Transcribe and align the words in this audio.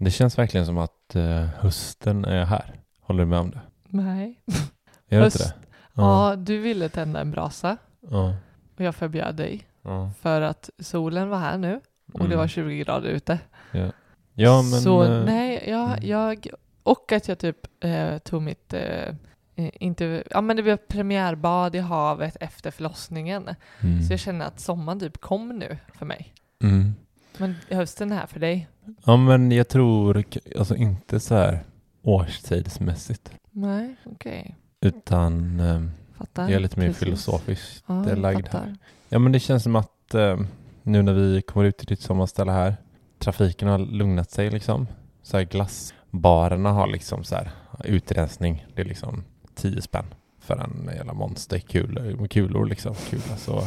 Det 0.00 0.10
känns 0.10 0.38
verkligen 0.38 0.66
som 0.66 0.78
att 0.78 1.14
eh, 1.16 1.44
hösten 1.44 2.24
är 2.24 2.44
här. 2.44 2.74
Håller 3.00 3.20
du 3.24 3.26
med 3.30 3.38
om 3.38 3.50
det? 3.50 3.60
Nej. 3.88 4.40
Gör 5.08 5.18
det 5.18 5.24
Höst. 5.24 5.40
inte 5.40 5.48
det? 5.48 5.54
Ja, 5.94 6.36
du 6.36 6.58
ville 6.58 6.88
tända 6.88 7.20
en 7.20 7.30
brasa 7.30 7.76
Ja. 8.10 8.34
och 8.76 8.84
jag 8.84 8.94
förbjöd 8.94 9.34
dig 9.36 9.66
Ja, 9.82 10.10
för 10.20 10.40
att 10.40 10.70
solen 10.78 11.28
var 11.28 11.38
här 11.38 11.58
nu 11.58 11.80
och 12.12 12.18
det 12.18 12.24
Mm. 12.24 12.38
var 12.38 12.46
20 12.48 12.78
grader 12.78 13.08
ute. 13.08 13.38
ja 14.34 14.62
men... 14.62 14.80
Så 14.80 15.02
eh, 15.04 15.24
nej, 15.24 15.64
jag, 15.68 15.88
mm. 15.88 16.08
jag 16.08 16.46
och 16.82 17.12
att 17.12 17.28
jag 17.28 17.38
typ 17.38 17.56
eh, 17.84 18.18
tog 18.18 18.42
mitt, 18.42 18.72
eh, 18.74 19.08
eh, 19.56 19.70
inte, 19.80 20.22
ja 20.30 20.40
men 20.40 20.56
det 20.56 20.62
blev 20.62 20.76
premiärbad 20.76 21.76
i 21.76 21.78
havet 21.78 22.36
efter 22.40 22.70
förlossningen. 22.70 23.48
mm. 23.80 24.02
Så 24.02 24.12
jag 24.12 24.20
känner 24.20 24.46
att 24.46 24.60
sommaren 24.60 25.00
typ 25.00 25.18
kom 25.20 25.48
nu 25.58 25.78
för 25.94 26.06
mig. 26.06 26.34
Mm. 26.62 26.94
Men 27.40 27.54
hösten 27.70 28.12
är 28.12 28.16
här 28.16 28.26
för 28.26 28.40
dig. 28.40 28.68
Ja 29.04 29.16
men 29.16 29.52
jag 29.52 29.68
tror 29.68 30.24
alltså 30.58 30.76
inte 30.76 31.20
så 31.20 31.34
här 31.34 31.64
årstidsmässigt 32.02 33.32
Nej, 33.50 33.96
okej. 34.06 34.56
utan 34.80 35.60
eh, 35.60 35.82
Fattar. 36.18 36.42
jag 36.42 36.52
är 36.52 36.60
lite 36.60 36.78
mer 36.78 36.86
Precis. 36.86 37.04
filosofiskt 37.04 37.84
Ja, 37.86 38.14
lagd 38.14 38.46
fattar. 38.46 38.58
här. 38.60 38.76
Ja 39.08 39.18
men 39.18 39.32
det 39.32 39.40
känns 39.40 39.62
som 39.62 39.76
att 39.76 40.14
eh, 40.14 40.40
nu 40.82 41.02
när 41.02 41.12
vi 41.12 41.42
kommer 41.42 41.66
ut 41.66 41.76
till 41.78 41.86
ditt 41.86 42.00
sommarställe 42.00 42.52
här 42.52 42.76
trafiken 43.18 43.68
har 43.68 43.78
lugnat 43.78 44.30
sig 44.30 44.50
liksom. 44.50 44.86
Så 45.22 45.36
här 45.36 45.44
glassbarerna 45.44 46.72
har 46.72 46.86
liksom 46.86 47.24
så 47.24 47.34
här 47.34 47.50
utrensning. 47.84 48.66
Det 48.74 48.80
är 48.80 48.86
liksom 48.86 49.24
10 49.54 49.82
spänn 49.82 50.06
för 50.40 50.56
en 50.56 50.90
jävla 50.96 51.12
monsterkulor 51.12 52.26
kulor 52.26 52.66
liksom. 52.66 52.94
Kula, 52.94 53.36
så. 53.36 53.62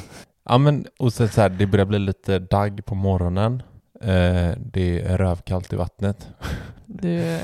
Ja 0.45 0.57
men 0.57 0.85
och 0.99 1.13
så, 1.13 1.27
så 1.27 1.41
här, 1.41 1.49
det 1.49 1.65
börjar 1.67 1.85
bli 1.85 1.99
lite 1.99 2.39
dagg 2.39 2.85
på 2.85 2.95
morgonen. 2.95 3.63
Eh, 4.01 4.51
det 4.57 5.01
är 5.01 5.17
rövkallt 5.17 5.73
i 5.73 5.75
vattnet. 5.75 6.27
Du, 6.85 7.39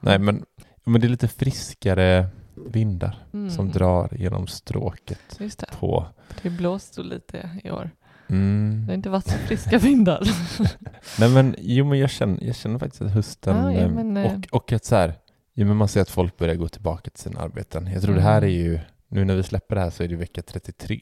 Nej 0.00 0.18
men, 0.18 0.44
men 0.84 1.00
det 1.00 1.06
är 1.06 1.08
lite 1.08 1.28
friskare 1.28 2.26
vindar 2.66 3.26
mm, 3.32 3.50
som 3.50 3.70
drar 3.70 4.08
genom 4.12 4.46
stråket 4.46 5.36
Just 5.38 5.58
det. 5.58 5.66
på 5.78 6.06
Det 6.42 6.50
blåste 6.50 7.02
lite 7.02 7.50
i 7.64 7.70
år. 7.70 7.90
mm. 8.28 8.82
Det 8.86 8.92
har 8.92 8.96
inte 8.96 9.10
varit 9.10 9.26
så 9.26 9.38
friska 9.38 9.78
vindar. 9.78 10.22
Nej 11.20 11.28
men 11.30 11.54
jo 11.58 11.84
men 11.84 11.98
jag 11.98 12.10
känner, 12.10 12.44
jag 12.44 12.56
känner 12.56 12.78
faktiskt 12.78 13.02
att 13.02 13.10
hösten 13.10 13.56
Ja, 13.56 13.72
ja, 13.72 13.78
eh, 13.78 13.90
men, 13.90 14.16
eh, 14.16 14.32
och, 14.32 14.46
och 14.62 14.72
att 14.72 14.84
så 14.84 14.96
här, 14.96 15.14
jo, 15.54 15.66
men 15.66 15.76
man 15.76 15.88
ser 15.88 16.00
att 16.00 16.10
folk 16.10 16.36
börjar 16.38 16.54
gå 16.54 16.68
tillbaka 16.68 17.10
till 17.10 17.22
sina 17.22 17.40
arbeten. 17.40 17.86
Jag 17.92 18.02
tror 18.02 18.14
det 18.14 18.20
här 18.22 18.42
är 18.42 18.46
Mm. 18.46 18.56
ju, 18.56 18.78
nu 19.08 19.24
när 19.24 19.36
vi 19.36 19.42
släpper 19.42 19.74
det 19.74 19.80
här 19.80 19.90
så 19.90 20.02
är 20.02 20.08
det 20.08 20.16
vecka 20.16 20.42
33. 20.42 21.00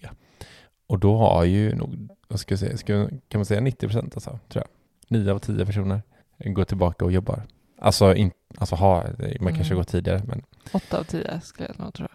Och 0.93 0.99
då 0.99 1.17
har 1.17 1.45
ju 1.45 1.75
nog, 1.75 2.09
vad 2.29 2.41
ska 2.41 2.53
jag 2.53 2.59
säga, 2.59 2.77
ska, 2.77 3.09
kan 3.29 3.39
man 3.39 3.45
säga 3.45 3.61
90 3.61 3.87
procent 3.89 4.15
alltså, 4.17 4.39
tror 4.49 4.65
jag. 5.09 5.19
9 5.21 5.33
av 5.33 5.39
10 5.39 5.67
personer 5.67 6.03
går 6.45 6.65
tillbaka 6.65 7.05
och 7.05 7.13
jobbar. 7.13 7.43
Alltså, 7.81 8.15
in, 8.15 8.31
alltså 8.59 8.75
har, 8.77 9.15
man 9.41 9.55
kanske 9.55 9.75
Mm. 9.75 9.77
går 9.77 9.85
tidigare 9.85 10.23
men 10.27 10.43
Åtta 10.73 10.99
av 10.99 11.05
tio 11.05 11.41
skulle 11.41 11.69
jag 11.69 11.85
nog 11.85 11.95
tro. 11.95 12.07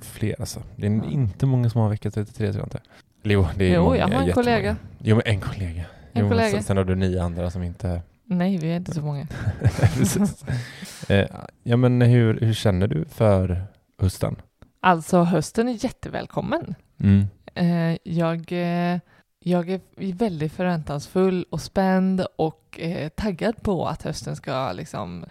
fler 0.00 0.34
alltså. 0.40 0.62
Det 0.76 0.86
är 0.86 0.90
Ja. 0.90 1.04
inte 1.04 1.46
många 1.46 1.70
som 1.70 1.80
har 1.80 1.88
vecka 1.88 2.10
33 2.10 2.52
tror 2.52 2.56
jag 2.60 2.66
inte. 2.66 2.80
Jo, 3.22 3.46
det 3.56 3.64
är 3.70 3.74
Jo, 3.74 3.82
många, 3.84 3.96
jag 3.96 4.02
har 4.08 4.12
en 4.14 4.26
jättemånga. 4.26 4.32
kollega. 4.34 4.76
Jo, 4.98 5.16
men 5.16 5.34
en 5.34 5.40
kollega. 5.40 5.84
En 6.12 6.22
jo, 6.22 6.28
kollega. 6.28 6.50
Sen, 6.50 6.62
sen 6.62 6.76
har 6.76 6.84
du 6.84 6.94
nio 6.94 7.22
andra 7.22 7.50
som 7.50 7.62
inte 7.62 8.02
Nej, 8.24 8.58
vi 8.58 8.72
är 8.72 8.76
inte 8.76 8.94
så 8.94 9.02
många. 9.02 9.26
Precis. 9.94 10.44
Eh, 11.08 11.26
ja, 11.62 11.76
men 11.76 12.00
hur, 12.02 12.40
hur 12.40 12.54
känner 12.54 12.86
du 12.86 13.04
för 13.04 13.62
hösten? 13.98 14.36
Alltså 14.80 15.22
hösten 15.22 15.68
är 15.68 15.84
jättevälkommen. 15.84 16.74
Mm. 17.00 17.26
Eh, 17.54 17.96
jag, 18.02 18.52
eh, 18.52 18.98
jag 19.38 19.70
är 19.70 20.12
väldigt 20.12 20.52
förväntansfull 20.52 21.46
och 21.50 21.60
spänd 21.60 22.26
och 22.36 22.80
eh, 22.80 23.08
taggad 23.08 23.62
på 23.62 23.86
att 23.86 24.02
hösten 24.02 24.36
ska 24.36 24.72
liksom 24.72 25.24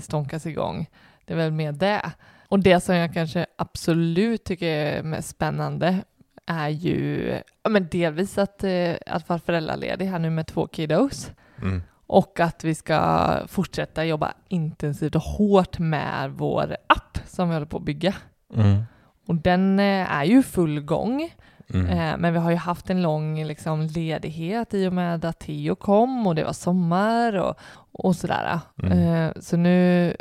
stånkas 0.00 0.46
igång. 0.46 0.86
Det 1.24 1.32
är 1.32 1.36
väl 1.36 1.52
mer 1.52 1.72
det. 1.72 2.12
Och 2.48 2.60
det 2.60 2.80
som 2.80 2.96
jag 2.96 3.14
kanske 3.14 3.46
absolut 3.56 4.44
tycker 4.44 4.66
är 4.66 5.02
mest 5.02 5.28
spännande 5.28 5.98
är 6.46 6.68
ju 6.68 7.34
men 7.68 7.88
delvis 7.90 8.38
att, 8.38 8.64
att 9.06 9.28
vara 9.28 9.38
föräldraledig 9.38 10.06
här 10.06 10.18
nu 10.18 10.30
med 10.30 10.46
två 10.46 10.66
kiddos 10.66 11.30
Mm. 11.62 11.82
och 12.06 12.40
att 12.40 12.64
vi 12.64 12.74
ska 12.74 13.32
fortsätta 13.48 14.04
jobba 14.04 14.32
intensivt 14.48 15.14
och 15.14 15.22
hårt 15.22 15.78
med 15.78 16.30
vår 16.30 16.76
app 16.86 17.18
som 17.26 17.48
vi 17.48 17.54
håller 17.54 17.66
på 17.66 17.76
att 17.76 17.82
bygga. 17.82 18.14
Mm. 18.54 18.82
Och 19.26 19.34
den 19.34 19.80
är 19.80 20.24
ju 20.24 20.42
full 20.42 20.80
gång. 20.80 21.34
Mm. 21.74 21.86
Eh, 21.86 22.16
Men 22.18 22.32
vi 22.32 22.38
har 22.38 22.50
ju 22.50 22.56
haft 22.56 22.90
en 22.90 23.02
lång 23.02 23.44
liksom, 23.44 23.80
ledighet 23.82 24.74
i 24.74 24.86
och 24.86 24.92
med 24.92 25.24
att 25.24 25.38
Theo 25.38 25.74
kom 25.74 26.26
och 26.26 26.34
det 26.34 26.44
var 26.44 26.52
sommar 26.52 27.36
och, 27.36 27.54
och 27.92 28.16
sådär. 28.16 28.60
Mm. 28.82 28.98
Eh, 28.98 29.32
Så 29.40 29.56
nu, 29.56 30.14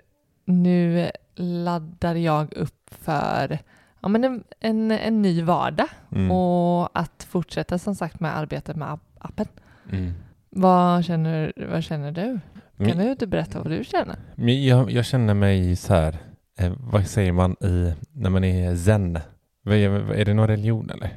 nu 0.46 1.12
laddar 1.36 2.16
jag 2.16 2.54
upp 2.54 2.90
för 3.02 3.60
ja, 4.02 4.08
men 4.08 4.24
en, 4.24 4.44
en, 4.60 4.92
en 4.92 5.22
ny 5.22 5.42
vardag 5.42 5.88
Mm. 6.16 6.32
och 6.32 7.00
att 7.00 7.28
fortsätta 7.30 7.78
som 7.80 7.96
sagt 7.96 8.20
med 8.20 8.38
arbetet 8.38 8.76
med 8.76 8.88
app- 8.88 9.18
appen. 9.20 9.46
Mm. 9.92 10.14
Vad 10.50 11.06
känner, 11.06 11.54
vad 11.72 11.84
känner 11.84 12.12
du? 12.12 12.40
Kan 12.78 12.88
Men, 12.88 12.98
du 12.98 13.12
inte 13.12 13.28
berätta 13.28 13.60
vad 13.62 13.72
du 13.72 13.84
känner? 13.84 14.16
jag, 14.68 14.92
jag 14.92 15.06
känner 15.06 15.34
mig 15.34 15.76
så 15.76 15.94
här, 15.94 16.18
eh, 16.60 16.74
vad 16.78 17.08
säger 17.08 17.32
man 17.32 17.52
i, 17.64 17.94
när 18.14 18.30
man 18.30 18.44
är 18.44 18.76
zen? 18.76 19.20
Är 19.66 20.26
det 20.26 20.34
någon 20.34 20.48
religion 20.48 20.90
eller? 20.90 21.10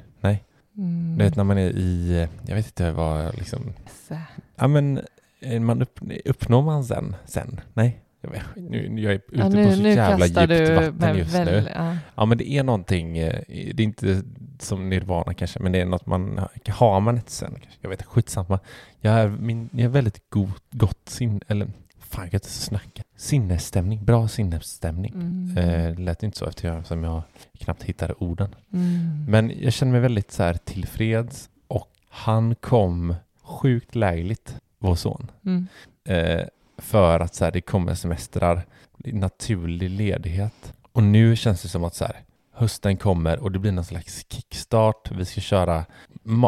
Mm. 0.77 1.19
du 1.19 1.25
vet 1.25 1.37
när 1.37 1.45
man 1.45 1.59
är 1.59 1.71
i, 1.71 2.27
jag 2.47 2.55
vet 2.57 2.67
inte 2.67 2.91
vad 2.91 3.35
liksom, 3.39 3.73
Så. 4.09 4.17
ja 4.57 4.69
men 4.69 5.01
eh, 5.41 5.61
man 5.61 5.83
upp, 5.83 6.01
uppnår 6.25 6.63
man 6.63 6.85
zen? 6.85 7.17
Sen? 7.27 7.61
Nej, 7.75 8.01
jag, 8.21 8.31
vet, 8.31 8.43
nu, 8.57 8.89
nu- 8.89 9.03
jag 9.03 9.13
är 9.13 9.17
ute 9.17 9.27
Ja, 9.33 9.45
på 9.45 9.51
så 9.51 9.57
nu, 9.57 9.77
nu 9.77 9.89
jävla 9.91 10.27
djupt 10.27 10.49
du 10.49 10.75
vatten 10.91 11.17
just 11.19 11.35
väl, 11.35 11.47
nu. 11.65 11.71
ja. 11.75 11.97
Ja 12.15 12.25
men 12.25 12.39
det 12.39 12.49
är 12.51 12.63
någonting, 12.63 13.19
eh, 13.19 13.41
det 13.49 13.81
är 13.83 13.85
inte 13.85 14.23
som 14.59 14.89
nirvana 14.89 15.35
kanske, 15.35 15.61
men 15.61 15.73
det 15.73 15.81
är 15.81 15.85
något 15.87 16.07
man, 16.07 16.41
har 16.69 17.01
man 17.01 17.19
ett 17.19 17.31
sen 17.31 17.51
kanske, 17.63 17.79
jag 17.81 17.91
vet 17.91 18.03
skitsamma. 18.03 18.59
Jag 19.01 19.15
är, 19.15 19.29
min, 19.29 19.69
jag 19.73 19.81
är 19.85 19.89
väldigt 19.89 20.31
god, 20.31 20.51
gott 20.71 21.09
sin, 21.09 21.41
eller 21.49 21.67
fan 21.99 22.23
jag 22.23 22.31
kan 22.31 22.39
inte 22.39 22.49
snacka. 22.51 22.94
Sinnesstämning, 23.25 24.05
bra 24.05 24.29
sinnesstämning. 24.29 25.13
Mm. 25.15 25.59
Eh, 25.59 25.99
lät 25.99 26.23
inte 26.23 26.39
så 26.39 26.47
eftersom 26.47 27.05
jag 27.05 27.23
knappt 27.59 27.83
hittade 27.83 28.15
orden. 28.15 28.55
Mm. 28.73 29.25
Men 29.29 29.53
jag 29.61 29.73
känner 29.73 29.93
mig 29.93 30.01
väldigt 30.01 30.33
så 30.33 30.43
här 30.43 30.55
tillfreds 30.55 31.51
och 31.69 31.89
han 32.09 32.55
kom 32.55 33.15
sjukt 33.43 33.95
lägligt, 33.95 34.57
vår 34.79 34.95
son. 34.95 35.31
Mm. 35.45 35.67
Eh, 36.05 36.45
för 36.79 37.21
att 37.21 37.35
så 37.35 37.45
här, 37.45 37.53
det 37.53 37.61
kommer 37.61 37.95
semestrar, 37.95 38.63
naturlig 38.97 39.91
ledighet. 39.91 40.75
Och 40.93 41.03
nu 41.03 41.37
känns 41.37 41.63
det 41.63 41.69
som 41.69 41.85
att 41.85 41.95
så 41.95 42.05
här, 42.05 42.17
hösten 42.53 42.97
kommer 42.97 43.39
och 43.39 43.53
det 43.53 43.59
blir 43.59 43.73
någon 43.73 43.85
slags 43.85 44.27
kickstart. 44.29 45.11
Vi 45.11 45.25
ska 45.25 45.41
köra 45.41 45.85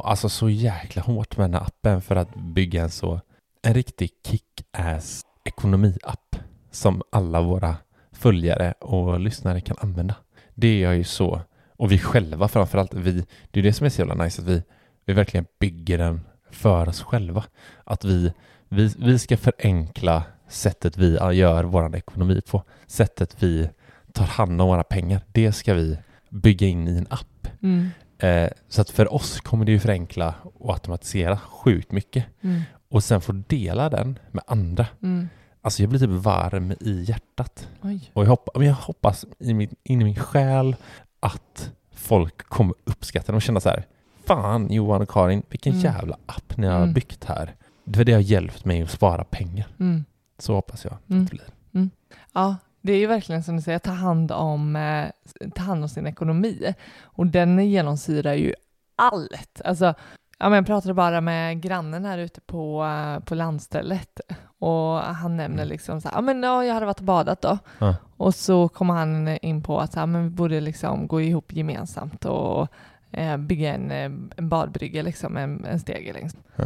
alltså 0.05 0.29
så 0.29 0.51
jäkla 0.51 1.03
hårt 1.03 1.37
med 1.37 1.45
den 1.45 1.55
här 1.55 1.63
appen 1.63 2.03
för 2.03 2.17
att 2.17 2.35
bygga 2.35 2.83
en 2.83 2.91
så 2.91 3.21
en 3.63 3.75
riktig 3.75 4.11
kick-ass 4.27 5.23
ekonomiapp 5.45 6.37
som 6.77 7.03
alla 7.11 7.41
våra 7.41 7.77
följare 8.13 8.73
och 8.73 9.21
lyssnare 9.21 9.61
kan 9.61 9.77
använda. 9.81 10.15
Det 10.55 10.85
är 10.85 10.93
ju 10.93 11.05
så, 11.05 11.41
och 11.77 11.93
vi 11.93 11.99
själva 11.99 12.49
framförallt, 12.49 12.95
vi, 12.95 13.27
det 13.51 13.61
är 13.61 13.65
det 13.65 13.73
som 13.73 13.87
är 13.87 13.91
så 13.91 14.01
jävla 14.01 14.25
nice 14.25 14.43
att 14.43 14.49
vi, 14.49 14.63
vi 15.05 15.13
verkligen 15.13 15.47
bygger 15.59 15.99
den 15.99 16.21
för 16.51 16.89
oss 16.89 17.03
själva. 17.03 17.45
Att 17.85 18.05
vi, 18.05 18.33
vi, 18.69 18.95
vi 18.99 19.19
ska 19.19 19.37
förenkla 19.37 20.23
sättet 20.49 20.97
vi 20.97 21.19
gör 21.33 21.65
vår 21.65 21.97
ekonomi 21.97 22.41
på. 22.51 22.63
Sättet 22.87 23.43
vi 23.43 23.71
tar 24.13 24.27
hand 24.27 24.61
om 24.61 24.69
våra 24.69 24.85
pengar. 24.85 25.21
Det 25.33 25.53
ska 25.53 25.75
vi 25.75 25.99
bygga 26.31 26.67
in 26.67 26.89
i 26.89 26.99
en 26.99 27.07
app. 27.11 27.49
Mm. 27.63 27.89
Eh, 28.19 28.51
så 28.69 28.81
att 28.81 28.91
för 28.91 29.15
oss 29.15 29.41
kommer 29.41 29.65
det 29.65 29.73
ju 29.73 29.79
förenkla 29.79 30.35
och 30.43 30.73
automatisera 30.73 31.39
sjukt 31.39 31.93
mycket. 31.93 32.25
Mm. 32.41 32.63
Och 32.89 33.05
sen 33.05 33.21
få 33.21 33.33
dela 33.33 33.91
den 33.91 34.19
med 34.33 34.45
andra. 34.47 34.87
Mm. 35.03 35.29
Alltså 35.67 35.83
jag 35.83 35.89
blir 35.91 36.01
typ 36.01 36.11
varm 36.11 36.73
i 36.81 37.05
hjärtat. 37.09 37.69
Oj. 37.83 38.11
Och 38.13 38.25
jag 38.25 38.29
hoppas, 38.31 38.53
men 38.57 38.67
jag 38.67 38.75
hoppas 38.75 39.25
i 39.39 39.55
min, 39.55 39.75
in 39.83 40.01
i 40.01 40.05
min 40.05 40.17
själ 40.17 40.77
att 41.21 41.71
folk 41.95 42.43
kommer 42.49 42.75
uppskatta 42.85 43.27
den 43.27 43.35
och 43.35 43.43
känna 43.43 43.61
så 43.61 43.69
här. 43.69 43.87
Fan 44.25 44.73
Johan 44.73 45.03
och 45.03 45.09
Karin, 45.11 45.43
vilken 45.49 45.73
Mm. 45.73 45.85
jävla 45.85 46.17
app 46.27 46.57
ni 46.57 46.67
har 46.67 46.77
Mm. 46.83 46.93
byggt 46.93 47.25
här. 47.25 47.55
Det 47.85 47.99
var 47.99 48.05
det 48.05 48.13
har 48.13 48.21
hjälpt 48.21 48.65
mig 48.65 48.83
att 48.83 48.91
spara 48.91 49.25
pengar. 49.25 49.67
Mm. 49.81 50.05
Så 50.39 50.55
hoppas 50.55 50.85
jag 50.85 50.95
Mm. 51.11 51.23
att 51.25 51.31
det 51.31 51.37
blir. 51.37 51.91
Ja, 52.35 52.57
det 52.81 52.93
är 52.93 52.99
ju 52.99 53.07
verkligen 53.07 53.43
som 53.45 53.57
du 53.57 53.63
säger, 53.63 53.79
ta 53.79 53.91
hand 53.91 54.33
om, 54.33 54.77
eh, 54.77 55.07
ta 55.55 55.63
hand 55.63 55.83
om 55.83 55.89
sin 55.89 56.07
ekonomi. 56.07 56.75
Och 57.03 57.27
den 57.27 57.59
genomsyrar 57.71 58.35
ju 58.35 58.55
allt. 58.97 59.61
Alltså, 59.65 59.95
ja, 60.39 60.49
men 60.49 60.53
jag 60.53 60.67
pratade 60.67 60.95
bara 60.95 61.21
med 61.21 61.61
grannen 61.61 62.05
här 62.05 62.19
ute 62.19 62.41
på, 62.41 62.85
eh, 62.85 63.25
på 63.25 63.35
landstället 63.35 64.21
och 64.59 64.99
han 64.99 65.37
nämner 65.37 65.63
Mm. 65.63 65.69
liksom 65.69 66.01
så 66.01 66.09
här, 66.09 66.17
ja 66.17 66.21
men 66.21 66.43
ja, 66.43 66.65
jag 66.65 66.75
hade 66.75 66.87
varit 66.87 66.99
och 66.99 67.05
badat 67.05 67.41
då. 67.43 67.59
Ja. 67.79 67.97
Och 68.17 68.35
så 68.35 68.69
kommer 68.69 68.95
han 68.95 69.29
in 69.29 69.63
på 69.63 69.81
att 69.81 69.93
så 69.93 69.99
här, 70.01 70.07
men 70.07 70.25
vi 70.25 70.31
borde 70.31 70.61
liksom 70.61 71.07
gå 71.07 71.21
ihop 71.21 71.53
gemensamt 71.53 72.25
och 72.25 72.69
eh, 73.11 73.37
bygga 73.37 73.75
en, 73.75 73.91
eh, 73.91 74.05
en 74.37 74.49
badbrygga, 74.49 75.03
liksom 75.03 75.37
en, 75.37 75.65
en 75.65 75.81
stege 75.81 76.13
längst. 76.13 76.37
Ja. 76.57 76.65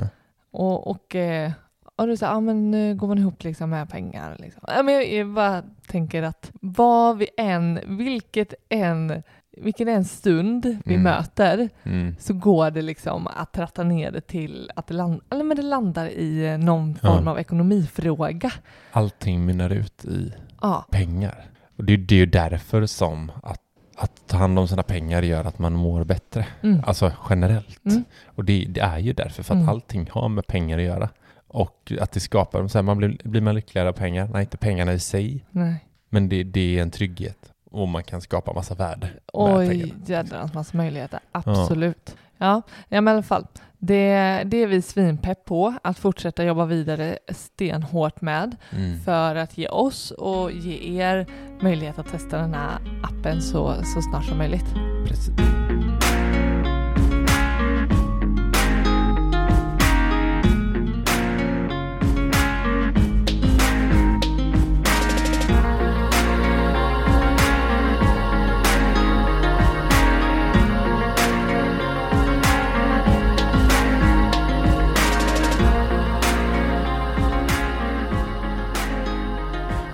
Och, 0.50 0.90
och 0.90 1.14
eh, 1.14 1.50
och 1.96 2.06
du 2.06 2.16
säger, 2.16 2.32
ja 2.32 2.40
men 2.40 2.70
nu 2.70 2.94
går 2.94 3.06
man 3.08 3.18
ihop 3.18 3.44
liksom 3.44 3.70
med 3.70 3.90
pengar. 3.90 4.36
Liksom. 4.38 4.62
Ja, 4.66 4.82
men 4.82 4.94
jag, 4.94 5.12
jag 5.12 5.28
bara 5.28 5.62
tänker 5.86 6.22
att 6.22 6.50
vad 6.60 7.18
vi 7.18 7.28
än, 7.36 7.80
vilket 7.86 8.54
än, 8.68 9.22
vilken 9.62 9.88
en 9.88 10.04
stund 10.04 10.64
vi 10.84 10.94
Mm. 10.94 11.02
möter 11.02 11.68
Mm. 11.82 12.16
så 12.18 12.34
går 12.34 12.70
det 12.70 12.82
liksom 12.82 13.26
att 13.26 13.52
tratta 13.52 13.82
ner 13.82 14.10
det 14.10 14.20
till 14.20 14.70
att 14.76 14.86
det, 14.86 14.94
land, 14.94 15.20
eller 15.30 15.44
men 15.44 15.56
det 15.56 15.62
landar 15.62 16.06
i 16.06 16.46
eh, 16.46 16.58
någon 16.58 16.98
Ja. 17.02 17.14
form 17.16 17.28
av 17.28 17.38
ekonomifråga. 17.38 18.52
Allting 18.92 19.44
mynnar 19.46 19.70
ut 19.70 20.04
i 20.04 20.32
Ja, 20.60 20.86
pengar. 20.90 21.44
Och 21.76 21.84
det 21.84 21.92
är, 21.92 21.98
det 21.98 22.14
är 22.14 22.18
ju 22.18 22.26
därför 22.26 22.86
som 22.86 23.32
att, 23.42 23.60
att 23.96 24.26
ta 24.26 24.36
hand 24.36 24.58
om 24.58 24.68
sina 24.68 24.82
pengar 24.82 25.22
gör 25.22 25.44
att 25.44 25.58
man 25.58 25.72
mår 25.72 26.04
bättre. 26.04 26.46
mm. 26.62 26.82
Alltså 26.86 27.12
generellt. 27.30 27.84
Mm. 27.86 28.04
Och 28.26 28.44
det, 28.44 28.64
det 28.68 28.80
är 28.80 28.98
ju 28.98 29.12
därför, 29.12 29.42
för 29.42 29.54
att 29.54 29.58
Mm. 29.60 29.68
allting 29.68 30.08
har 30.12 30.28
med 30.28 30.46
pengar 30.46 30.78
att 30.78 30.84
göra. 30.84 31.08
Och 31.48 31.92
att 32.00 32.12
det 32.12 32.20
skapar, 32.20 32.68
så 32.68 32.78
här, 32.78 32.82
man 32.82 32.98
blir, 32.98 33.18
blir 33.24 33.40
man 33.40 33.54
lyckligare 33.54 33.88
av 33.88 33.92
pengar? 33.92 34.28
Nej, 34.32 34.40
inte 34.40 34.56
pengarna 34.56 34.92
i 34.92 34.98
sig, 34.98 35.44
nej. 35.50 35.84
men 36.08 36.28
det, 36.28 36.42
det 36.42 36.78
är 36.78 36.82
en 36.82 36.90
trygghet. 36.90 37.52
Och 37.70 37.88
man 37.88 38.02
kan 38.04 38.20
skapa 38.20 38.52
massa 38.52 38.74
värde 38.74 39.08
Oj, 39.32 39.94
jädrans 40.06 40.54
massa 40.54 40.76
möjligheter. 40.76 41.20
Absolut. 41.32 42.16
Ja, 42.38 42.62
ja 42.88 43.00
men 43.00 43.12
i 43.12 43.14
alla 43.14 43.22
fall. 43.22 43.46
Det, 43.78 44.42
det 44.46 44.56
är 44.62 44.66
vi 44.66 44.82
svinpepp 44.82 45.44
på 45.44 45.74
att 45.82 45.98
fortsätta 45.98 46.44
jobba 46.44 46.64
vidare 46.64 47.18
stenhårt 47.28 48.20
med 48.20 48.56
Mm. 48.70 49.00
för 49.00 49.34
att 49.34 49.58
ge 49.58 49.68
oss 49.68 50.10
och 50.10 50.52
ge 50.52 51.02
er 51.02 51.26
möjlighet 51.60 51.98
att 51.98 52.08
testa 52.12 52.38
den 52.38 52.54
här 52.54 52.78
appen 53.02 53.42
så, 53.42 53.74
så 53.84 54.02
snart 54.02 54.24
som 54.24 54.38
möjligt. 54.38 54.74
Precis. 55.08 55.30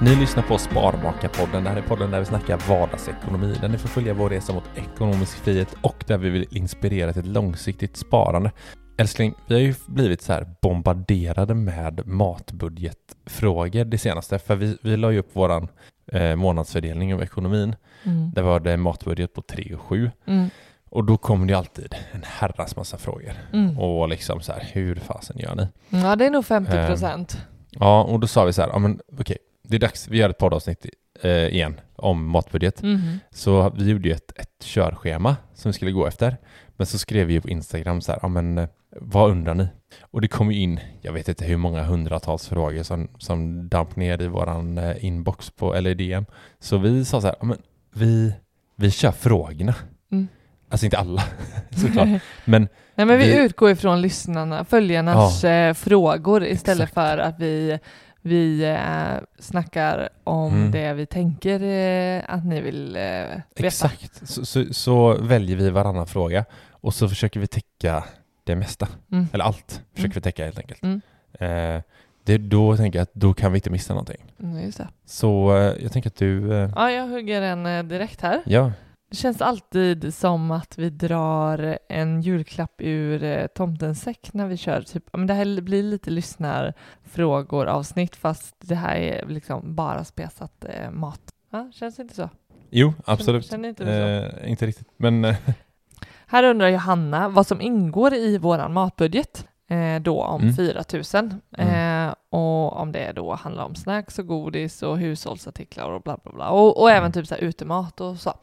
Ni 0.06 0.16
lyssnar 0.16 0.42
på 0.42 0.58
Sparmakarpodden. 0.58 1.64
Det 1.64 1.70
här 1.70 1.76
är 1.76 1.82
podden 1.82 2.10
där 2.10 2.18
vi 2.18 2.24
snackar 2.24 2.68
vardagsekonomi, 2.68 3.56
där 3.60 3.68
ni 3.68 3.78
får 3.78 3.88
följa 3.88 4.14
vår 4.14 4.30
resa 4.30 4.52
mot 4.52 4.64
ekonomisk 4.76 5.36
frihet 5.36 5.76
och 5.80 6.04
där 6.06 6.18
vi 6.18 6.30
vill 6.30 6.46
inspirera 6.50 7.12
till 7.12 7.22
ett 7.22 7.26
långsiktigt 7.26 7.96
sparande. 7.96 8.50
Älskling, 8.98 9.34
vi 9.46 9.54
har 9.54 9.62
ju 9.62 9.74
blivit 9.86 10.22
så 10.22 10.32
här 10.32 10.46
bombarderade 10.62 11.54
med 11.54 12.06
matbudgetfrågor 12.06 13.84
det 13.84 13.98
senaste, 13.98 14.38
för 14.38 14.56
vi, 14.56 14.78
vi 14.82 14.96
la 14.96 15.10
ju 15.12 15.18
upp 15.18 15.36
våran 15.36 15.68
eh, 16.12 16.36
månadsfördelning 16.36 17.14
av 17.14 17.22
ekonomin. 17.22 17.76
Mm. 18.04 18.30
Där 18.34 18.42
var 18.42 18.60
det 18.60 18.76
matbudget 18.76 19.34
på 19.34 19.42
3 19.42 19.74
och 19.74 19.80
7 19.80 20.10
Mm. 20.26 20.50
och 20.90 21.04
då 21.04 21.16
kom 21.16 21.46
det 21.46 21.52
ju 21.52 21.58
alltid 21.58 21.94
en 22.12 22.22
herrans 22.24 22.76
massa 22.76 22.98
frågor. 22.98 23.32
Mm. 23.52 23.78
Och 23.78 24.08
liksom 24.08 24.40
så 24.40 24.52
här, 24.52 24.68
hur 24.72 24.94
fasen 24.94 25.38
gör 25.38 25.54
ni? 25.54 25.68
Ja, 25.88 26.16
det 26.16 26.26
är 26.26 26.30
nog 26.30 26.46
50 26.46 26.86
procent. 26.86 27.38
Ja, 27.70 28.02
och 28.02 28.20
då 28.20 28.26
sa 28.26 28.44
vi 28.44 28.52
så 28.52 28.62
här, 28.62 28.68
ja 28.68 28.78
men 28.78 29.00
okej, 29.20 29.38
det 29.68 29.76
är 29.76 29.80
dags, 29.80 30.08
vi 30.08 30.18
gör 30.18 30.30
ett 30.30 30.38
poddavsnitt 30.38 30.86
eh, 31.22 31.30
igen 31.30 31.80
om 31.96 32.26
matbudget. 32.30 32.82
Mhm. 32.82 33.18
Så 33.30 33.70
vi 33.70 33.90
gjorde 33.90 34.08
ju 34.08 34.14
ett, 34.14 34.32
ett 34.38 34.64
körschema 34.64 35.36
som 35.54 35.68
vi 35.68 35.72
skulle 35.72 35.90
gå 35.90 36.06
efter. 36.06 36.36
Men 36.76 36.86
så 36.86 36.98
skrev 36.98 37.26
vi 37.26 37.40
på 37.40 37.48
Instagram 37.48 38.00
så 38.00 38.12
här, 38.12 38.18
ja 38.22 38.28
men 38.28 38.58
eh, 38.58 38.68
vad 39.00 39.30
undrar 39.30 39.54
ni? 39.54 39.68
Och 40.00 40.20
det 40.20 40.28
kom 40.28 40.52
ju 40.52 40.60
in, 40.60 40.80
jag 41.00 41.12
vet 41.12 41.28
inte 41.28 41.44
hur 41.44 41.56
många 41.56 41.82
hundratals 41.82 42.48
frågor 42.48 42.82
som, 42.82 43.08
som 43.18 43.68
damp 43.68 43.96
ner 43.96 44.22
i 44.22 44.26
våran 44.26 44.78
eh, 44.78 45.04
inbox 45.04 45.50
på, 45.50 45.74
eller 45.74 45.90
i 45.90 45.94
DM. 45.94 46.26
Så 46.58 46.78
vi 46.78 47.04
sa 47.04 47.20
så 47.20 47.26
här, 47.26 47.36
ja 47.40 47.46
men 47.46 47.58
vi, 47.94 48.34
vi 48.76 48.90
kör 48.90 49.12
frågorna. 49.12 49.74
Mm. 50.12 50.28
Alltså 50.70 50.84
inte 50.86 50.98
alla, 50.98 51.22
såklart. 51.70 52.08
Men 52.44 52.68
Nej, 52.94 53.06
men 53.06 53.18
vi, 53.18 53.26
Vi- 53.32 53.38
utgår 53.44 53.70
ifrån 53.70 54.00
lyssnarna, 54.02 54.64
följarnas 54.64 55.44
eh, 55.44 55.74
frågor 55.74 56.44
istället 56.44 56.88
Exakt. 56.88 56.94
för 56.94 57.18
att 57.18 57.34
vi, 57.38 57.78
vi 58.26 58.64
eh, 58.64 59.24
snackar 59.38 60.08
om 60.24 60.52
Mm. 60.54 60.70
det 60.70 60.92
vi 60.92 61.06
tänker 61.06 61.62
eh, 61.62 62.22
att 62.34 62.44
ni 62.44 62.60
vill 62.60 62.96
eh, 62.96 63.02
veta. 63.02 63.66
exakt, 63.66 64.28
så, 64.28 64.44
så, 64.46 64.64
så 64.74 65.14
väljer 65.22 65.56
vi 65.56 65.70
varannan 65.70 66.06
fråga 66.06 66.44
och 66.70 66.94
så 66.94 67.08
försöker 67.08 67.40
vi 67.40 67.46
täcka 67.46 68.04
det 68.44 68.56
mesta. 68.56 68.88
Mm. 69.12 69.28
Eller 69.32 69.44
allt 69.44 69.82
försöker 69.94 70.04
Mm. 70.10 70.14
vi 70.14 70.20
täcka 70.20 70.44
helt 70.44 70.58
enkelt. 70.58 70.82
Mm. 70.82 71.00
Eh, 71.40 71.82
det, 72.24 72.38
då 72.38 72.76
tänker 72.76 72.98
jag 72.98 73.02
att 73.02 73.14
då 73.14 73.34
kan 73.34 73.52
vi 73.52 73.58
inte 73.58 73.70
missa 73.70 73.92
någonting. 73.94 74.24
Mm. 74.42 74.72
Så 75.06 75.56
eh, 75.56 75.82
jag 75.82 75.92
tänker 75.92 76.10
att 76.10 76.16
du... 76.16 76.54
Eh, 76.54 76.70
Ja, 76.76 76.90
jag 76.90 77.08
hugger 77.08 77.42
en 77.42 77.66
eh, 77.66 77.82
direkt 77.82 78.20
här. 78.20 78.42
ja, 78.46 78.72
Det 79.10 79.16
känns 79.16 79.42
alltid 79.42 80.14
som 80.14 80.50
att 80.50 80.78
vi 80.78 80.90
drar 80.90 81.78
en 81.88 82.20
julklapp 82.22 82.74
ur 82.78 83.22
eh, 83.24 83.46
tomtens 83.46 84.00
säck 84.02 84.28
när 84.32 84.46
vi 84.46 84.56
kör. 84.56 84.82
Typ, 84.82 85.04
men 85.12 85.26
det 85.26 85.34
här 85.34 85.60
blir 85.60 85.82
lite 85.82 86.10
lyssnarfrågor 86.10 87.66
avsnitt 87.66 88.16
fast 88.16 88.54
det 88.60 88.74
här 88.74 88.96
är 88.96 89.26
liksom 89.28 89.74
bara 89.74 90.04
spesat 90.04 90.64
eh, 90.64 90.90
mat. 90.90 91.20
Ja, 91.50 91.70
känns 91.74 91.96
det 91.96 92.02
inte 92.02 92.14
så? 92.14 92.30
jo 92.70 92.92
absolut. 93.04 93.46
Känner 93.50 93.68
inte 93.68 93.84
du 93.84 93.90
så? 93.90 94.36
Eh, 94.38 94.50
inte 94.50 94.66
riktigt, 94.66 94.88
men 94.96 95.24
eh, 95.24 95.36
Här 96.26 96.44
undrar 96.44 96.68
Johanna 96.68 97.28
vad 97.28 97.46
som 97.46 97.60
ingår 97.60 98.14
i 98.14 98.38
våran 98.38 98.72
matbudget 98.72 99.46
eh, 99.68 100.00
då 100.02 100.22
om 100.22 100.42
Mm. 100.42 100.54
4 100.56 100.84
000 101.14 101.30
Mm. 101.58 102.08
eh, 102.08 102.14
och 102.30 102.76
om 102.76 102.92
det 102.92 103.12
då 103.12 103.34
handlar 103.34 103.64
om 103.64 103.74
snacks 103.74 104.18
och 104.18 104.26
godis 104.26 104.82
och 104.82 104.98
hushållsartiklar 104.98 105.90
och 105.90 106.02
bla 106.02 106.18
bla 106.22 106.32
bla 106.32 106.48
och, 106.50 106.80
och 106.80 106.90
även 106.90 107.02
Mm. 107.02 107.12
typ 107.12 107.26
så 107.26 107.34
här 107.34 107.42
utemat 107.42 108.00
och 108.00 108.16
så. 108.16 108.34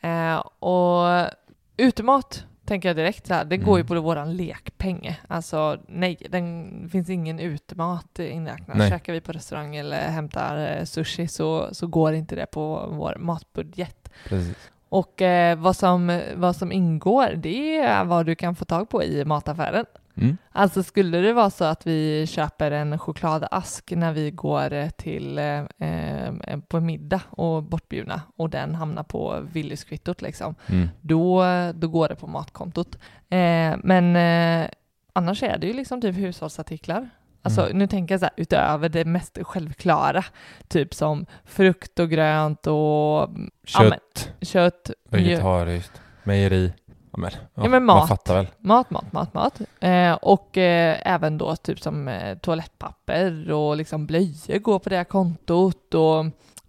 Eh, 0.00 0.36
och 0.58 1.30
utemat 1.76 2.44
tänker 2.64 2.88
jag 2.88 2.96
direkt 2.96 3.26
så 3.26 3.34
här, 3.34 3.44
det 3.44 3.56
går 3.56 3.78
ju 3.78 3.82
Mm. 3.82 3.86
på 3.86 4.00
våran 4.00 4.36
lekpeng. 4.36 5.18
Alltså 5.28 5.78
nej, 5.86 6.16
den 6.30 6.88
finns 6.92 7.10
ingen 7.10 7.40
utemat 7.40 8.18
inräknad. 8.18 8.76
Nej. 8.76 8.90
Käkar 8.90 9.12
vi 9.12 9.20
på 9.20 9.32
restaurang 9.32 9.76
eller 9.76 10.00
hämtar 10.08 10.76
eh, 10.78 10.84
sushi 10.84 11.28
så, 11.28 11.68
så 11.74 11.86
går 11.86 12.12
inte 12.12 12.36
det 12.36 12.46
på 12.46 12.88
vår 12.90 13.16
matbudget. 13.18 14.10
precis. 14.28 14.56
Och 14.90 15.22
eh, 15.22 15.58
vad, 15.58 15.76
som, 15.76 16.20
vad 16.36 16.56
som 16.56 16.72
ingår, 16.72 17.32
det 17.36 17.76
är 17.78 18.04
vad 18.04 18.26
du 18.26 18.34
kan 18.34 18.54
få 18.56 18.64
tag 18.64 18.88
på 18.88 19.02
i 19.04 19.24
mataffären. 19.24 19.84
Mm. 20.20 20.36
Alltså 20.52 20.82
skulle 20.82 21.18
det 21.18 21.32
vara 21.32 21.50
så 21.50 21.64
att 21.64 21.86
vi 21.86 22.26
köper 22.26 22.70
en 22.70 22.98
chokladask 22.98 23.90
när 23.90 24.12
vi 24.12 24.30
går 24.30 24.90
till 24.90 25.38
eh, 25.38 25.58
eh, 25.88 26.58
på 26.68 26.80
middag 26.80 27.20
och 27.30 27.62
bortbjudna 27.62 28.22
och 28.36 28.50
den 28.50 28.74
hamnar 28.74 29.02
på 29.02 29.40
Willys-kvittot 29.52 30.22
liksom, 30.22 30.54
Mm. 30.68 30.88
då, 31.00 31.44
då 31.74 31.88
går 31.88 32.08
det 32.08 32.16
på 32.16 32.26
matkontot. 32.26 32.94
Eh, 33.28 33.74
men 33.82 34.16
eh, 34.16 34.68
annars 35.12 35.42
är 35.42 35.58
det 35.58 35.66
ju 35.66 35.72
liksom 35.72 36.00
typ 36.00 36.16
hushållsartiklar. 36.16 37.10
Alltså 37.42 37.62
Mm. 37.66 37.78
nu 37.78 37.86
tänker 37.86 38.12
jag 38.14 38.20
så 38.20 38.26
här, 38.26 38.32
utöver 38.36 38.88
det 38.88 39.04
mest 39.04 39.38
självklara, 39.42 40.24
typ 40.68 40.94
som 40.94 41.26
frukt 41.44 41.98
och 41.98 42.10
grönt 42.10 42.66
och 42.66 42.74
Ja, 42.74 43.28
men- 43.80 43.90
Kött, 43.90 44.32
kött, 44.42 44.90
vegetariskt, 45.10 46.00
mejeri. 46.24 46.72
Men, 47.18 47.30
ja, 47.54 47.62
Ja, 47.62 47.68
men 47.68 47.84
Man 47.84 47.96
mat. 47.96 48.08
fattar 48.08 48.34
väl. 48.34 48.46
Mat, 48.58 48.90
mat, 48.90 49.12
mat, 49.12 49.34
mat. 49.34 49.60
Eh, 49.80 50.12
och 50.12 50.58
eh, 50.58 50.96
även 51.04 51.38
då 51.38 51.56
typ 51.56 51.80
som 51.80 52.08
eh, 52.08 52.38
toalettpapper 52.38 53.50
och 53.52 53.76
liksom 53.76 54.06
blöjor 54.06 54.58
går 54.58 54.78
på 54.78 54.88
det 54.88 54.96
här 54.96 55.04
kontot 55.04 55.94
och 55.94 56.24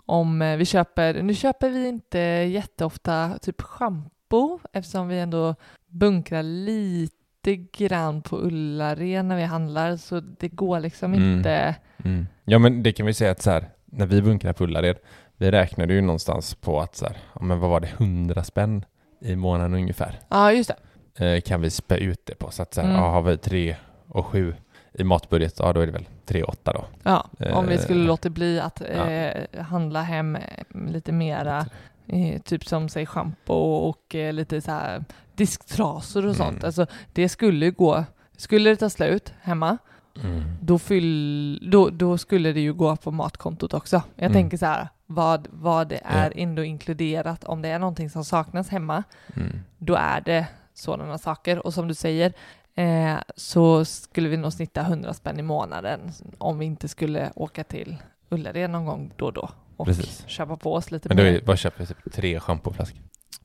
om 0.06 0.41
eh, 0.41 0.58
vi 0.58 0.65
köper, 0.65 1.22
nu 1.24 1.34
köper 1.36 1.70
vi 1.70 1.88
inte 1.88 2.20
jätteofta 2.20 3.32
typ 3.41 3.62
schampo 3.62 4.60
eftersom 4.74 5.08
vi 5.08 5.20
ändå 5.20 5.56
bunkrar 5.88 6.44
lite 6.44 7.56
grann 7.77 8.22
på 8.22 8.38
Ullared 8.38 9.25
när 9.25 9.36
vi 9.36 9.44
handlar 9.44 9.98
så 9.98 10.20
det 10.20 10.48
går 10.48 10.79
liksom 10.79 11.13
Mm. 11.13 11.38
inte. 11.38 11.75
Mm. 12.03 12.27
Ja 12.46 12.60
men 12.60 12.84
det 12.84 12.91
kan 12.91 13.06
vi 13.06 13.13
säga 13.13 13.32
att 13.32 13.41
så 13.41 13.51
här, 13.51 13.70
när 13.86 14.06
vi 14.06 14.22
bunkrar 14.22 14.53
på 14.53 14.63
Ullared, 14.63 14.98
vi 15.38 15.51
räknade 15.51 15.94
ju 15.94 16.01
någonstans 16.01 16.56
på 16.56 16.79
att 16.82 16.96
så 16.96 17.06
här, 17.06 17.18
ja, 17.36 17.41
men 17.41 17.60
vad 17.60 17.70
var 17.70 17.79
det, 17.79 17.88
100 17.88 18.44
spänn 18.44 18.86
i 19.22 19.36
månaden 19.36 19.74
ungefär. 19.74 20.20
Ja, 20.30 20.52
just 20.54 20.72
det. 21.16 21.26
Eh, 21.36 21.42
kan 21.42 21.62
vi 21.62 21.70
spä 21.70 21.98
ut 21.98 22.26
det 22.26 22.36
på. 22.36 22.52
Så 22.52 22.62
att 22.62 22.74
så 22.74 22.82
här, 22.82 22.88
Mm. 22.90 23.02
ja, 23.02 23.10
har 23.10 23.22
vi 23.22 23.38
3 23.38 23.76
och 24.08 24.26
7 24.26 24.56
i 24.94 25.04
matbudget, 25.04 25.56
ja 25.60 25.74
då 25.74 25.82
är 25.82 25.86
det 25.86 25.92
väl 25.92 26.08
3 26.26 26.44
och 26.44 26.50
8 26.50 26.74
då. 26.74 26.86
Ja, 27.04 27.30
om 27.54 27.68
vi 27.68 27.74
Eh, 27.76 27.80
skulle 27.82 28.04
låta 28.08 28.30
bli 28.30 28.60
att 28.60 28.82
ja. 28.96 29.10
eh, 29.10 29.62
handla 29.64 30.02
hem 30.02 30.36
eh, 30.36 30.42
lite 30.88 31.12
mera, 31.12 31.66
eh, 32.08 32.42
typ 32.42 32.66
som 32.66 32.90
säg 32.90 33.06
schampo 33.06 33.54
och 33.54 34.16
eh, 34.16 34.34
lite 34.34 34.62
så 34.62 34.72
här 34.72 35.04
disktrasor 35.36 36.26
och 36.26 36.36
sånt. 36.36 36.50
Mm. 36.58 36.66
Alltså 36.66 36.86
det 37.14 37.30
skulle 37.30 37.72
gå, 37.72 38.04
skulle 38.38 38.70
det 38.70 38.76
ta 38.76 38.90
slut 38.90 39.34
hemma, 39.42 39.78
Mm. 40.24 40.44
då, 40.62 40.80
fyll, 40.80 41.70
då, 41.72 41.89
då 41.89 42.18
skulle 42.18 42.54
det 42.54 42.60
ju 42.60 42.74
gå 42.74 42.96
på 42.96 43.12
matkontot 43.12 43.74
också. 43.74 44.01
Jag 44.16 44.24
Mm. 44.25 44.34
tänker 44.34 44.58
så 44.58 44.66
här, 44.66 44.88
vad, 45.06 45.48
vad 45.51 45.88
det 45.88 46.01
är 46.06 46.25
Ja. 46.36 46.42
ändå 46.42 46.63
inkluderat, 46.63 47.44
om 47.44 47.62
det 47.62 47.70
är 47.70 47.80
någonting 47.80 48.10
som 48.10 48.25
saknas 48.25 48.70
hemma, 48.70 49.04
Mm. 49.36 49.60
då 49.78 49.96
är 49.96 50.22
det 50.22 50.48
sådana 50.74 51.18
saker. 51.18 51.66
Och 51.66 51.74
som 51.74 51.88
du 51.88 51.94
säger, 51.94 52.34
eh, 52.75 53.16
så 53.36 53.86
skulle 53.86 54.30
vi 54.30 54.38
nog 54.38 54.54
snitta 54.54 54.82
100 54.82 55.13
spänn 55.13 55.39
i 55.39 55.44
månaden 55.44 56.00
om 56.38 56.60
vi 56.60 56.66
inte 56.66 56.88
skulle 56.88 57.32
åka 57.36 57.63
till 57.63 57.98
Ullared 58.30 58.70
någon 58.70 58.86
gång 58.86 59.13
då 59.16 59.25
och 59.25 59.34
då 59.34 59.50
och 59.78 59.86
Precis. 59.86 60.24
köpa 60.28 60.58
på 60.58 60.74
oss 60.74 60.92
lite 60.92 61.08
Men 61.08 61.18
då 61.18 61.24
mer. 61.24 61.42
bara 61.46 61.58
köper 61.58 61.86
typ 61.86 62.12
tre 62.13 62.39
schampoflaskor. 62.39 63.00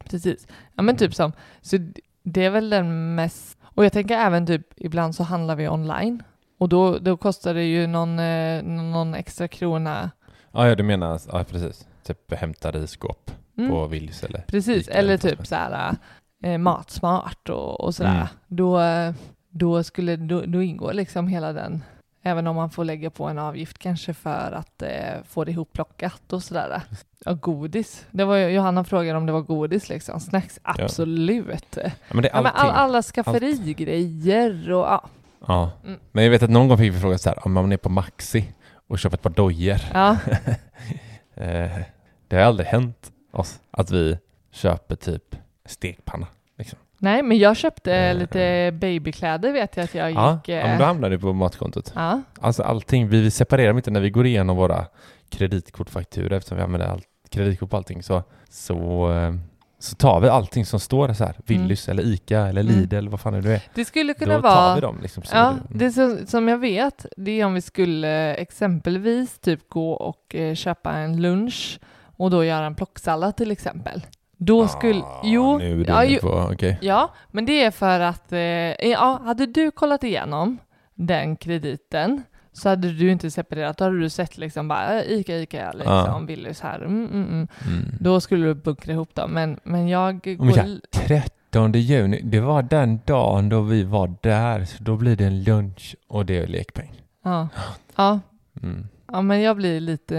Precis. 0.05 0.47
Ja 0.75 0.83
men 0.83 0.97
typ 0.97 1.15
som, 1.15 1.33
så 1.61 1.77
det 2.23 2.45
är 2.45 2.51
väl 2.51 2.71
den 2.71 3.15
mest, 3.15 3.59
och 3.63 3.85
jag 3.85 3.93
tänker 3.93 4.15
även 4.19 4.47
typ 4.47 4.67
ibland 4.77 5.15
så 5.15 5.23
handlar 5.23 5.57
vi 5.57 5.69
online 5.69 6.23
och 6.59 6.69
då, 6.69 6.99
då 6.99 7.17
kostar 7.17 7.55
det 7.55 7.65
ju 7.65 7.87
någon, 7.87 8.19
eh, 8.19 8.63
någon 8.63 9.15
extra 9.15 9.49
krona. 9.49 10.11
Ja, 10.53 10.69
ja, 10.69 10.75
du 10.75 10.83
menar, 10.83 11.21
ja 11.33 11.45
precis. 11.45 11.87
Typ 12.07 12.33
hämta 12.33 12.71
risskåp 12.71 13.31
Mm. 13.59 13.71
på 13.71 13.87
Willys 13.87 14.23
eller? 14.25 14.41
Precis, 14.47 14.89
eller 14.89 15.17
typ 15.17 15.47
så 15.47 15.55
här 15.55 15.97
eh, 16.43 16.59
matsmart 16.59 17.49
och, 17.49 17.81
och 17.81 17.95
sådär. 17.95 18.11
Mm. 18.15 18.27
Då, 18.49 18.81
då, 19.51 19.83
skulle, 19.83 20.17
då, 20.17 20.41
då 20.47 20.63
ingår 20.63 20.93
liksom 20.93 21.29
hela 21.29 21.53
den, 21.53 21.83
även 22.23 22.47
om 22.47 22.57
man 22.57 22.71
får 22.71 22.85
lägga 22.85 23.11
på 23.11 23.25
en 23.25 23.39
avgift 23.39 23.79
kanske 23.79 24.15
för 24.15 24.53
att 24.53 24.83
eh, 24.83 25.23
få 25.29 25.45
det 25.45 25.51
ihopplockat 25.51 26.33
och 26.33 26.43
sådär. 26.43 26.83
Ja, 27.25 27.33
godis. 27.33 28.07
Det 28.11 28.25
var 28.25 28.37
Johanna 28.37 28.85
frågade 28.85 29.19
om 29.19 29.27
det 29.27 29.33
var 29.33 29.41
godis 29.43 29.89
liksom. 29.89 30.21
Snacks, 30.21 30.61
absolut. 30.63 31.77
Ja, 31.83 31.91
men 32.09 32.23
det 32.23 32.29
är 32.29 32.37
Ja, 32.37 32.43
men 32.43 32.53
all, 32.55 32.71
alla 32.71 33.03
skafferigrejer 33.03 34.73
och 34.73 34.85
ja. 34.85 35.09
Ja. 35.49 35.71
Mm. 35.85 35.99
Men 36.13 36.25
jag 36.25 36.31
vet 36.31 36.43
att 36.43 36.51
någon 36.51 36.69
gång 36.69 36.79
fick 36.79 36.95
vi 36.95 37.01
fråga 37.01 37.19
så 37.19 37.29
här, 37.29 37.47
om 37.47 37.53
man 37.53 37.73
är 37.73 37.77
på 37.77 37.89
Maxi 37.89 38.45
och 38.89 38.99
köper 38.99 39.17
ett 39.17 39.23
par 39.23 39.31
dojor. 39.31 39.79
ja. 39.93 40.17
Eh, 41.37 41.71
det 42.29 42.37
har 42.37 42.43
aldrig 42.43 42.67
hänt 42.67 43.13
oss 43.33 43.61
att 43.71 43.91
vi 43.91 44.19
köper 44.53 44.97
typ 44.97 45.37
stekpanna. 45.67 46.27
Liksom. 46.59 46.79
Nej, 46.99 47.23
men 47.23 47.39
jag 47.39 47.57
köpte 47.57 47.95
Eh. 47.95 48.15
lite 48.17 48.73
babykläder 48.81 49.53
vet 49.53 49.77
jag 49.77 49.85
att 49.85 49.95
jag 49.95 50.11
Ja, 50.13 50.35
gick. 50.35 50.49
ja, 50.49 50.55
eh, 50.57 50.67
men 50.69 50.79
då 50.79 50.85
hamnar 50.85 51.11
du 51.11 51.19
på 51.19 51.33
matkontot. 51.33 51.93
ja. 51.95 52.23
Alltså 52.41 52.63
allting, 52.63 53.09
vi, 53.09 53.31
separerar 53.31 53.77
inte 53.77 53.91
när 53.91 54.01
vi 54.01 54.11
går 54.11 54.27
igenom 54.27 54.57
våra 54.57 54.87
kreditkortfakturor 55.31 56.33
eftersom 56.33 56.57
vi 56.59 56.65
använder 56.65 56.87
allt, 56.89 57.05
kreditkort 57.31 57.71
på 57.71 57.77
allting 57.77 58.03
så, 58.03 58.23
så, 58.51 59.09
så 59.85 59.97
tar 59.97 60.21
vi 60.21 60.29
allting 60.29 60.67
som 60.67 60.81
står 60.81 61.13
så 61.13 61.25
här, 61.25 61.35
Willys 61.47 61.89
eller 61.89 62.03
Ica 62.03 62.39
eller 62.41 62.61
Mm. 62.61 62.75
Lidl 62.75 62.95
eller 62.95 63.11
vad 63.11 63.21
fan 63.21 63.33
det 63.33 63.41
nu 63.41 63.55
är. 63.55 63.61
Det 63.75 63.85
skulle 63.85 64.15
kunna 64.15 64.35
Då 64.37 64.43
tar 64.43 64.51
vara 64.51 64.75
vi 64.75 64.81
dem 64.81 64.99
liksom. 65.03 65.23
Ja, 65.33 65.55
det- 65.69 65.79
det 65.79 65.91
som, 65.93 66.27
som 66.27 66.49
jag 66.49 66.59
vet, 66.59 67.07
det 67.17 67.41
är 67.41 67.45
om 67.47 67.55
vi 67.55 67.61
skulle 67.61 68.35
exempelvis 68.35 69.39
typ 69.39 69.69
gå 69.69 69.93
och 69.93 70.35
eh, 70.35 70.55
köpa 70.55 70.93
en 70.93 71.23
lunch 71.23 71.81
och 72.17 72.31
då 72.31 72.45
göra 72.45 72.67
en 72.67 72.75
plocksallad 72.75 73.37
till 73.37 73.51
exempel. 73.51 74.01
Då 74.37 74.69
skulle, 74.69 75.01
Ah, 75.03 75.21
jo, 75.25 75.59
Nu 75.59 75.85
ja, 75.89 76.05
ju, 76.05 76.19
på, 76.19 76.49
okej. 76.53 76.79
ja, 76.83 77.15
men 77.31 77.47
det 77.47 77.65
är 77.65 77.71
för 77.71 78.01
att, 78.01 78.33
eh, 78.33 78.39
ja, 78.91 79.21
hade 79.25 79.47
du 79.47 79.71
kollat 79.71 80.05
igenom 80.05 80.59
den 80.95 81.37
krediten 81.37 82.23
så 82.55 82.69
hade 82.69 82.93
du 82.93 83.11
inte 83.11 83.31
separerat, 83.31 83.79
då 83.79 83.85
hade 83.85 83.99
du 84.01 84.11
sett 84.11 84.39
liksom 84.39 84.69
bara 84.69 85.03
eh, 85.03 85.13
Ica, 85.13 85.37
Ica, 85.37 85.73
liksom. 85.73 86.27
Willys 86.27 86.61
här, 86.61 86.79
mm, 86.79 87.07
mm, 87.07 87.29
mm. 87.29 87.49
Mm. 87.67 87.85
Då 88.01 88.21
skulle 88.21 88.47
du 88.47 88.55
bunkra 88.55 88.93
ihop 88.93 89.15
dem, 89.15 89.31
men, 89.31 89.61
men 89.63 89.89
jag 89.89 90.21
går... 90.39 90.53
ja. 90.59 90.65
13 91.07 91.73
juni, 91.73 92.21
det 92.25 92.41
var 92.41 92.63
den 92.63 93.01
dagen 93.07 93.49
då 93.49 93.61
vi 93.61 93.83
var 93.83 94.15
där, 94.21 94.65
så 94.65 94.83
då 94.83 94.97
blir 94.97 95.17
det 95.17 95.25
en 95.27 95.45
lunch 95.45 95.97
och 96.09 96.27
det 96.27 96.39
är 96.39 96.47
lekpeng. 96.47 97.03
Ja, 97.25 97.49
ja, 97.97 98.21
Mm. 98.63 98.89
ja, 99.13 99.23
men 99.23 99.41
jag 99.43 99.57
blir 99.57 99.81
lite 99.81 100.19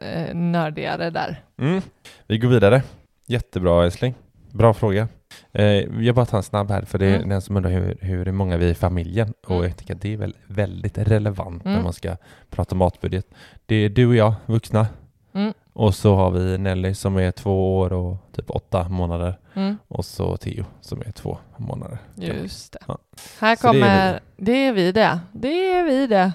eh, 0.00 0.34
nördigare 0.36 1.10
där. 1.10 1.42
Mm. 1.58 1.82
Vi 2.26 2.38
går 2.38 2.48
vidare. 2.48 2.82
Jättebra 3.26 3.84
älskling. 3.84 4.14
Bra 4.52 4.74
fråga. 4.74 5.08
Eh, 5.52 5.64
jag 6.04 6.14
bara 6.14 6.26
tar 6.26 6.36
en 6.38 6.42
snabb 6.42 6.70
här 6.70 6.82
för 6.82 6.98
det 6.98 7.06
är 7.06 7.16
Mm. 7.16 7.28
den 7.28 7.40
som 7.42 7.56
undrar 7.56 7.70
hur, 7.70 7.98
hur 8.00 8.32
många 8.32 8.56
vi 8.56 8.66
är 8.66 8.70
i 8.70 8.74
familjen 8.74 9.34
och 9.46 9.50
Mm. 9.50 9.64
jag 9.64 9.76
tycker 9.76 9.94
att 9.94 10.02
det 10.02 10.12
är 10.12 10.16
väl 10.16 10.36
väldigt 10.46 10.98
relevant 10.98 11.64
när 11.64 11.72
Mm. 11.72 11.84
man 11.84 11.92
ska 11.92 12.16
prata 12.50 12.74
matbudget. 12.74 13.26
Det 13.66 13.74
är 13.76 13.88
du 13.88 14.06
och 14.06 14.14
jag, 14.16 14.34
vuxna, 14.46 14.86
Mm, 15.34 15.52
och 15.72 15.94
så 15.94 16.14
har 16.14 16.30
vi 16.30 16.58
Nelly 16.58 16.94
som 16.94 17.16
är 17.16 17.30
två 17.30 17.78
år 17.78 17.92
och 17.92 18.16
typ 18.32 18.50
åtta 18.50 18.88
månader 18.88 19.38
mm. 19.54 19.76
och 19.88 20.04
så 20.04 20.36
Theo 20.36 20.64
som 20.80 21.00
är 21.06 21.12
två 21.12 21.38
månader. 21.56 21.98
Just 22.14 22.72
det. 22.72 22.78
Ja. 22.88 22.98
Här 23.40 23.56
Så 23.56 23.72
det 23.72 23.78
är 23.78 23.82
kommer, 23.82 24.20
det 24.36 24.52
är 24.66 24.72
vi 24.72 24.92
det. 24.92 25.18
Det 25.32 25.72
är 25.72 25.84
vi 25.84 26.06
det. 26.06 26.32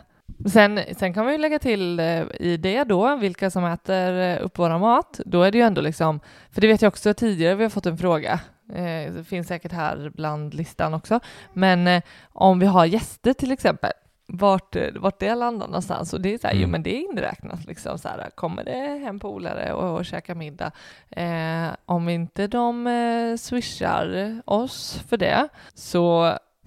Sen, 0.49 0.79
sen 0.97 1.13
kan 1.13 1.25
vi 1.25 1.31
ju 1.31 1.37
lägga 1.37 1.59
till 1.59 1.99
eh, 1.99 2.23
i 2.39 2.57
det 2.57 2.83
då, 2.83 3.15
vilka 3.15 3.49
som 3.49 3.65
äter 3.65 4.19
eh, 4.19 4.37
upp 4.45 4.59
våra 4.59 4.77
mat. 4.77 5.19
Då 5.25 5.43
är 5.43 5.51
det 5.51 5.57
ju 5.57 5.63
ändå 5.63 5.81
liksom, 5.81 6.19
för 6.51 6.61
det 6.61 6.67
vet 6.67 6.81
jag 6.81 6.89
också 6.89 7.13
tidigare, 7.13 7.55
vi 7.55 7.63
har 7.63 7.69
fått 7.69 7.85
en 7.85 7.97
fråga. 7.97 8.39
Eh, 8.75 9.13
det 9.13 9.23
finns 9.27 9.47
säkert 9.47 9.71
här 9.71 10.11
bland 10.15 10.53
listan 10.53 10.93
också. 10.93 11.19
Men 11.53 11.87
eh, 11.87 12.01
om 12.33 12.59
vi 12.59 12.65
har 12.65 12.85
gäster 12.85 13.33
till 13.33 13.51
exempel, 13.51 13.91
vart, 14.27 14.75
eh, 14.75 14.87
vart 14.95 15.19
det 15.19 15.35
landar 15.35 15.67
någonstans. 15.67 16.13
Och 16.13 16.21
det 16.21 16.33
är 16.33 16.37
så 16.37 16.47
här, 16.47 16.53
Mm. 16.53 16.61
jo 16.63 16.67
men 16.69 16.83
det 16.83 16.95
är 16.95 17.11
inräknat 17.11 17.65
liksom 17.65 17.97
så 17.99 18.07
här, 18.07 18.29
kommer 18.35 18.63
det 18.63 18.99
hem 19.05 19.19
polare 19.19 19.73
och, 19.73 19.97
och 19.99 20.05
käka 20.05 20.35
middag. 20.35 20.71
Eh, 21.09 21.67
om 21.85 22.09
inte 22.09 22.47
de 22.47 22.87
eh, 22.87 23.37
swishar 23.37 24.41
oss 24.45 25.03
för 25.09 25.17
det 25.17 25.47
så... 25.73 26.21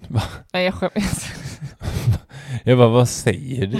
Va? 0.07 0.21
Nej, 0.53 0.65
jag 0.65 0.73
skäms. 0.73 1.25
Jag 2.63 2.77
bara, 2.77 2.87
vad 2.87 3.09
säger 3.09 3.67
du? 3.67 3.77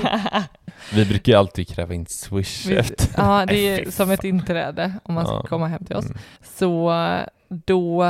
Vi 0.95 1.05
brukar 1.05 1.31
ju 1.33 1.39
alltid 1.39 1.67
kräva 1.67 1.93
in 1.93 2.05
swish 2.05 2.69
efter. 2.71 3.09
ja, 3.17 3.45
det 3.45 3.55
är 3.57 3.91
som 3.91 4.11
ett 4.11 4.23
inträde 4.23 4.93
om 5.03 5.13
man 5.13 5.25
ska 5.25 5.35
Ja. 5.35 5.43
komma 5.43 5.67
hem 5.67 5.85
till 5.85 5.95
oss. 5.95 6.05
Mm. 6.05 6.17
Så 6.43 6.91
då... 7.49 8.03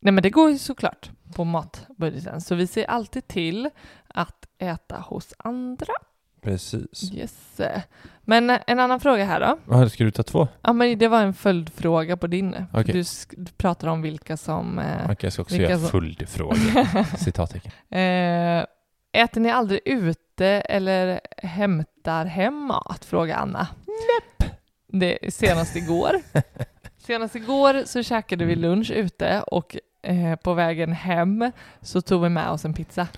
Nej, 0.00 0.12
men 0.12 0.22
det 0.22 0.30
går 0.30 0.50
ju 0.50 0.58
såklart 0.58 1.10
på 1.34 1.44
matbudgeten. 1.44 2.40
Så 2.40 2.54
vi 2.54 2.66
ser 2.66 2.84
alltid 2.84 3.28
till 3.28 3.70
att 4.08 4.46
äta 4.58 4.96
hos 4.96 5.34
andra. 5.38 5.92
Precis. 6.42 7.12
Yes. 7.14 7.60
Men 8.22 8.50
en 8.66 8.78
annan 8.80 9.00
fråga 9.00 9.24
här 9.24 9.40
då. 9.40 9.58
Vad 9.64 9.92
ska 9.92 10.04
du 10.04 10.10
ta 10.10 10.22
två? 10.22 10.48
Ja, 10.62 10.72
men 10.72 10.98
det 10.98 11.08
var 11.08 11.22
en 11.22 11.34
följdfråga 11.34 12.16
på 12.16 12.26
din. 12.26 12.54
Okej. 12.72 12.92
Du, 12.94 13.04
du 13.44 13.52
pratar 13.52 13.88
om 13.88 14.02
vilka 14.02 14.36
som... 14.36 14.78
Eh, 14.78 15.04
Okej, 15.04 15.16
jag 15.20 15.32
ska 15.32 15.42
också 15.42 15.56
göra 15.56 15.78
som- 15.78 15.88
följdfråga. 15.88 16.56
Citattecken. 17.18 17.72
Eh, 17.90 18.64
äter 19.12 19.40
ni 19.40 19.50
aldrig 19.50 19.80
ute 19.84 20.46
eller 20.46 21.20
hämtar 21.42 22.24
hem 22.24 22.54
mat? 22.54 23.04
Frågar 23.04 23.36
Anna. 23.36 23.66
Nej. 23.86 24.50
Det 24.88 25.34
senast 25.34 25.76
igår. 25.76 26.12
senast 27.02 27.36
igår 27.36 27.82
så 27.86 28.02
käkade 28.02 28.44
vi 28.44 28.54
lunch 28.56 28.90
ute 28.90 29.42
och 29.46 29.76
eh, 30.02 30.36
på 30.36 30.54
vägen 30.54 30.92
hem 30.92 31.50
så 31.80 32.00
tog 32.00 32.22
vi 32.22 32.28
med 32.28 32.50
oss 32.50 32.64
en 32.64 32.74
pizza. 32.74 33.08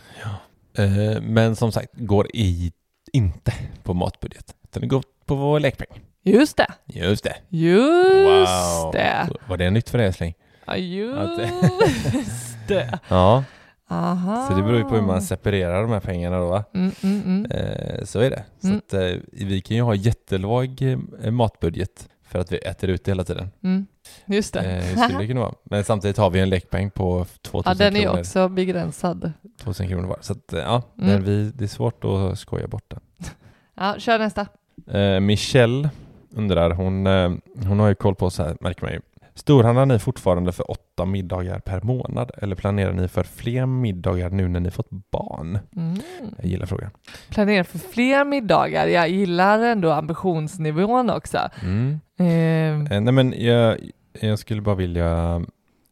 Eh, 0.79 1.21
men 1.23 1.57
som 1.57 1.73
sagt, 1.73 1.88
går 1.95 2.26
i, 2.35 2.73
inte 3.12 3.53
på 3.83 3.95
matbudget. 3.95 4.55
Utan 4.64 4.81
det 4.81 4.87
går 4.87 5.03
på 5.26 5.35
vår 5.35 5.61
lekpeng. 5.61 6.00
Just 6.23 6.57
det, 6.57 6.67
Just 6.87 7.25
det. 7.25 7.37
just 7.49 8.50
wow. 8.83 8.93
det. 8.93 9.29
Var 9.49 9.57
det 9.57 9.71
nytt 9.71 9.91
för 9.91 9.99
dig 9.99 10.07
älskling? 10.07 10.35
Ja, 10.67 10.76
just 10.76 11.38
det. 12.69 12.99
Ja, 13.09 13.45
Aha. 13.91 14.47
så 14.49 14.55
det 14.57 14.62
beror 14.62 14.79
ju 14.79 14.85
på 14.85 14.95
hur 14.95 15.03
man 15.03 15.23
separerar 15.23 15.83
de 15.83 15.91
här 15.91 16.00
pengarna 16.00 16.38
då 16.38 16.49
va? 16.49 16.64
Mm, 16.75 16.93
mm, 17.03 17.23
mm. 17.23 17.50
Eh, 17.50 18.05
så 18.05 18.21
är 18.21 18.31
det. 18.31 18.45
Så 18.61 18.67
Mm. 18.67 18.79
att, 18.79 18.95
eh, 18.95 19.12
vi 19.33 19.61
kan 19.61 19.76
ju 19.76 19.83
ha 19.83 19.95
jättelåg 19.95 20.83
eh, 21.23 21.31
matbudget 21.31 22.09
för 22.25 22.38
att 22.38 22.52
vi 22.52 22.57
äter 22.59 22.90
ute 22.90 23.11
hela 23.11 23.25
tiden. 23.25 23.50
Mm. 23.62 23.87
Just 24.26 24.54
det. 24.54 24.61
Eh, 24.61 24.83
hur 24.85 24.97
skulle 25.04 25.19
det 25.19 25.26
kunna 25.26 25.40
vara? 25.40 25.54
Men 25.64 25.85
samtidigt 25.85 26.16
har 26.16 26.31
vi 26.31 26.40
en 26.40 26.49
lekpeng 26.50 26.90
på 26.90 27.26
2000 27.43 27.71
ja, 27.78 27.85
den 27.85 27.97
är 27.97 28.02
kronor. 28.02 28.19
också 28.21 28.49
begränsad. 28.49 29.33
2000 29.61 29.88
kronor 29.88 30.09
var. 30.09 30.19
Så 30.21 30.33
att, 30.33 30.52
eh, 30.52 30.59
ja, 30.61 30.83
Mm. 30.99 31.11
men 31.11 31.25
vi, 31.25 31.50
det 31.54 31.64
är 31.64 31.69
svårt 31.69 32.04
att 32.04 32.38
skoja 32.38 32.66
bort 32.66 32.85
den. 32.88 33.00
Ja, 33.76 33.95
kör 33.99 34.19
nästa. 34.19 34.47
Eh, 34.90 35.21
Michelle 35.21 35.90
undrar, 36.31 36.71
hon, 36.71 37.07
eh, 37.07 37.33
hon 37.69 37.78
har 37.81 37.88
ju 37.88 37.95
koll 37.95 38.14
på 38.14 38.31
så 38.31 38.43
här, 38.43 38.57
märker 38.61 38.83
man 38.83 38.93
ju. 38.93 39.00
Storhandlar 39.35 39.87
ni 39.87 39.99
fortfarande 39.99 40.53
för 40.53 40.71
åtta 40.71 41.05
middagar 41.05 41.59
per 41.59 41.81
månad 41.81 42.31
eller 42.37 42.57
planerar 42.57 42.93
ni 42.93 43.09
för 43.09 43.23
fler 43.23 43.67
middagar 43.67 44.31
nu 44.31 44.49
när 44.49 44.61
ni 44.61 44.71
fått 44.71 44.91
barn? 44.91 45.59
Mm. 45.76 45.99
Jag 46.37 46.47
gillar 46.47 46.67
frågan. 46.67 46.91
planera 47.31 47.64
för 47.64 47.79
fler 47.79 48.25
middagar. 48.25 48.87
Jag 48.87 49.09
gillar 49.09 49.59
ändå 49.59 49.91
ambitionsnivån 49.93 51.11
också. 51.11 51.38
Mm. 51.62 52.00
Eh, 52.19 52.64
Eh, 52.64 53.00
nej 53.00 53.12
men 53.12 53.35
jag, 53.37 53.79
jag 54.21 54.38
skulle 54.38 54.61
bara 54.61 54.75
vilja, 54.75 55.37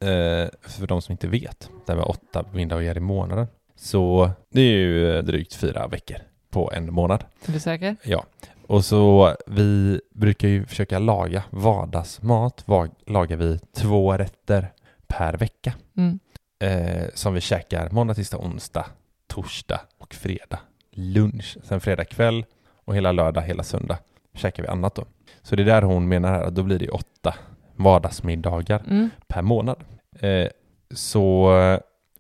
eh, 0.00 0.49
för 0.62 0.87
de 0.87 1.02
som 1.02 1.12
inte 1.12 1.28
vet, 1.28 1.70
det 1.87 1.92
här 1.92 1.96
med 1.96 2.04
åtta 2.06 2.44
middagar 2.52 2.96
i 2.96 3.00
månaden. 3.00 3.46
Så 3.76 4.30
det 4.52 4.61
är 4.61 4.76
ju 4.76 5.22
drygt 5.22 5.54
fyra 5.54 5.87
veckor 5.87 6.16
på 6.50 6.72
en 6.75 6.92
månad. 6.92 7.25
är 7.46 7.52
du 7.52 7.61
säker? 7.61 7.96
Ja, 8.04 8.25
och 8.66 8.85
så 8.85 9.35
vi 9.47 10.00
brukar 10.14 10.49
ju 10.49 10.66
försöka 10.66 10.99
laga 10.99 11.42
vardagsmat. 11.50 12.62
Va- 12.69 12.88
lagar 13.07 13.37
vi 13.37 13.59
två 13.76 14.12
rätter 14.16 14.73
per 15.07 15.37
vecka 15.37 15.75
Mm. 15.97 16.19
eh, 16.64 17.04
som 17.14 17.35
vi 17.35 17.40
käkar 17.40 17.90
måndag, 17.90 18.14
tisdag, 18.14 18.38
onsdag, 18.38 18.87
torsdag 19.26 19.81
och 19.99 20.14
fredag. 20.14 20.59
Lunch. 20.90 21.57
Sen 21.64 21.81
fredag 21.81 22.04
kväll 22.04 22.45
och 22.85 22.97
hela 22.97 23.12
lördag, 23.12 23.42
hela 23.42 23.62
söndag 23.62 23.99
käkar 24.35 24.62
vi 24.62 24.69
annat 24.69 24.95
då. 24.95 25.04
Så 25.42 25.57
det 25.57 25.62
är 25.62 25.66
där 25.66 25.83
hon 25.83 26.09
menar 26.09 26.28
här 26.28 26.42
att 26.42 26.54
då 26.54 26.62
blir 26.62 26.78
det 26.78 26.88
åtta 26.88 27.35
vardagsmiddagar 27.76 28.83
Mm. 28.87 29.11
per 29.28 29.42
månad. 29.42 29.85
Eh, 30.21 30.49
så, 30.95 31.50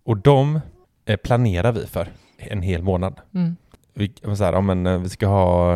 och 0.04 0.16
de 0.16 0.60
eh, 1.04 1.16
planerar 1.16 1.72
vi 1.72 1.86
för 1.86 2.08
en 2.38 2.62
hel 2.62 2.82
månad. 2.82 3.20
Mm. 3.34 3.56
Vi, 3.94 4.12
så 4.36 4.44
här, 4.44 4.52
ja, 4.52 4.60
men, 4.60 4.86
eh, 4.86 4.98
vi 4.98 5.08
ska 5.08 5.26
ha 5.26 5.74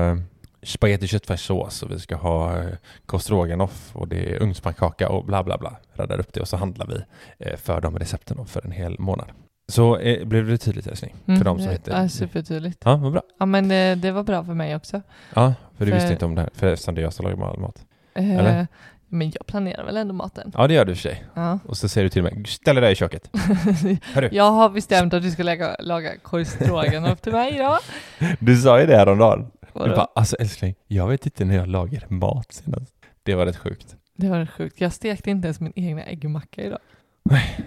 spagetti 0.66 1.06
köttfärssås 1.06 1.82
och 1.82 1.90
vi 1.90 1.98
ska 2.00 2.16
ha 2.16 2.58
eh, 2.58 2.64
korv 3.06 3.18
stroganoff 3.18 3.90
och 3.92 4.08
det 4.08 4.32
är 4.32 4.42
ugnspannkaka 4.42 5.08
och 5.08 5.24
bla 5.24 5.44
bla 5.44 5.58
bla. 5.58 5.76
Räddar 5.94 6.20
upp 6.20 6.32
det 6.32 6.40
och 6.40 6.48
så 6.48 6.56
handlar 6.56 6.86
vi 6.86 7.00
eh, 7.46 7.56
för 7.56 7.80
de 7.80 7.98
recepten 7.98 8.46
för 8.46 8.64
en 8.64 8.72
hel 8.72 8.98
månad. 8.98 9.26
Så 9.68 9.96
eh, 9.98 10.26
blev 10.26 10.46
det 10.46 10.58
tydligt 10.58 10.86
älskling? 10.86 11.14
Mm. 11.26 11.38
För 11.38 11.44
de 11.44 11.58
som 11.58 11.66
det- 11.66 11.72
heter... 11.72 12.02
Ja, 12.02 12.08
supertydligt. 12.08 12.82
Ja, 12.84 12.96
vad 12.96 13.12
bra. 13.12 13.22
Ja, 13.38 13.46
men 13.46 13.70
eh, 13.70 13.96
det 13.96 14.10
var 14.12 14.22
bra 14.22 14.44
för 14.44 14.54
mig 14.54 14.76
också. 14.76 15.02
Ja, 15.34 15.54
för 15.78 15.84
du 15.86 15.90
För- 15.90 15.96
visste 15.98 16.12
inte 16.12 16.24
om 16.24 16.34
det 16.34 16.40
här, 16.40 16.50
för 16.54 16.66
eftersom 16.72 16.94
det 16.94 17.00
är 17.00 17.02
jag 17.02 17.12
som 17.12 17.26
lagar 17.26 17.48
all 17.50 17.58
mat. 17.60 17.84
Eh, 18.14 18.36
Eller? 18.36 18.66
Men 19.08 19.30
jag 19.30 19.46
planerar 19.46 19.84
väl 19.84 19.96
ändå 19.96 20.14
maten. 20.14 20.52
Ja, 20.56 20.66
det 20.66 20.74
gör 20.74 20.84
du 20.84 20.92
i 20.92 20.94
och 20.94 20.98
för 20.98 21.02
sig. 21.08 21.24
Ja. 21.34 21.58
Och 21.66 21.76
så 21.76 21.88
säger 21.88 22.02
du 22.04 22.08
till 22.08 22.22
mig, 22.22 22.44
ställ 22.46 22.74
dig 22.74 22.82
där 22.84 22.90
i 22.90 22.94
köket. 22.94 23.30
Hörru. 24.14 24.28
jag 24.32 24.50
har 24.50 24.68
bestämt 24.70 25.14
att 25.14 25.22
du 25.22 25.30
ska 25.30 25.42
laga, 25.42 25.76
laga 25.78 26.18
korv 26.18 26.44
stroganoff 26.44 27.20
till 27.20 27.32
mig 27.32 27.54
idag. 27.54 27.78
Du 28.40 28.56
sa 28.56 28.80
ju 28.80 28.86
det 28.86 28.96
häromdagen. 28.96 29.46
Du 29.78 29.82
Vadå? 29.82 29.96
bara, 29.96 30.08
alltså 30.14 30.36
älskling, 30.36 30.74
jag 30.86 31.08
vet 31.08 31.26
inte 31.26 31.44
när 31.44 31.54
jag 31.56 31.68
lagar 31.68 32.04
mat 32.08 32.52
senast. 32.52 32.94
Det 33.22 33.34
var 33.34 33.46
rätt 33.46 33.56
sjukt. 33.56 33.96
Det 34.16 34.28
var 34.28 34.46
sjukt. 34.46 34.80
Jag 34.80 34.92
stekte 34.92 35.30
inte 35.30 35.46
ens 35.46 35.60
min 35.60 35.72
egna 35.76 36.02
äggmacka 36.04 36.62
idag. 36.62 36.78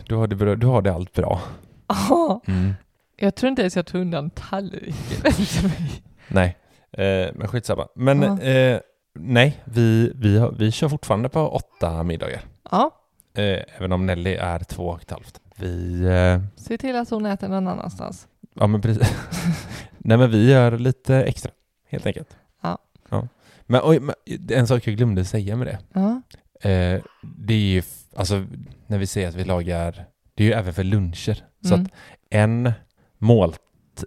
Du 0.07 0.15
har 0.15 0.27
det, 0.27 0.35
bra, 0.35 0.55
du 0.55 0.67
har 0.67 0.81
det 0.81 0.93
allt 0.93 1.13
bra. 1.13 1.41
Ah, 1.87 2.39
Mm. 2.47 2.73
jag 3.17 3.35
tror 3.35 3.49
inte 3.49 3.61
ens 3.61 3.75
jag 3.75 3.85
tog 3.85 4.01
undan 4.01 4.29
tallriken. 4.29 5.71
Nej, 6.27 6.57
eh, 6.91 7.27
men 7.35 7.47
skitsamma. 7.47 7.87
Men 7.95 8.21
Ja. 8.21 8.41
eh, 8.41 8.79
nej, 9.13 9.61
vi, 9.65 10.11
vi, 10.15 10.37
har, 10.37 10.51
vi 10.51 10.71
kör 10.71 10.89
fortfarande 10.89 11.29
på 11.29 11.47
åtta 11.49 12.03
middagar. 12.03 12.41
Ja, 12.71 12.95
Eh, 13.33 13.59
även 13.77 13.91
om 13.91 14.05
Nelly 14.05 14.33
är 14.35 14.59
två 14.59 14.83
och 14.87 15.01
ett 15.01 15.11
halvt. 15.11 15.39
Vi, 15.55 16.01
eh, 16.03 16.41
se 16.55 16.77
till 16.77 16.95
att 16.95 17.09
hon 17.09 17.25
äter 17.25 17.47
någon 17.47 17.67
annanstans. 17.67 18.27
ja 18.53 18.67
men 18.67 18.81
precis. 18.81 19.15
nej 19.97 20.17
men 20.17 20.31
vi 20.31 20.51
gör 20.51 20.77
lite 20.77 21.15
extra, 21.15 21.51
helt 21.89 22.05
enkelt. 22.05 22.37
Ja. 22.61 22.77
ja. 23.09 23.27
Men, 23.65 23.81
oj, 23.83 23.99
men 23.99 24.15
en 24.49 24.67
sak 24.67 24.87
jag 24.87 24.95
glömde 24.95 25.25
säga 25.25 25.55
med 25.55 25.67
det. 25.67 25.79
Ja, 25.93 26.21
Eh, 26.61 27.01
det 27.21 27.53
är 27.53 27.57
ju, 27.57 27.83
alltså 28.15 28.45
när 28.87 28.97
vi 28.97 29.07
säger 29.07 29.27
att 29.27 29.35
vi 29.35 29.43
lagar, 29.43 30.05
det 30.35 30.43
är 30.43 30.47
ju 30.47 30.53
även 30.53 30.73
för 30.73 30.83
luncher. 30.83 31.43
Så 31.63 31.73
mm. 31.73 31.85
att 31.85 31.91
en 32.29 32.71
måltid, 33.17 33.59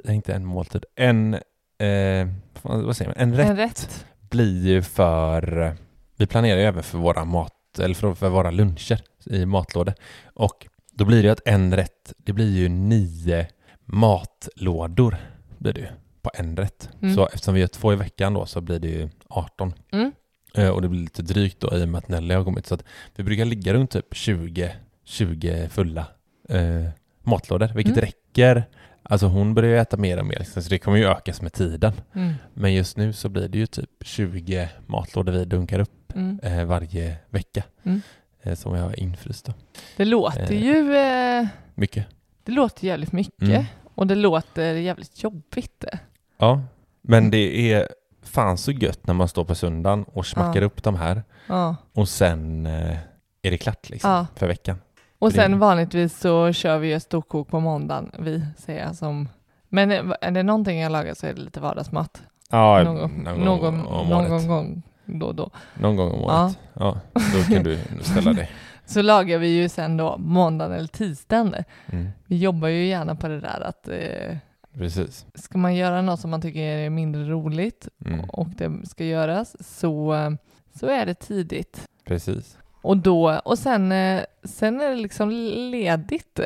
inte 0.08 0.34
en 0.34 0.44
måltid, 0.44 0.84
en, 0.96 1.34
eh, 1.78 2.28
vad 2.62 2.96
säger 2.96 3.08
man, 3.10 3.18
en 3.18 3.36
rätt, 3.36 3.50
en 3.50 3.56
rätt. 3.56 4.06
blir 4.30 4.66
ju 4.66 4.82
för, 4.82 5.74
vi 6.16 6.26
planerar 6.26 6.58
ju 6.58 6.64
även 6.64 6.82
för 6.82 6.98
våra 6.98 7.24
mat, 7.24 7.78
eller 7.78 7.94
för, 7.94 8.14
för 8.14 8.28
våra 8.28 8.50
luncher 8.50 9.00
i 9.26 9.46
matlådor. 9.46 9.94
Och 10.34 10.66
då 10.92 11.04
blir 11.04 11.22
det 11.22 11.26
ju 11.26 11.32
att 11.32 11.46
en 11.46 11.76
rätt, 11.76 12.12
det 12.16 12.32
blir 12.32 12.50
ju 12.50 12.68
nio 12.68 13.46
matlådor 13.84 15.16
blir 15.58 15.72
det 15.72 15.90
på 16.22 16.30
en 16.34 16.56
rätt. 16.56 16.88
Mm. 17.02 17.14
Så 17.14 17.26
eftersom 17.26 17.54
vi 17.54 17.60
gör 17.60 17.66
två 17.66 17.92
i 17.92 17.96
veckan 17.96 18.34
då 18.34 18.46
så 18.46 18.60
blir 18.60 18.78
det 18.78 18.88
ju 18.88 19.08
18. 19.28 19.74
Mm. 19.92 20.12
Eh, 20.54 20.68
Och 20.68 20.82
det 20.82 20.88
blir 20.88 21.00
lite 21.00 21.22
drygt 21.22 21.60
då 21.60 21.76
i 21.76 21.84
och 21.84 21.88
med 21.88 21.98
att 21.98 22.08
Nelly 22.08 22.34
har 22.34 22.44
kommit. 22.44 22.66
Så 22.66 22.74
att 22.74 22.84
vi 23.16 23.24
brukar 23.24 23.44
ligga 23.44 23.74
runt 23.74 23.90
typ 23.90 24.06
20, 24.14 24.72
20 25.04 25.68
fulla 25.68 26.06
eh, 26.48 26.88
matlådor, 27.22 27.70
vilket 27.74 27.92
Mm. 27.96 28.04
räcker. 28.04 28.64
Alltså 29.02 29.26
hon 29.26 29.54
börjar 29.54 29.82
äta 29.82 29.96
mer 29.96 30.18
och 30.18 30.26
mer, 30.26 30.38
liksom, 30.38 30.62
så 30.62 30.68
det 30.70 30.78
kommer 30.78 30.98
ju 30.98 31.04
ökas 31.06 31.42
med 31.42 31.52
tiden. 31.52 31.92
Mm. 32.14 32.32
Men 32.54 32.74
just 32.74 32.96
nu 32.96 33.12
så 33.12 33.28
blir 33.28 33.48
det 33.48 33.58
ju 33.58 33.66
typ 33.66 33.90
20 34.00 34.68
matlådor 34.86 35.32
vi 35.32 35.44
dunkar 35.44 35.78
upp 35.78 36.12
Mm. 36.14 36.40
eh, 36.42 36.64
varje 36.64 37.16
vecka. 37.30 37.62
Mm. 37.82 38.00
Eh, 38.42 38.54
som 38.54 38.74
jag 38.74 38.82
har 38.84 39.00
infryst 39.00 39.44
då. 39.46 39.52
Det 39.96 40.04
låter 40.04 40.52
Eh. 40.52 40.62
ju 40.64 40.94
eh, 40.96 41.46
Mycket. 41.74 42.06
det 42.44 42.52
låter 42.52 42.86
jävligt 42.86 43.12
mycket 43.12 43.42
Mm. 43.42 43.64
och 43.94 44.06
det 44.06 44.14
låter 44.14 44.74
jävligt 44.74 45.22
jobbigt. 45.22 45.84
Ja, 46.42 46.60
men 47.02 47.30
det 47.30 47.72
är 47.72 47.88
fan 48.22 48.58
så 48.58 48.72
gött 48.72 49.06
när 49.06 49.14
man 49.14 49.28
står 49.28 49.44
på 49.44 49.54
söndagen 49.54 50.04
och 50.04 50.26
smackar 50.26 50.60
Ja. 50.60 50.66
upp 50.66 50.82
de 50.82 50.94
här 50.94 51.22
Ja. 51.46 51.76
och 51.92 52.08
sen 52.08 52.66
eh, 52.66 52.96
är 53.42 53.50
det 53.50 53.58
klart 53.58 53.90
liksom 53.90 54.10
Ja. 54.10 54.26
för 54.36 54.46
veckan. 54.46 54.76
Och 55.18 55.32
sen 55.32 55.58
vanligtvis 55.58 56.18
så 56.20 56.52
kör 56.52 56.78
vi 56.78 56.92
ju 56.92 57.00
storkok 57.00 57.48
på 57.48 57.60
måndagen, 57.60 58.10
vi 58.18 58.44
säger 58.58 58.84
jag 58.86 58.96
som 58.96 59.28
men 59.68 59.90
är 60.20 60.30
det 60.30 60.42
någonting 60.42 60.80
jag 60.80 60.92
lagar 60.92 61.14
så 61.14 61.26
är 61.26 61.34
det 61.34 61.40
lite 61.40 61.60
vardagsmat. 61.60 62.22
Ja, 62.50 62.82
någon, 62.82 63.10
någon, 63.10 63.44
någon, 63.44 63.60
gång 63.60 64.08
någon, 64.08 64.46
gång 64.48 64.82
då 65.04 65.26
och 65.26 65.34
då. 65.34 65.50
Någon 65.74 65.96
gång 65.96 66.12
om 66.12 66.22
året. 66.24 66.58
Ja. 66.74 67.00
då 67.14 67.54
kan 67.54 67.62
du 67.62 67.78
ställa 68.00 68.32
dig. 68.32 68.50
Så 68.86 69.02
lagar 69.02 69.38
vi 69.38 69.48
ju 69.48 69.68
sen 69.68 69.96
då 69.96 70.16
måndagen 70.18 70.72
eller 70.72 70.88
tisdagen. 70.88 71.54
Mm. 71.86 72.08
Vi 72.26 72.36
jobbar 72.38 72.68
ju 72.68 72.86
gärna 72.86 73.14
på 73.14 73.28
det 73.28 73.40
där 73.40 73.60
att 73.60 73.88
eh, 73.88 74.36
Precis. 74.74 75.26
ska 75.34 75.58
man 75.58 75.74
göra 75.74 76.02
något 76.02 76.20
som 76.20 76.30
man 76.30 76.42
tycker 76.42 76.60
är 76.60 76.90
mindre 76.90 77.24
roligt 77.24 77.88
Mm. 78.06 78.20
och 78.30 78.48
det 78.48 78.88
ska 78.88 79.04
göras 79.04 79.56
så, 79.78 80.16
så 80.74 80.86
är 80.86 81.06
det 81.06 81.14
tidigt. 81.14 81.88
Precis. 82.04 82.58
Och, 82.82 82.96
då, 82.96 83.40
och 83.44 83.58
sen, 83.58 83.92
eh, 83.92 84.22
sen 84.44 84.80
är 84.80 84.88
det 84.88 84.96
liksom 84.96 85.30
ledigt. 85.70 86.40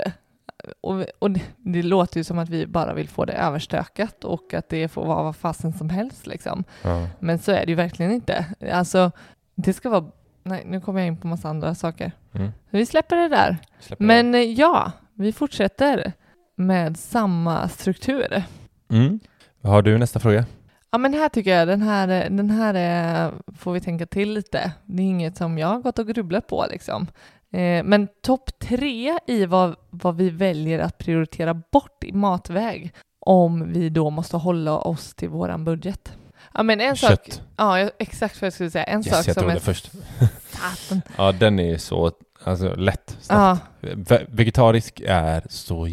Och, 0.81 1.05
och 1.19 1.31
det, 1.31 1.41
det 1.57 1.83
låter 1.83 2.21
ju 2.21 2.25
som 2.25 2.39
att 2.39 2.49
vi 2.49 2.67
bara 2.67 2.95
vill 2.95 3.09
få 3.09 3.25
det 3.25 3.33
överstökat 3.33 4.25
och 4.25 4.55
att 4.55 4.69
det 4.69 4.89
får 4.89 5.07
vara 5.07 5.23
vad 5.23 5.37
fasen 5.37 5.73
som 5.73 5.91
helst. 5.91 6.27
Liksom. 6.27 6.65
Ja. 6.83 7.09
Men 7.21 7.39
så 7.39 7.53
är 7.53 7.67
det 7.67 7.71
ju 7.73 7.75
verkligen 7.75 8.13
inte. 8.13 8.47
Alltså, 8.73 9.11
det 9.55 9.73
ska 9.73 9.91
vara... 9.91 10.05
Nej, 10.43 10.63
nu 10.67 10.81
kommer 10.81 11.01
jag 11.01 11.07
in 11.07 11.17
på 11.17 11.27
massa 11.27 11.49
andra 11.49 11.75
saker. 11.75 12.13
Mm. 12.33 12.51
Vi 12.71 12.87
släpper 12.87 13.17
det 13.17 13.29
där. 13.29 13.59
Släpper 13.81 14.05
Men 14.05 14.35
eh, 14.35 14.41
ja, 14.41 14.93
vi 15.15 15.33
fortsätter 15.33 16.13
med 16.57 16.97
samma 16.97 17.69
struktur. 17.69 18.43
Mm. 18.91 19.21
Har 19.63 19.83
du 19.83 19.99
nästa 19.99 20.21
fråga? 20.21 20.45
Ja, 20.91 20.99
men 20.99 21.15
här 21.15 21.29
tycker 21.29 21.59
jag 21.59 21.69
den 21.69 21.83
här, 21.83 22.07
den 22.31 22.51
här 22.51 22.75
är, 22.75 23.33
får 23.59 23.73
vi 23.73 23.81
tänka 23.81 24.07
till 24.07 24.33
lite. 24.33 24.73
Det 24.85 25.03
är 25.03 25.07
inget 25.07 25.37
som 25.37 25.59
jag 25.59 25.69
har 25.69 25.81
gått 25.81 25.99
och 25.99 26.07
grubblat 26.09 26.47
på 26.47 26.67
liksom. 26.71 27.07
Eh, 27.53 27.85
men 27.85 28.09
topp 28.23 28.59
tre 28.59 29.19
i 29.27 29.47
vad, 29.47 29.77
vad 29.91 30.17
vi 30.17 30.31
väljer 30.31 30.79
att 30.79 30.99
prioritera 30.99 31.55
bort 31.73 32.05
i 32.05 32.13
matväg 32.13 32.93
om 33.21 33.73
vi 33.73 33.89
då 33.89 34.11
måste 34.11 34.37
hålla 34.37 34.79
oss 34.79 35.15
till 35.15 35.29
våran 35.29 35.65
budget. 35.65 36.13
Ja, 36.55 36.63
men 36.63 36.81
en 36.81 36.97
sak, 36.97 37.11
Kött. 37.11 37.43
ja, 37.57 37.79
jag- 37.79 37.91
exakt 37.99 38.41
vad 38.41 38.47
jag 38.47 38.53
skulle 38.53 38.71
säga. 38.71 38.85
En 38.85 38.99
Yes, 39.01 39.09
sak 39.17 39.27
jag 39.29 39.35
som 39.35 39.49
är 39.49 39.59
först. 39.59 39.91
Ja, 41.17 41.33
den 41.33 41.59
är 41.61 41.79
så 41.79 42.13
alltså, 42.45 42.75
lätt. 42.75 43.17
snabbt. 43.21 43.63
Ja, 43.81 43.89
Ve- 43.95 44.27
Vegetarisk 44.29 45.01
är 45.07 45.43
så 45.49 45.87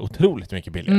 otroligt 0.00 0.52
mycket 0.52 0.72
billigare, 0.72 0.98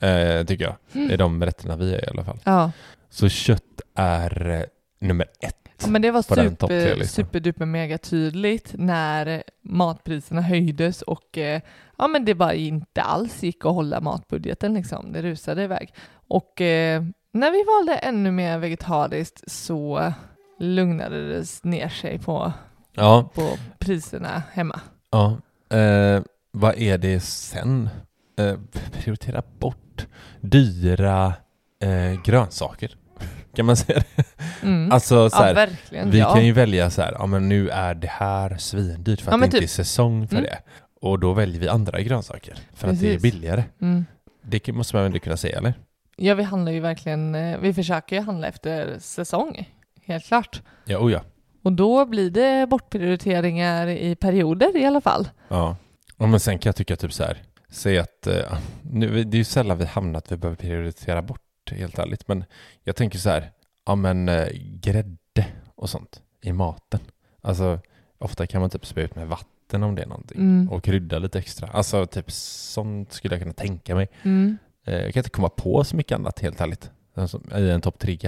mm, 0.00 0.40
eh, 0.40 0.46
tycker 0.46 0.64
jag. 0.64 0.76
Det 1.08 1.14
är 1.14 1.18
de 1.18 1.44
rätterna 1.44 1.76
vi 1.76 1.90
gör 1.90 2.04
i 2.04 2.08
alla 2.10 2.24
fall. 2.24 2.38
ja. 2.44 2.72
Så 3.10 3.28
kött 3.28 3.80
är 3.94 4.50
eh, 4.50 4.62
nummer 5.06 5.26
ett. 5.40 5.56
Ja, 5.82 5.86
men 5.88 6.02
det 6.02 6.10
var 6.10 6.22
super, 6.22 7.04
superduper 7.04 7.66
mega 7.66 7.98
tydligt 7.98 8.70
när 8.74 9.42
matpriserna 9.62 10.40
höjdes 10.40 11.02
och 11.02 11.38
eh, 11.38 11.60
ja, 11.98 12.08
men 12.08 12.24
det 12.24 12.34
bara 12.34 12.54
inte 12.54 13.02
alls 13.02 13.42
gick 13.42 13.64
att 13.64 13.72
hålla 13.72 14.00
matbudgeten 14.00 14.74
liksom. 14.74 15.12
Det 15.12 15.22
rusade 15.22 15.62
iväg. 15.64 15.94
Och 16.28 16.60
eh, 16.60 17.02
när 17.32 17.50
vi 17.50 17.64
valde 17.64 17.94
ännu 17.98 18.30
mer 18.30 18.58
vegetariskt 18.58 19.50
så 19.50 20.12
lugnade 20.58 21.28
det 21.28 21.64
ner 21.64 21.88
sig 21.88 22.18
på, 22.18 22.52
Ja, 22.92 23.30
på 23.34 23.48
priserna 23.78 24.42
hemma. 24.52 24.80
ja. 25.10 25.36
Eh, 25.76 26.22
vad 26.52 26.78
är 26.78 26.98
det 26.98 27.20
sen? 27.20 27.88
Eh, 28.36 28.54
prioritera 28.92 29.42
bort 29.58 30.06
dyra 30.40 31.34
eh, 31.82 32.22
grönsaker. 32.24 32.96
Kan 33.56 33.66
man 33.66 33.76
säga 33.76 34.02
det? 34.16 34.24
Mm. 34.62 34.92
Alltså 34.92 35.30
så 35.30 35.36
ja, 35.36 35.42
här, 35.44 35.54
verkligen. 35.54 36.10
Vi 36.10 36.18
ja. 36.18 36.32
kan 36.34 36.46
ju 36.46 36.52
välja 36.52 36.90
så 36.90 37.02
här, 37.02 37.12
ja 37.18 37.26
men 37.26 37.48
nu 37.48 37.68
är 37.68 37.94
det 37.94 38.08
här 38.08 38.56
svindyrt 38.56 39.20
för 39.20 39.30
Ja, 39.30 39.34
att 39.34 39.40
det 39.40 39.44
inte 39.46 39.56
typ. 39.56 39.64
är 39.64 39.68
säsong 39.68 40.28
för 40.28 40.36
Mm. 40.36 40.44
det. 40.50 40.58
Och 41.00 41.18
då 41.18 41.32
väljer 41.32 41.60
vi 41.60 41.68
andra 41.68 42.00
grönsaker 42.00 42.58
för 42.74 42.88
att 42.88 43.00
det 43.00 43.06
är 43.06 43.14
Precis. 43.14 43.32
billigare. 43.32 43.64
mm. 43.80 44.04
Det 44.42 44.72
måste 44.72 44.96
man 44.96 45.12
väl 45.12 45.20
kunna 45.20 45.36
säga 45.36 45.58
eller? 45.58 45.74
ja, 46.16 46.34
vi 46.34 46.42
handlar 46.42 46.72
ju 46.72 46.80
verkligen, 46.80 47.34
eh, 47.34 47.58
vi 47.58 47.74
försöker 47.74 48.16
ju 48.16 48.22
handla 48.22 48.46
efter 48.46 48.98
säsong, 48.98 49.68
helt 50.06 50.24
klart. 50.24 50.62
Ja, 50.84 50.98
oh 50.98 51.12
ja. 51.12 51.20
Och 51.62 51.72
då 51.72 52.04
blir 52.06 52.30
det 52.30 52.66
bortprioriteringar 52.68 53.86
i 53.88 54.14
perioder 54.16 54.76
i 54.76 54.84
alla 54.84 55.00
fall. 55.00 55.28
Ja. 55.48 55.76
ja 56.18 56.26
men 56.26 56.40
sen 56.40 56.58
kan 56.58 56.68
jag 56.68 56.76
tycka 56.76 56.96
typ 56.96 57.12
så 57.12 57.22
här, 57.24 57.42
säg 57.74 57.98
att, 57.98 58.26
eh, 58.26 58.58
nu, 58.82 59.24
det 59.24 59.36
är 59.36 59.38
ju 59.38 59.44
sällan 59.44 59.78
vi 59.78 59.84
hamnar 59.84 60.18
att 60.18 60.32
vi 60.32 60.36
behöver 60.36 60.56
prioritera 60.56 61.22
bort 61.22 61.40
helt 61.70 61.98
ärligt, 61.98 62.28
men 62.28 62.44
jag 62.82 62.96
tänker 62.96 63.18
så 63.18 63.30
här, 63.30 63.50
ja 63.86 63.94
men 63.94 64.28
eh, 64.28 64.48
grädde 64.80 65.46
och 65.74 65.90
sånt 65.90 66.22
i 66.40 66.52
maten. 66.52 67.00
Alltså 67.40 67.80
ofta 68.18 68.46
kan 68.46 68.60
man 68.60 68.70
typ 68.70 68.86
spä 68.86 69.00
ut 69.00 69.14
med 69.16 69.28
vatten 69.28 69.82
om 69.82 69.94
det 69.94 70.02
är 70.02 70.06
någonting 70.06 70.38
Mm. 70.40 70.70
och 70.72 70.84
krydda 70.84 71.18
lite 71.18 71.38
extra. 71.38 71.68
Alltså 71.68 72.06
typ 72.06 72.30
sånt 72.32 73.12
skulle 73.12 73.34
jag 73.34 73.42
kunna 73.42 73.52
tänka 73.54 73.94
mig. 73.94 74.08
Mm. 74.22 74.58
Eh, 74.86 74.94
Jag 75.02 75.12
kan 75.14 75.20
inte 75.20 75.30
komma 75.30 75.48
på 75.48 75.84
så 75.84 75.96
mycket 75.96 76.14
annat 76.18 76.40
helt 76.40 76.60
ärligt. 76.60 76.90
Alltså, 77.14 77.40
I 77.58 77.70
en 77.70 77.80
topp 77.80 77.98
tre 77.98 78.18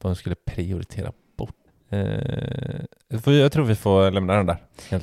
vad 0.00 0.10
man 0.10 0.16
skulle 0.16 0.34
prioritera 0.34 1.12
bort. 1.36 1.54
Eh, 1.90 3.32
jag 3.34 3.52
tror 3.52 3.64
vi 3.64 3.74
får 3.74 4.10
lämna 4.10 4.34
den 4.34 4.46
där. 4.46 4.56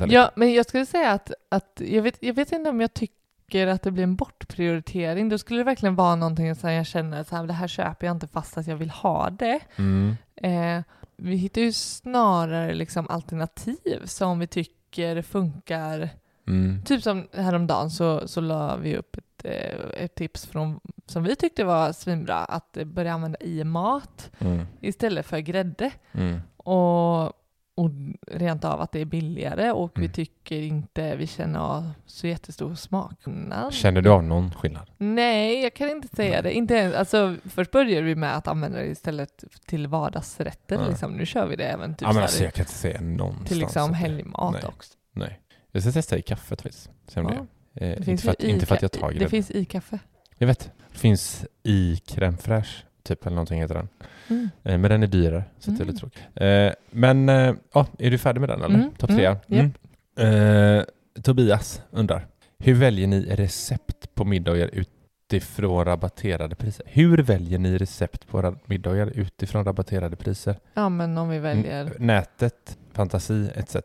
Ja, 0.10 0.32
men 0.36 0.54
jag 0.54 0.66
skulle 0.66 0.86
säga 0.86 1.12
att, 1.12 1.32
att 1.50 1.82
jag, 1.86 2.02
vet, 2.02 2.18
jag 2.20 2.34
vet 2.34 2.52
inte 2.52 2.70
om 2.70 2.82
jag 2.82 2.94
tycker 2.94 3.19
tycker 3.50 3.68
att 3.68 3.82
det 3.82 3.92
blir 3.92 4.04
en 4.04 4.16
bortprioritering, 4.16 5.30
då 5.30 5.38
skulle 5.38 5.60
det 5.60 5.64
verkligen 5.64 5.96
vara 5.96 6.16
någonting 6.16 6.56
som 6.56 6.72
jag 6.72 6.86
känner 6.86 7.22
att 7.22 7.48
det 7.48 7.54
här 7.54 7.68
köper 7.68 8.08
jag 8.08 8.16
inte 8.16 8.28
fast 8.28 8.58
att 8.58 8.68
jag 8.68 8.76
vill 8.76 8.90
ha 8.90 9.30
det. 9.30 9.60
Mm. 9.76 10.16
Eh, 10.36 10.84
vi 11.18 11.36
hittar 11.36 11.62
ju 11.62 11.74
snarare 11.74 12.74
liksom 12.74 13.10
alternativ 13.10 14.06
som 14.06 14.40
vi 14.40 14.48
tycker 14.48 15.22
funkar. 15.22 16.10
Mm. 16.48 16.84
Typ 16.84 17.04
som 17.04 17.28
häromdagen 17.34 17.90
så, 17.90 18.28
så 18.28 18.42
la 18.42 18.76
vi 18.76 18.98
upp 18.98 19.18
ett, 19.18 19.46
eh, 19.46 20.04
ett 20.04 20.16
tips 20.16 20.46
från, 20.46 20.80
som 21.06 21.24
vi 21.24 21.36
tyckte 21.36 21.64
var 21.64 21.92
svinbra, 21.92 22.38
att 22.38 22.78
börja 22.86 23.14
använda 23.14 23.40
i 23.42 23.64
mat 23.64 24.32
Mm. 24.40 24.66
istället 24.82 25.26
för 25.26 25.40
grädde. 25.40 25.92
Mm. 26.12 26.42
Och, 26.58 27.34
och 27.80 27.90
rent 28.32 28.64
av 28.66 28.82
att 28.82 28.92
det 28.92 29.00
är 29.00 29.06
billigare 29.06 29.72
och 29.72 29.92
vi 29.96 30.00
Mm. 30.02 30.12
tycker 30.14 30.62
inte 30.62 31.16
vi 31.16 31.28
känner 31.28 31.60
av 31.60 31.92
så 32.06 32.28
jättestor 32.28 32.76
smakskillnad. 32.76 33.74
Känner 33.74 34.02
du 34.02 34.10
av 34.10 34.24
någon 34.24 34.54
skillnad? 34.54 34.90
Nej, 34.98 35.64
jag 35.64 35.74
kan 35.74 35.90
inte 35.90 36.08
säga 36.16 36.32
Nej. 36.34 36.42
det. 36.44 36.54
Inte 36.54 36.74
ens, 36.74 36.96
alltså, 36.96 37.36
först 37.46 37.72
började 37.72 38.02
vi 38.02 38.16
med 38.16 38.38
att 38.38 38.48
använda 38.48 38.78
det 38.80 38.86
istället 38.86 39.44
till 39.66 39.88
vardagsrätter. 39.88 40.88
Liksom. 40.90 41.14
Nu 41.14 41.26
kör 41.26 41.48
vi 41.48 41.56
det 41.56 41.64
även 41.64 41.94
typ 41.96 42.02
ja, 42.02 42.08
men 42.08 42.16
så 42.16 42.22
alltså, 42.22 42.44
jag 42.44 42.54
kan 42.54 42.64
inte 42.64 42.74
säga 42.74 43.02
någonstans. 43.02 43.50
till 43.50 43.60
liksom 43.60 43.92
det- 43.92 43.98
helgmat 43.98 44.54
nej. 44.54 44.64
också. 44.68 44.94
Nej. 45.14 45.40
Jag 45.72 45.82
ska 45.84 45.92
testa 45.92 46.18
i 46.18 46.22
kaffet 46.22 46.62
faktiskt. 46.62 46.90
Se 47.08 47.20
om 47.20 47.26
Ja. 47.26 47.46
det. 47.74 47.86
Eh, 47.86 48.00
Det 48.02 48.12
inte, 48.12 48.24
för 48.24 48.32
att, 48.32 48.44
inte 48.44 48.66
för 48.66 48.76
att 48.76 48.82
jag 48.82 48.92
tar 48.92 49.08
Det 49.08 49.14
grädde. 49.16 49.30
finns 49.30 49.52
i 49.52 49.66
kaffe. 49.66 50.00
Jag 50.38 50.48
vet. 50.48 50.72
Det 50.92 50.98
finns 51.00 51.46
i 51.64 51.96
crème 52.06 52.38
fraîche, 52.38 52.84
typ 53.04 53.26
eller 53.26 53.36
någonting 53.36 53.62
heter 53.62 53.76
den. 53.76 53.90
Mm. 54.28 54.50
Eh, 54.64 54.78
men 54.78 54.92
den 54.92 55.04
är 55.04 55.08
dyrare, 55.08 55.44
så 55.60 55.72
det 55.72 55.76
är 55.78 55.82
Mm. 55.82 55.88
lite 55.88 56.00
tråkigt. 56.00 56.24
Eh, 56.36 56.72
men, 56.92 57.30
eh, 57.30 57.54
ja, 57.74 57.88
är 58.00 58.12
du 58.12 58.18
färdig 58.18 58.40
med 58.40 58.50
den 58.50 58.62
eller? 58.64 58.76
Mm, 58.76 58.92
Topp 58.98 59.10
mm, 59.10 59.36
tre? 59.48 59.60
Mm. 59.60 60.78
Eh, 60.78 60.84
Tobias 61.24 61.82
undrar, 61.92 62.28
hur 62.60 62.74
väljer 62.74 63.08
ni 63.08 63.36
recept 63.36 64.16
på 64.16 64.26
middagar 64.26 64.70
utifrån 64.74 65.86
rabatterade 65.86 66.56
priser? 66.56 66.86
Hur 66.90 67.18
väljer 67.18 67.60
ni 67.60 67.78
recept 67.78 68.28
på 68.28 68.56
middagar 68.66 69.08
utifrån 69.08 69.66
rabatterade 69.66 70.16
priser? 70.16 70.56
Ja, 70.74 70.90
men 70.90 71.18
om 71.18 71.30
vi 71.30 71.40
väljer... 71.40 71.82
Mm, 71.82 71.94
nätet, 72.08 72.78
fantasi 72.94 73.50
etc. 73.56 73.76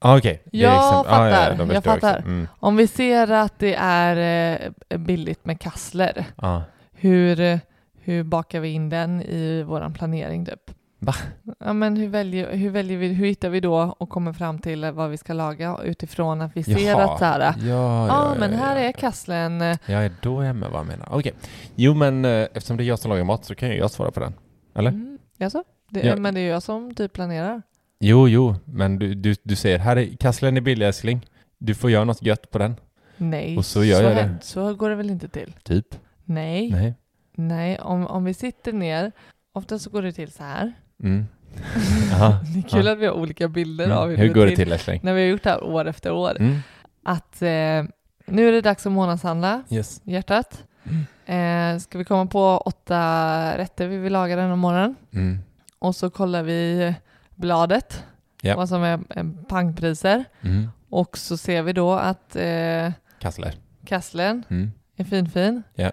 Ah, 0.00 0.16
är 0.18 0.38
Jag 0.52 0.76
exempel. 0.76 1.12
Ah, 1.12 1.30
fattar, 1.30 1.54
då 1.56 1.64
jag 1.74 1.84
förstår 1.84 1.92
fattar. 1.92 2.18
Mm. 2.18 2.48
Om 2.58 2.76
vi 2.76 2.86
ser 2.86 3.30
att 3.32 3.58
det 3.58 3.74
är 3.80 4.72
billigt 4.98 5.44
med 5.44 5.60
kassler, 5.60 6.24
Ah. 6.36 6.60
hur, 6.92 7.60
hur 8.08 8.22
bakar 8.24 8.60
vi 8.60 8.68
in 8.68 8.88
den 8.88 9.22
i 9.22 9.62
vår 9.62 9.90
planering 9.94 10.44
typ? 10.46 10.70
Va? 11.00 11.14
Ja, 11.58 11.72
men 11.72 11.96
hur 11.96 12.08
väljer, 12.08 12.56
hur 12.56 12.70
väljer 12.70 12.98
vi, 12.98 13.08
hur 13.08 13.26
hittar 13.26 13.48
vi 13.48 13.60
då 13.60 13.94
och 13.98 14.08
kommer 14.08 14.32
fram 14.32 14.58
till 14.58 14.90
vad 14.92 15.10
vi 15.10 15.16
ska 15.16 15.32
laga 15.32 15.78
utifrån 15.84 16.40
att 16.40 16.56
vi 16.56 16.64
ser 16.64 16.78
Jaha. 16.78 17.12
att 17.12 17.18
så 17.18 17.24
här, 17.24 17.40
ja, 17.40 17.54
Ja, 17.68 18.06
ja, 18.08 18.34
men 18.38 18.52
här 18.52 18.76
ja, 18.76 18.82
är 18.82 18.86
ja. 18.86 18.92
kasslen, 18.92 19.60
eh, 19.62 19.76
Jag 19.86 20.04
är 20.04 20.12
då 20.22 20.40
hemma 20.40 20.68
vad 20.68 20.80
jag 20.80 20.86
menar. 20.86 21.08
Okej. 21.10 21.32
Jo, 21.74 21.94
men 21.94 22.24
eh, 22.24 22.30
eftersom 22.54 22.76
det 22.76 22.84
är 22.84 22.86
jag 22.86 22.98
som 22.98 23.08
lagar 23.10 23.24
mat 23.24 23.44
så 23.44 23.54
kan 23.54 23.68
ju 23.68 23.74
jag 23.76 23.90
svara 23.90 24.10
på 24.10 24.20
den. 24.20 24.32
Eller? 24.74 24.90
Mm, 24.90 25.18
jaså? 25.36 25.64
Det, 25.90 26.00
Ja. 26.00 26.16
Men 26.16 26.34
det 26.34 26.40
är 26.40 26.48
jag 26.50 26.62
som 26.62 26.94
typ 26.94 27.12
planerar. 27.12 27.62
Jo, 28.00 28.28
jo, 28.28 28.54
men 28.64 28.98
du, 28.98 29.14
du, 29.14 29.34
du 29.42 29.56
säger 29.56 29.78
här 29.78 29.96
är 29.96 30.16
kasslen 30.16 30.56
är 30.56 30.60
billig 30.60 30.86
älskling. 30.86 31.26
Du 31.58 31.74
får 31.74 31.90
göra 31.90 32.04
något 32.04 32.22
gött 32.22 32.50
på 32.50 32.58
den. 32.58 32.76
Nej, 33.16 33.56
Och 33.58 33.64
så 33.66 33.84
gör 33.84 34.02
jag 34.02 34.16
det. 34.16 34.34
så 34.42 34.74
går 34.74 34.90
det 34.90 34.96
väl 34.96 35.10
inte 35.10 35.28
till? 35.28 35.52
Typ. 35.62 35.86
Nej, 36.24 36.70
nej. 36.72 36.94
Nej. 37.38 37.78
Om, 37.78 38.06
om 38.06 38.24
vi 38.24 38.34
sitter 38.34 38.72
ner, 38.72 39.12
ofta 39.52 39.78
så 39.78 39.90
går 39.90 40.02
det 40.02 40.12
till 40.12 40.32
så 40.32 40.42
här. 40.42 40.72
Mm. 41.02 41.26
Jaha. 42.10 42.38
Det 42.54 42.58
är 42.58 42.68
kul 42.68 42.86
Ja. 42.86 42.92
att 42.92 42.98
vi 42.98 43.06
har 43.06 43.12
olika 43.14 43.48
bilder 43.48 43.84
Mm. 43.84 43.98
av 43.98 44.10
Hur 44.16 44.32
går 44.34 44.46
det 44.46 44.56
till 44.56 44.72
älskling? 44.72 45.00
När 45.02 45.14
vi 45.14 45.20
har 45.20 45.28
gjort 45.28 45.42
det 45.42 45.50
här 45.50 45.64
år 45.64 45.84
efter 45.88 46.12
år. 46.12 46.36
Mm. 46.40 46.58
Att 47.04 47.42
eh, 47.42 47.84
nu 48.26 48.48
är 48.48 48.52
det 48.52 48.60
dags 48.60 48.86
att 48.86 48.92
månadshandla 48.92 49.62
Yes. 49.70 50.00
hjärtat. 50.04 50.64
Mm. 50.84 51.74
Eh, 51.74 51.78
ska 51.80 51.98
vi 51.98 52.04
komma 52.04 52.26
på 52.26 52.58
åtta 52.58 53.58
rätter 53.58 53.88
vi 53.88 53.96
vill 53.96 54.12
laga 54.12 54.36
den 54.36 54.50
om 54.50 54.58
morgonen? 54.58 54.94
Mm. 55.12 55.38
Och 55.78 55.96
så 55.96 56.10
kollar 56.10 56.42
vi 56.42 56.94
bladet, 57.34 58.04
Ja. 58.42 58.56
vad 58.56 58.68
som 58.68 58.82
är 58.82 59.00
eh, 59.10 59.24
pangpriser. 59.48 60.24
Mm. 60.42 60.68
Och 60.90 61.18
så 61.18 61.36
ser 61.36 61.62
vi 61.62 61.72
då 61.72 61.92
att 61.92 62.36
eh, 62.36 62.92
Kassler. 63.18 63.54
kasslen 63.84 64.44
Mm. 64.50 64.70
är 64.96 65.04
finfin. 65.04 65.62
Ja. 65.74 65.90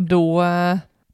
Då, 0.00 0.44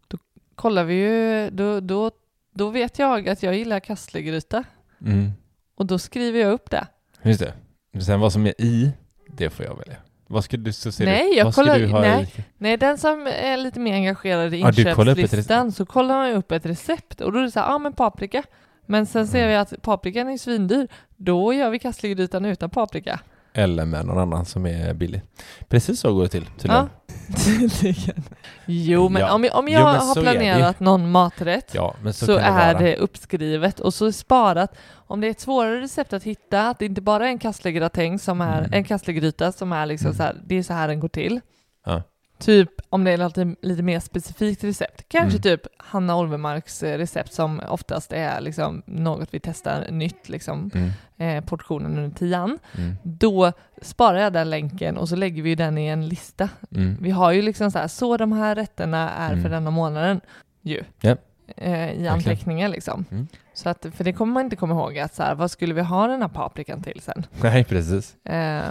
då 0.08 0.18
kollar 0.54 0.84
vi 0.84 0.94
ju, 0.94 1.50
då, 1.50 1.80
då, 1.80 2.10
då 2.54 2.68
vet 2.70 2.98
jag 2.98 3.28
att 3.28 3.42
jag 3.42 3.54
gillar 3.54 3.80
kasslegryta. 3.80 4.64
Mm. 5.00 5.30
Och 5.74 5.86
då 5.86 5.98
skriver 5.98 6.40
jag 6.40 6.52
upp 6.52 6.70
det. 6.70 6.86
Just 7.22 7.40
det. 7.40 8.02
Sen 8.02 8.20
vad 8.20 8.32
som 8.32 8.46
är 8.46 8.60
i, 8.60 8.92
det 9.26 9.50
får 9.50 9.64
jag 9.66 9.76
välja. 9.76 9.96
Vad 10.26 10.44
ska 10.44 10.56
du, 10.56 10.72
så 10.72 10.92
ser 10.92 11.04
Nej, 11.04 11.28
du, 11.30 11.36
jag 11.36 11.44
vad 11.44 11.54
kollar- 11.54 11.78
du 11.78 11.86
ha 11.86 12.00
nej. 12.00 12.32
i? 12.36 12.44
Nej, 12.58 12.76
den 12.76 12.98
som 12.98 13.26
är 13.26 13.56
lite 13.56 13.80
mer 13.80 13.94
engagerad 13.94 14.54
i 14.54 14.62
ett 14.62 14.78
inköpslistan 14.78 15.72
så 15.72 15.86
kollar 15.86 16.14
man 16.14 16.28
ju 16.28 16.34
upp 16.34 16.52
ett 16.52 16.66
recept 16.66 17.20
och 17.20 17.32
då 17.32 17.38
är 17.38 17.42
det 17.42 17.50
så 17.50 17.60
här, 17.60 17.66
ja 17.66 17.74
ah, 17.74 17.78
men 17.78 17.92
paprika. 17.92 18.42
Men 18.86 19.06
sen 19.06 19.26
ser 19.28 19.38
Mm. 19.38 19.48
vi 19.50 19.56
att 19.56 19.82
paprikan 19.82 20.28
är 20.28 20.38
svindyr. 20.38 20.88
Då 21.16 21.52
gör 21.52 21.70
vi 21.70 21.78
kasslegrytan 21.78 22.44
utan 22.44 22.70
paprika. 22.70 23.20
Eller 23.56 23.84
med 23.84 24.06
någon 24.06 24.18
annan 24.18 24.44
som 24.44 24.66
är 24.66 24.94
billig. 24.94 25.22
Precis 25.68 26.00
så 26.00 26.14
går 26.14 26.22
det 26.22 26.28
till 26.28 26.46
tydligen. 26.46 26.88
Tydligen. 27.44 28.22
Jo, 28.66 29.08
men 29.08 29.22
Ja. 29.22 29.34
om, 29.34 29.44
jag- 29.44 29.54
om 29.58 29.68
Jo, 29.68 29.72
jag 29.78 29.92
men 29.92 30.06
har 30.06 30.14
planerat 30.22 30.80
någon 30.80 31.10
maträtt 31.10 31.70
Ja, 31.74 31.94
så, 32.04 32.12
så, 32.12 32.26
det 32.32 32.40
är 32.40 32.74
vara. 32.74 32.78
det 32.84 32.96
uppskrivet 32.96 33.80
och 33.80 33.94
så 33.94 34.12
sparat. 34.12 34.76
Om 34.92 35.20
det 35.20 35.26
är 35.26 35.30
ett 35.30 35.40
svårare 35.40 35.80
recept 35.80 36.12
att 36.12 36.22
hitta, 36.22 36.68
att 36.68 36.78
det 36.78 36.84
inte 36.86 37.00
bara 37.00 37.24
är 37.24 37.28
en 37.28 37.38
kasslegratäng 37.38 38.18
som 38.18 38.40
är 38.40 38.58
Mm. 38.58 38.72
en 38.72 38.84
kasslegryta 38.84 39.52
som 39.52 39.72
är 39.72 39.86
liksom 39.86 40.06
Mm. 40.06 40.16
så 40.16 40.22
här, 40.22 40.36
det 40.46 40.54
är 40.54 40.62
så 40.62 40.72
här 40.72 40.88
den 40.88 41.00
går 41.00 41.08
till. 41.08 41.40
Ja. 41.86 42.02
Typ 42.38 42.70
om 42.90 43.04
det 43.04 43.10
är 43.12 43.16
lite, 43.18 43.54
lite 43.62 43.82
mer 43.82 44.00
specifikt 44.00 44.64
recept. 44.64 45.04
Kanske 45.08 45.30
Mm. 45.38 45.42
typ 45.42 45.60
Hanna 45.76 46.16
Olvemarks 46.16 46.82
eh, 46.82 46.98
recept 46.98 47.32
som 47.32 47.60
oftast 47.68 48.12
är 48.12 48.40
liksom 48.40 48.82
något 48.86 49.28
vi 49.34 49.40
testar 49.40 49.90
nytt, 49.90 50.28
liksom 50.28 50.70
Mm. 50.74 50.90
eh, 51.38 51.44
portionen 51.44 51.98
under 51.98 52.16
tian. 52.18 52.58
Mm. 52.78 52.94
Då 53.02 53.52
sparar 53.82 54.18
jag 54.18 54.32
den 54.32 54.50
länken 54.50 54.96
och 54.96 55.08
så 55.08 55.16
lägger 55.16 55.42
vi 55.42 55.54
den 55.54 55.78
i 55.78 55.86
en 55.86 56.08
lista. 56.08 56.48
Mm. 56.74 56.96
Vi 57.00 57.10
har 57.10 57.32
ju 57.32 57.42
liksom 57.42 57.70
så 57.70 57.78
här, 57.78 57.88
så 57.88 58.16
de 58.16 58.32
här 58.32 58.54
rätterna 58.54 59.10
är 59.10 59.30
Mm. 59.32 59.42
för 59.42 59.50
denna 59.50 59.70
månaden 59.70 60.20
ju. 60.62 60.82
Ja. 61.00 61.16
Eh, 61.56 61.92
I 61.92 62.08
anteckningar 62.08 62.68
liksom. 62.68 63.04
Mm. 63.10 63.26
Så 63.54 63.68
att, 63.68 63.86
för 63.94 64.04
det 64.04 64.12
kommer 64.12 64.32
man 64.32 64.44
inte 64.44 64.56
komma 64.56 64.74
ihåg 64.74 64.98
att 64.98 65.14
så 65.14 65.22
här, 65.22 65.34
vad 65.34 65.50
skulle 65.50 65.74
vi 65.74 65.80
ha 65.82 66.06
den 66.06 66.20
här 66.22 66.28
paprikan 66.28 66.82
till 66.82 67.00
sen? 67.00 67.26
Nej, 67.42 67.64
precis. 67.64 68.16
Eh, 68.24 68.70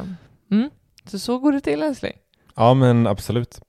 mm. 0.52 0.70
Så 1.06 1.20
så 1.20 1.40
går 1.40 1.52
det 1.52 1.62
till 1.62 1.84
älskling. 1.84 2.14
Ja, 2.56 2.74
men 2.74 3.08
absolut. 3.08 3.60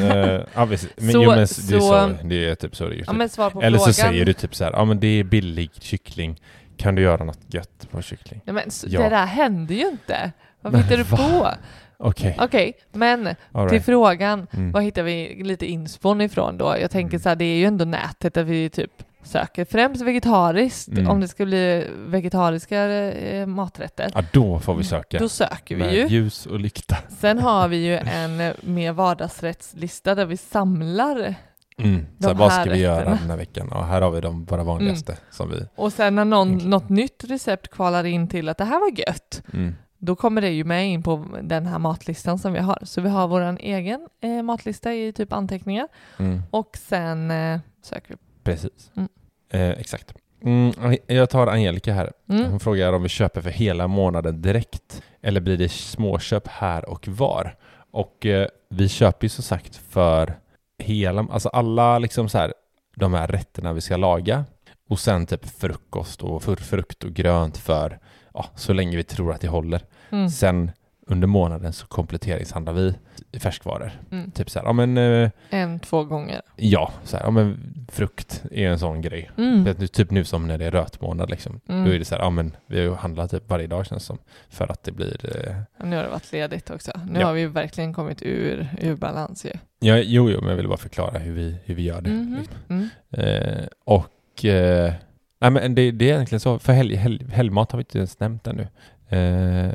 uh, 0.00 0.40
ja, 0.54 0.64
visst. 0.64 0.88
Men, 0.96 1.12
Så- 1.12 1.22
jo, 1.22 1.28
men 1.30 1.36
det, 1.38 1.42
är 1.42 1.46
så- 1.46 2.18
det 2.24 2.48
är 2.48 2.54
typ 2.54 2.76
så 2.76 2.88
det 2.88 2.94
är. 2.94 2.98
Ja, 2.98 3.04
Typ. 3.04 3.16
men 3.16 3.28
svar 3.28 3.50
på 3.50 3.62
Eller 3.62 3.78
frågan. 3.78 3.94
så 3.94 4.00
säger 4.02 4.24
du 4.24 4.32
typ 4.32 4.54
så 4.54 4.64
här, 4.64 4.72
ja 4.72 4.84
men 4.84 5.00
det 5.00 5.06
är 5.06 5.24
billig 5.24 5.70
kyckling. 5.80 6.40
Kan 6.76 6.94
du 6.94 7.02
göra 7.02 7.24
något 7.24 7.38
gött 7.54 7.88
på 7.90 8.02
kyckling? 8.02 8.40
Nej, 8.44 8.54
men 8.54 8.70
så, 8.70 8.86
Ja. 8.90 9.02
Det 9.02 9.08
där 9.08 9.26
händer 9.26 9.74
ju 9.74 9.88
inte. 9.88 10.32
Vad 10.60 10.76
hittar 10.82 10.96
du 10.96 11.02
va? 11.02 11.16
på? 11.16 11.48
Okej, 11.96 12.36
Okej, 12.40 12.72
men 12.92 13.26
all 13.52 13.68
till 13.68 13.72
right. 13.72 13.86
frågan, 13.86 14.46
Mm. 14.52 14.72
var 14.72 14.80
hittar 14.80 15.02
vi 15.02 15.42
lite 15.44 15.66
inspon 15.66 16.20
ifrån 16.20 16.58
då? 16.58 16.76
Jag 16.80 16.90
tänker 16.90 17.14
Mm. 17.14 17.20
så 17.22 17.28
här, 17.28 17.36
det 17.36 17.44
är 17.44 17.56
ju 17.56 17.64
ändå 17.64 17.84
nätet 17.84 18.34
där 18.34 18.44
vi 18.44 18.70
typ 18.70 18.90
söker 19.24 19.64
främst 19.64 20.02
vegetariskt, 20.02 20.88
Mm. 20.88 21.08
om 21.10 21.20
det 21.20 21.28
ska 21.28 21.44
bli 21.44 21.86
vegetariska 22.06 22.84
eh, 22.84 23.46
maträtter. 23.46 24.10
Ja, 24.14 24.22
då 24.32 24.58
får 24.58 24.74
vi 24.74 24.84
söka. 24.84 25.18
Då 25.18 25.28
söker 25.28 25.76
vi 25.76 25.82
med 25.82 25.94
ju. 25.94 26.06
ljus 26.06 26.46
och 26.46 26.60
lykta. 26.60 26.96
Sen 27.08 27.38
har 27.38 27.68
vi 27.68 27.76
ju 27.76 27.94
en 28.14 28.52
mer 28.60 28.92
vardagsrättslista 28.92 30.14
där 30.14 30.26
vi 30.26 30.36
samlar 30.36 31.34
Mm. 31.78 32.06
Så 32.20 32.28
De 32.28 32.36
vad 32.36 32.52
här 32.52 32.62
ska 32.62 32.72
vi 32.72 32.78
göra 32.78 33.04
den 33.04 33.30
här 33.30 33.36
veckan? 33.36 33.68
Ja, 33.70 33.82
här 33.82 34.02
har 34.02 34.10
vi 34.10 34.20
de 34.20 34.44
våra 34.44 34.62
vanligaste 34.64 35.16
som 35.30 35.50
vi... 35.50 35.56
och 35.74 35.92
sen 35.92 36.14
när 36.14 36.24
någon, 36.24 36.48
Enkelt. 36.48 36.68
något 36.70 36.88
nytt 36.88 37.24
recept 37.28 37.68
kvalar 37.68 38.04
in 38.04 38.28
till 38.28 38.48
att 38.48 38.58
det 38.58 38.64
här 38.64 38.80
var 38.80 38.98
gött, 38.98 39.42
Mm. 39.52 39.74
då 39.98 40.16
kommer 40.16 40.40
det 40.40 40.48
ju 40.50 40.64
med 40.64 40.88
in 40.88 41.02
på 41.02 41.26
den 41.42 41.66
här 41.66 41.78
matlistan 41.78 42.38
som 42.38 42.52
vi 42.52 42.58
har. 42.58 42.78
Så 42.82 43.00
vi 43.00 43.08
har 43.08 43.28
vår 43.28 43.56
egen 43.60 44.08
eh, 44.22 44.42
matlista 44.42 44.94
i 44.94 45.12
typ 45.12 45.32
anteckningar 45.32 45.88
Mm. 46.18 46.42
och 46.50 46.76
sen 46.88 47.30
eh, 47.30 47.60
söker 47.82 48.08
vi. 48.08 48.16
Precis. 48.44 48.92
Mm. 48.96 49.08
Eh, 49.50 49.80
exakt. 49.80 50.14
Mm, 50.44 50.98
jag 51.06 51.30
tar 51.30 51.46
Angelica 51.46 51.92
här. 51.92 52.12
Mm. 52.28 52.50
Hon 52.50 52.60
frågar 52.60 52.92
om 52.92 53.02
vi 53.02 53.08
köper 53.08 53.40
för 53.40 53.50
hela 53.50 53.88
månaden 53.88 54.42
direkt 54.42 55.02
eller 55.22 55.40
blir 55.40 55.56
det 55.56 55.68
småköp 55.68 56.48
här 56.48 56.88
och 56.88 57.08
var? 57.08 57.56
Och 57.90 58.26
eh, 58.26 58.48
vi 58.68 58.88
köper 58.88 59.24
ju 59.24 59.28
som 59.28 59.44
sagt 59.44 59.76
för 59.76 60.38
hela, 60.78 61.26
alltså 61.30 61.48
alla 61.48 61.98
liksom 61.98 62.28
så 62.28 62.38
här, 62.38 62.54
de 62.96 63.14
här 63.14 63.26
rätterna 63.26 63.72
vi 63.72 63.80
ska 63.80 63.96
laga 63.96 64.44
och 64.88 64.98
sen 65.00 65.26
typ 65.26 65.46
frukost 65.46 66.22
och 66.22 66.42
frukt 66.42 67.04
och 67.04 67.12
grönt 67.12 67.56
för 67.56 67.98
ja, 68.34 68.46
så 68.54 68.72
länge 68.72 68.96
vi 68.96 69.04
tror 69.04 69.32
att 69.32 69.40
det 69.40 69.48
håller. 69.48 69.82
Mm. 70.10 70.28
Sen 70.28 70.70
under 71.06 71.26
månaden 71.26 71.72
så 71.72 71.86
kompletteringshandlar 71.86 72.72
vi 72.72 72.94
färskvaror. 73.40 73.90
Mm. 74.10 74.30
Typ 74.30 74.50
så 74.50 74.58
här, 74.58 74.66
ja 74.66 74.72
men, 74.72 74.98
eh, 74.98 75.30
En, 75.50 75.78
två 75.80 76.04
gånger. 76.04 76.40
ja, 76.56 76.92
så 77.04 77.16
här, 77.16 77.24
ja 77.24 77.30
men 77.30 77.58
frukt 77.92 78.42
är 78.50 78.68
en 78.68 78.78
sån 78.78 79.00
grej. 79.00 79.30
Mm. 79.38 79.64
Det 79.64 79.74
typ 79.88 80.10
nu 80.10 80.24
som 80.24 80.46
när 80.46 80.58
det 80.58 80.64
är 80.64 80.70
rötmånad 80.70 81.30
liksom. 81.30 81.60
Mm. 81.68 81.84
Då 81.84 81.90
är 81.90 81.98
det 81.98 82.04
så 82.04 82.14
här, 82.14 82.22
ja 82.22 82.30
men 82.30 82.56
vi 82.66 82.94
handlar 82.94 83.28
typ 83.28 83.50
varje 83.50 83.66
dag 83.66 83.86
känns 83.86 84.02
det 84.02 84.06
som. 84.06 84.18
För 84.48 84.70
att 84.72 84.84
det 84.84 84.92
blir, 84.92 85.36
eh, 85.48 85.54
Ja, 85.78 85.84
Nu 85.84 85.96
har 85.96 86.02
det 86.02 86.08
varit 86.10 86.32
ledigt 86.32 86.70
också. 86.70 86.92
Nu 87.10 87.20
Ja. 87.20 87.26
har 87.26 87.32
vi 87.34 87.40
ju 87.40 87.48
verkligen 87.48 87.94
kommit 87.94 88.22
ur, 88.22 88.68
ur 88.80 88.96
balans 88.96 89.44
ju. 89.46 89.50
ja, 89.80 89.96
jo, 89.96 90.30
jo, 90.30 90.40
men 90.40 90.48
jag 90.50 90.56
vill 90.56 90.68
bara 90.68 90.76
förklara 90.78 91.18
hur 91.18 91.32
vi, 91.32 91.56
hur 91.64 91.74
vi 91.74 91.82
gör 91.82 92.00
det. 92.00 92.10
Mhm. 92.10 92.36
Liksom. 92.38 92.56
Mm. 92.68 92.88
Eh, 93.10 93.66
och, 93.84 94.44
eh, 94.44 94.92
nej 95.40 95.50
men 95.50 95.74
det, 95.74 95.90
det 95.90 96.10
är 96.10 96.14
egentligen 96.14 96.40
så, 96.40 96.58
för 96.58 96.72
helg, 96.72 96.94
helg, 96.96 97.26
helgmat 97.32 97.72
har 97.72 97.76
vi 97.76 97.80
inte 97.82 97.98
ens 97.98 98.20
nämnt 98.20 98.46
ännu. 98.46 98.68
Eh, 99.08 99.72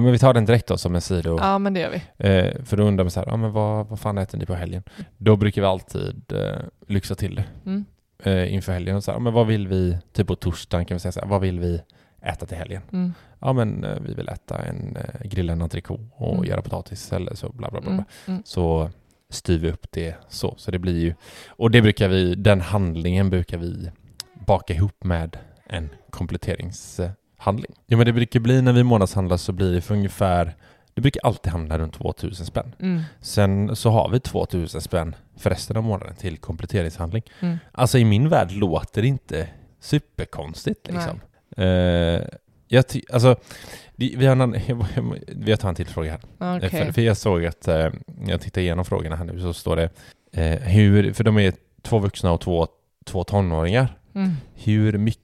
men 0.00 0.12
vi 0.12 0.18
tar 0.18 0.34
den 0.34 0.44
direkt 0.44 0.66
då 0.66 0.78
som 0.78 0.94
en 0.94 1.00
sido. 1.00 1.38
Ja, 1.40 1.58
men 1.58 1.74
det 1.74 1.80
gör 1.80 1.90
vi. 1.90 2.28
Eh, 2.28 2.64
för 2.64 2.76
då 2.76 2.82
undrar 2.84 3.04
man 3.04 3.10
så 3.10 3.20
här, 3.20 3.26
ja 3.26 3.36
men 3.36 3.52
vad, 3.52 3.86
vad 3.86 4.00
fan 4.00 4.18
äter 4.18 4.38
ni 4.38 4.46
på 4.46 4.54
helgen? 4.54 4.82
Då 5.16 5.36
brukar 5.36 5.62
vi 5.62 5.66
alltid 5.68 6.32
eh, 6.32 6.58
lyxa 6.86 7.14
till 7.14 7.34
det 7.34 7.44
Mm. 7.66 7.84
eh, 8.22 8.54
inför 8.54 8.72
helgen. 8.72 8.96
Och 8.96 9.04
så 9.04 9.10
här, 9.10 9.16
ja, 9.18 9.20
men 9.22 9.32
vad 9.32 9.46
vill 9.46 9.68
vi, 9.68 9.98
typ 10.12 10.26
på 10.26 10.34
torsdagen 10.36 10.84
kan 10.86 10.94
vi 10.94 10.98
säga 11.00 11.12
så 11.12 11.20
här, 11.20 11.26
vad 11.26 11.40
vill 11.40 11.60
vi 11.60 11.80
äta 12.22 12.46
till 12.46 12.56
helgen? 12.56 12.82
Mm. 12.92 13.12
Ja 13.38 13.52
men 13.52 13.84
eh, 13.84 14.00
vi 14.00 14.14
vill 14.14 14.28
äta 14.28 14.58
en 14.58 14.96
eh, 14.96 15.26
grillad 15.28 15.62
entrecote 15.62 16.02
och 16.16 16.32
Mm. 16.34 16.44
göra 16.44 16.62
potatis 16.62 17.12
eller 17.12 17.34
så 17.34 17.48
bla 17.48 17.70
bla 17.70 17.80
bla. 17.80 17.90
bla. 17.90 17.90
Mm. 17.90 18.04
Mm. 18.26 18.42
Så 18.46 18.90
styr 19.30 19.58
vi 19.58 19.70
upp 19.70 19.86
det 19.90 20.14
så. 20.28 20.54
Så 20.56 20.70
det 20.70 20.78
blir 20.78 20.98
ju, 21.00 21.14
och 21.48 21.70
det 21.70 21.82
brukar 21.82 22.08
vi, 22.08 22.34
den 22.34 22.60
handlingen 22.60 23.30
brukar 23.30 23.58
vi 23.58 23.90
baka 24.46 24.74
ihop 24.74 25.04
med 25.04 25.36
en 25.66 25.88
kompletteringshandling. 27.38 27.74
Ja 27.86 27.96
men 27.96 28.06
det 28.06 28.12
brukar 28.12 28.40
bli 28.40 28.62
när 28.62 28.72
vi 28.72 28.82
månadshandlar 28.84 29.36
så 29.36 29.52
blir 29.52 29.72
det 29.72 29.80
för 29.80 29.94
ungefär, 29.94 30.54
det 30.94 31.00
brukar 31.00 31.20
alltid 31.24 31.52
hamna 31.52 31.78
runt 31.78 31.94
2000 31.94 32.46
spänn. 32.46 32.74
Mm. 32.80 33.02
Sen 33.20 33.76
så 33.76 33.90
har 33.90 34.08
vi 34.08 34.20
2000 34.20 34.80
spänn 34.80 35.14
för 35.36 35.50
resten 35.50 35.76
av 35.76 35.82
månaden 35.82 36.16
till 36.16 36.36
kompletteringshandling. 36.38 37.22
Mm. 37.40 37.56
Alltså 37.72 37.98
i 37.98 38.04
min 38.04 38.28
värld 38.28 38.52
låter 38.52 39.02
det 39.02 39.08
inte 39.08 39.48
superkonstigt 39.80 40.86
liksom. 40.86 41.20
Eh, 41.56 42.20
jag 42.68 42.88
ty- 42.88 43.02
alltså, 43.12 43.36
vi 43.96 44.26
har, 44.26 44.32
en, 44.32 44.40
annan- 44.40 44.60
vi 45.28 45.56
tar 45.56 45.68
en 45.68 45.74
till 45.74 45.86
fråga 45.86 46.10
här. 46.38 46.50
Eh, 46.52 46.56
Okej. 46.66 46.70
För, 46.84 46.92
för 46.92 47.02
jag 47.02 47.16
såg 47.16 47.44
att, 47.46 47.68
eh, 47.68 47.88
jag 48.26 48.40
tittar 48.40 48.60
igenom 48.60 48.84
frågorna 48.84 49.16
här 49.16 49.24
nu, 49.24 49.40
så 49.40 49.52
står 49.52 49.76
det 49.76 49.88
eh, 50.32 50.60
hur, 50.60 51.12
för 51.12 51.24
de 51.24 51.38
är 51.38 51.52
två 51.82 51.98
vuxna 51.98 52.32
och 52.32 52.40
två, 52.40 52.66
två 53.04 53.24
tonåringar, 53.24 53.98
Mm. 54.14 54.30
hur 54.54 54.98
mycket 54.98 55.23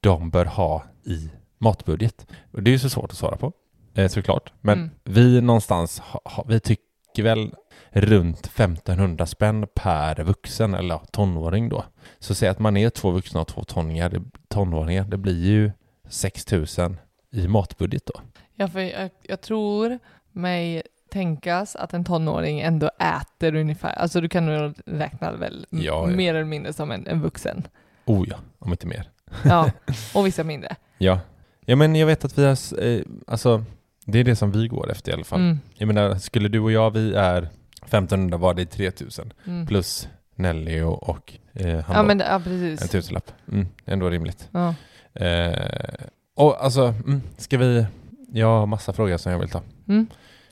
de 0.00 0.30
bör 0.30 0.44
ha 0.44 0.84
i 1.04 1.30
matbudget. 1.58 2.26
Det 2.52 2.70
är 2.70 2.72
ju 2.72 2.78
så 2.78 2.90
svårt 2.90 3.10
att 3.10 3.16
svara 3.18 3.36
på, 3.36 3.52
eh, 3.94 4.08
såklart. 4.08 4.52
Men 4.60 4.78
Mm. 4.78 4.90
vi 5.04 5.40
någonstans, 5.40 6.02
vi 6.46 6.60
tycker 6.60 7.22
väl 7.22 7.54
runt 7.90 8.46
1500 8.46 9.26
spänn 9.26 9.66
per 9.74 10.22
vuxen 10.22 10.74
eller 10.74 10.98
tonåring 11.12 11.68
då. 11.68 11.84
Så 12.18 12.34
säg 12.34 12.48
att 12.48 12.58
man 12.58 12.76
är 12.76 12.90
två 12.90 13.10
vuxna 13.10 13.40
och 13.40 13.48
två 13.48 13.64
tonåringar, 13.64 14.08
det, 14.08 14.22
tonåringar, 14.48 15.04
det 15.04 15.16
blir 15.18 15.46
ju 15.46 15.70
6000 16.08 16.96
i 17.30 17.48
matbudget 17.48 18.06
då. 18.06 18.20
Ja, 18.54 18.68
för 18.68 18.80
jag, 18.80 19.10
jag 19.22 19.40
tror 19.40 19.98
mig 20.32 20.82
tänkas 21.10 21.76
att 21.76 21.94
en 21.94 22.04
tonåring 22.04 22.60
ändå 22.60 22.90
äter 22.98 23.54
ungefär, 23.54 23.90
alltså 23.92 24.20
du 24.20 24.28
kan 24.28 24.46
nog 24.46 24.74
räkna 24.86 25.32
väl 25.32 25.66
Ja, 25.70 25.80
ja. 25.80 26.06
mer 26.06 26.34
eller 26.34 26.44
mindre 26.44 26.72
som 26.72 26.90
en, 26.90 27.06
en 27.06 27.20
vuxen. 27.22 27.66
Oh 28.04 28.28
ja, 28.28 28.36
om 28.58 28.70
inte 28.70 28.86
mer. 28.86 29.10
Ja, 29.44 29.70
och 30.14 30.26
vissa 30.26 30.44
mindre. 30.44 30.76
Ja. 30.98 31.20
Ja 31.66 31.76
men 31.76 31.94
jag 31.96 32.06
vet 32.06 32.24
att 32.24 32.38
vi 32.38 32.44
har, 32.44 32.82
eh, 32.84 33.00
alltså 33.26 33.64
det 34.04 34.18
är 34.18 34.24
det 34.24 34.36
som 34.36 34.50
vi 34.52 34.68
går 34.68 34.90
efter 34.90 35.10
i 35.12 35.14
alla 35.14 35.24
fall. 35.24 35.40
Mm. 35.40 35.60
Jag 35.74 35.86
menar, 35.86 36.14
skulle 36.14 36.48
du 36.48 36.60
och 36.60 36.72
jag, 36.72 36.90
vi 36.90 37.14
är 37.14 37.48
1500 37.86 38.38
var 38.38 38.54
det 38.54 38.62
är 38.62 38.66
3000 38.66 39.32
Mm. 39.46 39.66
plus 39.66 40.08
Nelly 40.34 40.80
och, 40.82 41.08
och 41.08 41.34
eh, 41.52 41.80
han 41.84 41.96
Ja, 41.96 42.02
men 42.02 42.18
ja, 42.18 42.24
en 42.24 42.42
precis. 42.42 42.90
tusenlapp. 42.90 43.32
Mm, 43.52 43.66
ändå 43.86 44.10
rimligt. 44.10 44.48
Ja. 44.52 44.74
Eh, 45.24 45.58
och 46.36 46.64
alltså, 46.64 46.82
mm, 47.06 47.22
ska 47.36 47.58
vi, 47.58 47.86
jag 48.32 48.46
har 48.46 48.66
massa 48.66 48.92
frågor 48.92 49.16
som 49.16 49.32
jag 49.32 49.38
vill 49.38 49.48
ta. 49.50 49.62
Mm. 49.88 50.06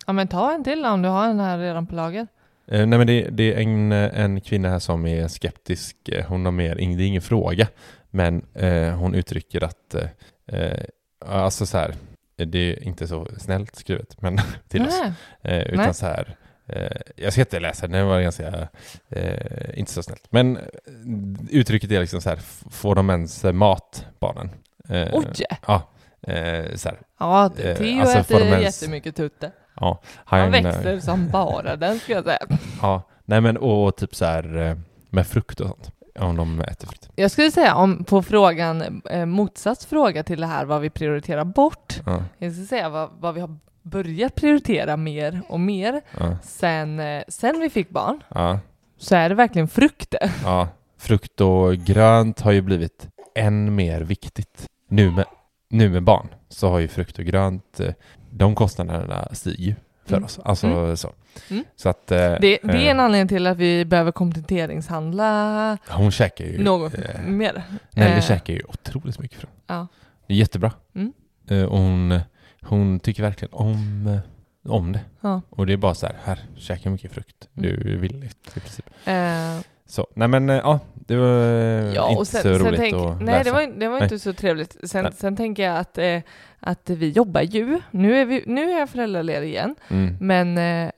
ja, 0.07 0.13
men 0.13 0.29
ta 0.29 0.53
en 0.55 0.65
till 0.65 0.85
om 0.85 1.03
du 1.03 1.09
har 1.09 1.29
en 1.29 1.41
här 1.41 1.59
redan 1.59 1.87
på 1.87 1.95
lager. 1.95 2.27
Eh, 2.69 2.87
nej 2.87 2.99
men 2.99 3.07
det, 3.07 3.29
det 3.31 3.55
är 3.55 3.61
en, 3.61 3.93
en 3.93 4.41
kvinna 4.41 4.69
här 4.69 4.79
som 4.79 5.07
är 5.07 5.29
skeptisk. 5.29 5.97
Hon 6.29 6.45
har 6.45 6.53
mer, 6.53 6.75
det 6.75 6.83
är 6.83 7.07
ingen 7.07 7.23
fråga, 7.23 7.69
men 8.17 8.45
eh, 8.55 8.95
hon 8.95 9.15
uttrycker 9.15 9.65
att, 9.65 9.95
eh, 9.95 10.09
eh, 10.47 10.85
alltså 11.27 11.67
så 11.67 11.79
här, 11.79 11.95
det 12.37 12.59
är 12.59 12.83
inte 12.83 13.07
så 13.09 13.29
snällt 13.39 13.77
skrivet, 13.77 14.23
men 14.23 14.39
till 14.69 14.87
oss. 14.87 15.01
Nej. 15.03 15.13
Eh, 15.59 15.67
utan 15.67 15.85
Nej. 15.85 15.95
så 15.95 16.07
här, 16.07 16.37
eh, 16.67 16.97
jag 17.17 17.33
ska 17.33 17.43
inte 17.43 17.61
läsa 17.61 17.87
den, 17.87 17.99
det 17.99 18.05
var 18.05 18.21
ganska, 18.21 18.69
eh, 19.09 19.79
inte 19.79 19.93
så 19.93 20.03
snällt. 20.03 20.27
Men 20.31 20.59
uttrycket 21.51 21.91
är 21.91 22.01
liksom 22.01 22.21
så 22.21 22.29
här, 22.29 22.37
får 22.71 22.95
de 22.95 23.11
ens 23.11 23.45
mat, 23.45 24.07
barnen? 24.21 24.51
Eh, 24.89 25.09
Oj! 25.13 25.25
Ja, 25.67 25.83
så 26.75 26.89
här, 26.89 26.99
Ja, 27.19 27.49
Theo 27.57 28.01
alltså, 28.01 28.19
äter 28.19 28.43
ens- 28.43 28.83
jättemycket 28.83 29.17
tutte. 29.17 29.51
ja. 29.81 30.01
Han 30.25 30.41
Han, 30.41 30.51
växer 30.53 31.01
som 31.01 31.29
bara 31.29 31.77
den 31.77 31.99
ska 31.99 32.13
jag 32.13 32.25
säga. 32.25 32.39
Ja, 32.83 33.03
nej 33.25 33.41
men 33.41 33.57
och 33.57 33.97
typ 33.97 34.15
så 34.15 34.25
här 34.25 34.77
med 35.11 35.27
frukt 35.27 35.61
och 35.61 35.69
sånt. 35.69 35.91
Om 36.19 36.37
de 36.37 36.61
äter 36.61 36.87
frukt. 36.87 37.09
Jag 37.17 37.31
skulle 37.31 37.51
säga 37.51 37.75
om 37.75 38.05
på 38.05 38.23
frågan, 38.23 39.03
eh, 39.11 39.27
motsats 39.27 39.87
fråga 39.87 40.23
till 40.23 40.41
det 40.41 40.47
här 40.47 40.65
vad 40.65 40.81
vi 40.81 40.91
prioriterar 40.91 41.45
bort. 41.45 42.01
Ja, 42.07 42.23
Jag 42.39 42.53
skulle 42.53 42.67
säga 42.67 42.89
vad, 42.89 43.11
vad 43.21 43.35
vi 43.35 43.41
har 43.41 43.57
börjat 43.83 44.35
prioritera 44.35 44.97
mer 44.97 45.43
och 45.49 45.61
mer 45.61 46.01
ja, 46.21 46.37
sen, 46.43 47.01
eh, 47.01 47.23
sen 47.29 47.61
vi 47.61 47.71
fick 47.71 47.91
barn. 47.91 48.23
ja, 48.29 48.59
Så 48.99 49.15
är 49.17 49.29
det 49.29 49.35
verkligen 49.35 49.69
frukter. 49.69 50.31
ja. 50.45 50.69
Frukt 50.99 51.41
och 51.41 51.75
grönt 51.77 52.41
har 52.41 52.53
ju 52.53 52.61
blivit 52.61 53.09
än 53.35 53.75
mer 53.75 54.01
viktigt. 54.01 54.67
Nu 54.89 55.11
med, 55.11 55.25
nu 55.71 55.89
med 55.91 56.03
barn 56.03 56.29
så 56.49 56.69
har 56.69 56.79
ju 56.79 56.89
frukt 56.89 57.19
och 57.19 57.25
grönt, 57.25 57.81
eh, 57.81 57.93
de 58.31 58.55
kostnaderna 58.55 59.29
stiger 59.33 59.65
ju 59.65 59.75
för 60.07 60.17
Mm. 60.17 60.25
oss. 60.25 60.39
Alltså 60.45 60.67
Mm. 60.67 60.97
så. 60.97 61.13
Mm. 61.51 61.65
Så 61.77 61.89
att... 61.89 62.13
eh, 62.13 62.17
Det, 62.19 62.39
det 62.41 62.59
är 62.65 62.75
eh, 62.75 62.89
en 62.89 63.01
anledning 63.01 63.29
till 63.29 63.47
att 63.47 63.57
vi 63.57 63.85
behöver 63.85 64.13
kompletteringshandla 64.13 65.79
Hon 65.89 66.11
käkar 66.11 66.45
ju... 66.45 66.59
något 66.65 66.95
eh, 66.99 67.21
mer. 67.23 67.63
Nelly 67.91 68.15
Eh, 68.15 68.21
käkar 68.23 68.55
ju 68.55 68.63
otroligt 68.69 69.19
mycket 69.19 69.39
frukt. 69.41 69.53
Ja. 69.67 69.87
Det 70.27 70.35
är 70.35 70.39
jättebra. 70.39 70.73
Mm. 70.95 71.13
Eh, 71.51 71.63
och 71.65 71.79
hon, 71.79 72.21
hon 72.63 73.01
tycker 73.01 73.23
verkligen 73.23 73.55
om, 73.55 74.07
eh, 74.07 74.73
om 74.73 74.93
det. 74.93 75.01
Ja. 75.21 75.43
Och 75.51 75.67
det 75.67 75.73
är 75.73 75.77
bara 75.77 75.95
så 75.95 76.07
här, 76.07 76.17
här, 76.25 76.39
käka 76.57 76.91
mycket 76.91 77.13
frukt. 77.13 77.49
Mm. 77.57 77.71
Du 77.71 77.97
vill 77.99 78.25
i 78.25 78.31
princip. 78.53 78.87
Så, 79.87 80.07
nej 80.15 80.29
men 80.29 80.51
eh, 80.51 80.57
ja, 80.57 80.81
det 80.95 81.17
var 81.17 81.27
eh, 81.27 81.95
ja, 81.95 82.11
inte 82.11 82.25
sen, 82.25 82.43
så 82.43 82.49
sen 82.59 82.67
roligt 82.67 82.81
tänk, 82.81 82.95
att 82.95 83.23
Nej, 83.23 83.27
läsa. 83.27 83.45
det 83.45 83.51
var, 83.51 83.79
det 83.81 83.89
var 83.89 83.95
Nej. 83.95 84.03
inte 84.05 84.19
så 84.19 84.33
trevligt. 84.33 84.77
Sen, 84.91 85.13
sen 85.13 85.37
tänker 85.37 85.63
jag 85.63 85.77
att, 85.79 85.99
eh, 85.99 86.21
att 86.61 86.91
vi 86.91 87.11
jobbar 87.11 87.41
ju. 87.41 87.81
Nu 87.91 88.17
är, 88.17 88.25
vi, 88.25 88.45
nu 88.47 88.71
är 88.71 88.79
jag 88.79 88.91
föräldraledig 88.91 89.49
igen. 89.49 89.75
Mm. 89.89 90.17
Men 90.21 90.59
eh, 90.87 90.91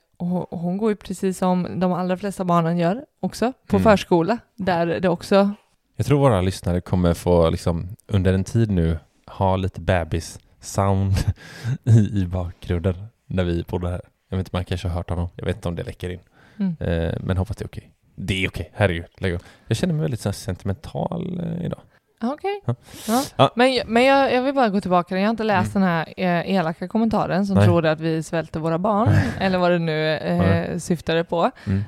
hon, 0.49 0.77
går 0.77 0.89
ju 0.89 0.95
precis 0.95 1.37
som 1.37 1.79
de 1.79 1.93
allra 1.93 2.17
flesta 2.17 2.43
barnen 2.43 2.77
gör 2.77 3.05
också 3.19 3.53
på 3.67 3.75
Mm. 3.75 3.83
förskola. 3.83 4.37
Där 4.55 4.85
det 4.99 5.09
också... 5.09 5.51
Jag 5.95 6.05
tror 6.05 6.19
våra 6.19 6.41
lyssnare 6.41 6.81
kommer 6.81 7.13
få 7.13 7.49
liksom 7.49 7.87
under 8.07 8.33
en 8.33 8.43
tid 8.43 8.71
nu 8.71 8.99
ha 9.27 9.55
lite 9.55 9.81
bebis-sound 9.81 11.13
i, 11.83 12.19
i 12.21 12.25
bakgrunden 12.25 12.95
när 13.27 13.43
vi 13.43 13.63
poddar 13.63 13.91
här. 13.91 14.01
Jag 14.29 14.37
vet 14.37 14.47
inte, 14.47 14.55
man 14.55 14.65
kanske 14.65 14.87
har 14.87 14.95
hört 14.95 15.09
honom. 15.09 15.29
Jag 15.35 15.45
vet 15.45 15.55
inte 15.55 15.67
om 15.67 15.75
det 15.75 15.83
läcker 15.83 16.09
in. 16.09 16.19
Mm. 16.59 16.75
Eh, 16.79 17.13
men 17.19 17.37
hoppas 17.37 17.57
det 17.57 17.63
är 17.63 17.67
okej. 17.67 17.91
Det 18.21 18.43
är 18.45 18.49
okej, 18.49 18.71
herregud. 18.73 19.05
Lägg 19.17 19.33
av. 19.35 19.41
Jag 19.67 19.77
känner 19.77 19.93
mig 19.93 20.01
väldigt 20.01 20.19
så 20.19 20.31
sentimental 20.31 21.39
eh, 21.43 21.65
idag. 21.65 21.79
Okej. 22.21 22.61
Ja. 22.65 22.75
Ja. 23.07 23.23
Ja. 23.35 23.51
Men, 23.55 23.73
jag- 23.73 23.87
men 23.87 24.03
jag, 24.05 24.33
jag 24.33 24.41
vill 24.41 24.53
bara 24.53 24.69
gå 24.69 24.81
tillbaka. 24.81 25.15
Jag 25.17 25.23
har 25.25 25.29
inte 25.29 25.43
läst 25.43 25.75
Mm. 25.75 25.87
den 25.87 25.89
här 25.97 26.13
eh, 26.47 26.55
elaka 26.55 26.87
kommentaren 26.87 27.45
som 27.45 27.55
Nej. 27.55 27.65
trodde 27.65 27.91
att 27.91 27.99
vi 27.99 28.23
svälter 28.23 28.59
våra 28.59 28.77
barn. 28.79 29.09
eller 29.39 29.57
vad 29.57 29.71
det 29.71 29.79
nu 29.79 30.07
eh, 30.15 30.77
syftade 30.77 31.23
på. 31.23 31.51
Mm. 31.65 31.83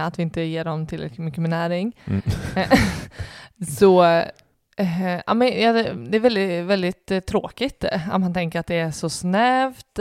Eh, 0.00 0.06
att 0.06 0.18
vi 0.18 0.22
inte 0.22 0.40
ger 0.40 0.64
dem 0.64 0.86
tillräckligt 0.86 1.18
mycket 1.18 1.40
med 1.40 1.50
näring. 1.50 1.96
Mm. 2.04 2.22
Så 3.78 4.04
eh, 4.76 5.14
ja, 5.26 5.34
men, 5.34 5.60
ja, 5.60 5.72
det 5.72 6.16
är 6.16 6.20
väldigt, 6.20 6.64
väldigt 6.66 7.26
tråkigt 7.26 7.84
att 7.84 8.20
man 8.20 8.34
tänker 8.34 8.60
att 8.60 8.66
det 8.66 8.78
är 8.78 8.90
så 8.90 9.10
snävt, 9.10 9.98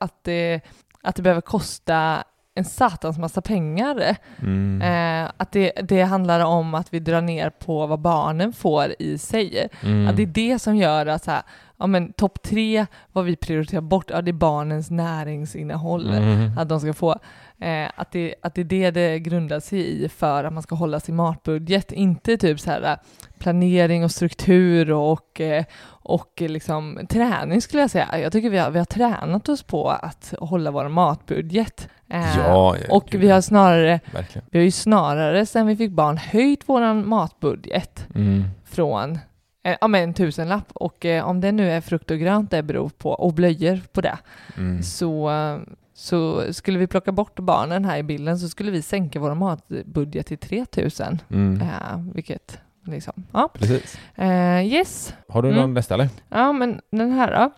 att, 0.00 0.24
det, 0.24 0.60
att 1.02 1.16
det 1.16 1.22
behöver 1.22 1.40
kosta 1.40 2.24
en 2.60 2.64
satans 2.64 3.18
massa 3.18 3.40
pengar. 3.40 4.16
Mm. 4.38 4.82
Eh, 4.82 5.30
att 5.36 5.52
det, 5.52 5.72
det 5.82 6.02
handlar 6.02 6.40
om 6.40 6.74
att 6.74 6.94
vi 6.94 7.00
drar 7.00 7.20
ner 7.20 7.50
på 7.50 7.86
vad 7.86 8.00
barnen 8.00 8.52
får 8.52 8.94
i 8.98 9.18
sig. 9.18 9.68
Mm. 9.82 10.08
Att 10.08 10.16
det 10.16 10.22
är 10.22 10.26
det 10.26 10.58
som 10.58 10.76
gör 10.76 11.06
att 11.06 11.24
så 11.24 11.30
här, 11.30 11.42
ja, 11.80 11.86
men 11.86 12.12
topp 12.12 12.42
tre, 12.42 12.86
vad 13.12 13.24
vi 13.24 13.36
prioriterar 13.36 13.80
bort, 13.80 14.10
ja, 14.10 14.22
det 14.22 14.30
är 14.30 14.32
barnens 14.32 14.90
näringsinnehåll 14.90 16.10
Mm. 16.14 16.58
att 16.58 16.68
de 16.68 16.80
ska 16.80 16.92
få. 16.92 17.14
Eh, 17.60 17.88
att, 17.96 18.12
det, 18.12 18.34
att 18.42 18.54
det 18.54 18.60
är 18.60 18.64
det 18.64 18.90
det 18.90 19.18
grundar 19.18 19.60
sig 19.60 20.04
i 20.04 20.08
för 20.08 20.44
att 20.44 20.52
man 20.52 20.62
ska 20.62 20.74
hålla 20.74 21.00
sin 21.00 21.16
matbudget, 21.16 21.92
inte 21.92 22.36
typ 22.36 22.60
så 22.60 22.70
här 22.70 22.82
eh, 22.82 22.96
planering 23.38 24.04
och 24.04 24.10
struktur 24.10 24.92
och, 24.92 25.40
eh, 25.40 25.64
och 25.88 26.32
liksom 26.40 27.00
träning 27.08 27.60
skulle 27.60 27.82
jag 27.82 27.90
säga. 27.90 28.18
Jag 28.18 28.32
tycker 28.32 28.50
vi 28.50 28.58
har, 28.58 28.70
vi 28.70 28.78
har 28.78 28.86
tränat 28.86 29.48
oss 29.48 29.62
på 29.62 29.88
att 29.90 30.34
hålla 30.38 30.70
vår 30.70 30.88
matbudget. 30.88 31.88
Eh, 32.10 32.36
Ja, 32.38 32.76
och 32.90 33.04
gud, 33.10 33.20
vi 33.20 33.30
har 33.30 33.40
snarare, 33.40 34.00
Verkligen. 34.12 34.46
vi 34.50 34.58
har 34.58 34.64
ju 34.64 34.70
snarare 34.70 35.46
sen 35.46 35.66
vi 35.66 35.76
fick 35.76 35.90
barn 35.90 36.16
höjt 36.16 36.60
vår 36.66 36.94
matbudget 36.94 38.06
Mm. 38.14 38.44
från 38.64 39.18
ja, 39.62 39.88
men 39.88 40.02
en 40.02 40.14
tusenlapp 40.14 40.72
och 40.74 41.04
eh, 41.06 41.28
om 41.28 41.40
det 41.40 41.52
nu 41.52 41.70
är 41.70 41.80
frukt 41.80 42.10
och 42.10 42.18
grönt 42.18 42.50
det 42.50 42.62
beror 42.62 42.88
på 42.88 43.10
och 43.10 43.34
blöjor 43.34 43.80
på 43.92 44.00
det 44.00 44.18
Mm. 44.56 44.82
så, 44.82 45.30
eh, 45.30 45.58
så 45.94 46.52
skulle 46.52 46.78
vi 46.78 46.86
plocka 46.86 47.12
bort 47.12 47.38
barnen 47.40 47.84
här 47.84 47.98
i 47.98 48.02
bilden 48.02 48.38
så 48.38 48.48
skulle 48.48 48.70
vi 48.70 48.82
sänka 48.82 49.20
vår 49.20 49.34
matbudget 49.34 50.26
till 50.26 50.38
3000 50.38 51.18
Mm. 51.30 51.60
eh, 51.60 52.12
vilket 52.14 52.58
liksom 52.84 53.12
ja 53.32 53.48
Precis. 53.54 53.98
eh, 54.14 54.66
yes 54.66 55.14
Har 55.28 55.42
du 55.42 55.48
Mm. 55.48 55.60
någon 55.60 55.74
nästa 55.74 55.94
eller? 55.94 56.08
ja 56.28 56.52
men 56.52 56.80
den 56.90 57.10
här 57.12 57.32
då 57.32 57.50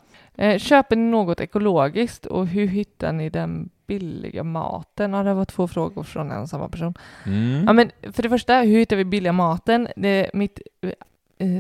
eh, 0.45 0.59
köper 0.59 0.97
ni 0.97 1.11
något 1.11 1.41
ekologiskt 1.41 2.27
och 2.27 2.47
hur 2.47 2.67
hittar 2.67 3.13
ni 3.13 3.31
den 3.31 3.69
billiga 3.87 4.43
maten? 4.45 5.13
Ja, 5.13 5.23
det 5.23 5.35
var 5.35 5.45
två 5.45 5.69
frågor 5.69 6.03
från 6.03 6.31
en 6.31 6.49
samma 6.49 6.69
person. 6.69 6.95
Mm. 7.27 7.65
Ja, 7.67 7.73
men 7.73 7.91
för 8.13 8.23
det 8.23 8.29
första, 8.29 8.61
hur 8.61 8.79
hittar 8.79 8.97
vi 8.97 9.05
billiga 9.05 9.33
maten? 9.33 9.89
Det 9.97 10.31
mitt 10.35 10.61
eh, 10.83 10.91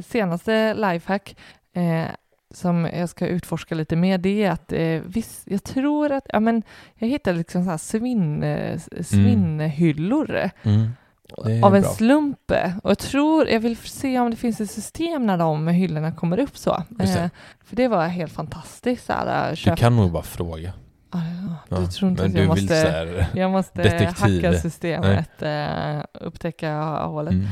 senaste 0.03 0.75
lifehack 0.75 1.37
eh, 1.75 2.05
som 2.55 2.85
jag 2.93 3.09
ska 3.09 3.27
utforska 3.27 3.75
lite 3.75 3.97
mer, 3.97 4.19
det 4.19 4.45
är 4.45 4.51
att 4.51 4.73
eh, 4.73 5.01
viss, 5.07 5.43
jag 5.47 5.65
tror 5.65 6.13
att, 6.13 6.25
ja 6.29 6.41
men 6.41 6.63
jag 6.99 7.09
hittade 7.09 7.39
liksom 7.39 7.65
så 7.65 7.71
här 7.71 7.79
svinn, 7.79 8.43
eh, 8.43 8.81
svinnhyllor 9.01 10.51
Mm. 10.63 10.91
Är 11.47 11.65
av 11.65 11.77
en 11.77 11.83
bra. 11.83 11.91
slump. 11.91 12.51
Och 12.83 12.91
jag 12.91 12.99
tror, 12.99 13.49
jag 13.49 13.61
vill 13.61 13.77
se 13.77 14.19
om 14.21 14.31
det 14.31 14.37
finns 14.37 14.61
ett 14.61 14.71
system 14.71 15.27
när 15.27 15.39
de 15.39 15.69
hyllorna 15.69 16.13
kommer 16.13 16.39
upp 16.39 16.57
så. 16.57 16.83
Det. 16.89 17.05
Eh, 17.05 17.29
för 17.65 17.77
det 17.77 17.89
var 17.89 18.07
helt 18.07 18.33
fantastiskt. 18.33 19.07
Så 19.07 19.13
här, 19.13 19.51
Du 19.51 19.57
köp, 19.57 19.79
kan 19.79 19.97
nog 19.97 20.13
bara 20.13 20.23
fråga. 20.23 20.73
Ah, 21.11 21.19
ja, 21.19 21.77
du 21.77 21.83
Ja, 21.85 21.91
tror 21.91 22.11
inte 22.11 22.25
att 22.25 22.33
jag 22.35 22.43
du 22.43 22.47
måste, 22.49 22.75
här, 22.75 23.27
jag 23.35 23.51
måste 23.51 23.83
detektiv. 23.83 24.45
hacka 24.45 24.59
systemet, 24.59 25.43
eh, 25.43 26.05
upptäcka 26.27 26.75
hålet. 27.05 27.33
mm. 27.33 27.47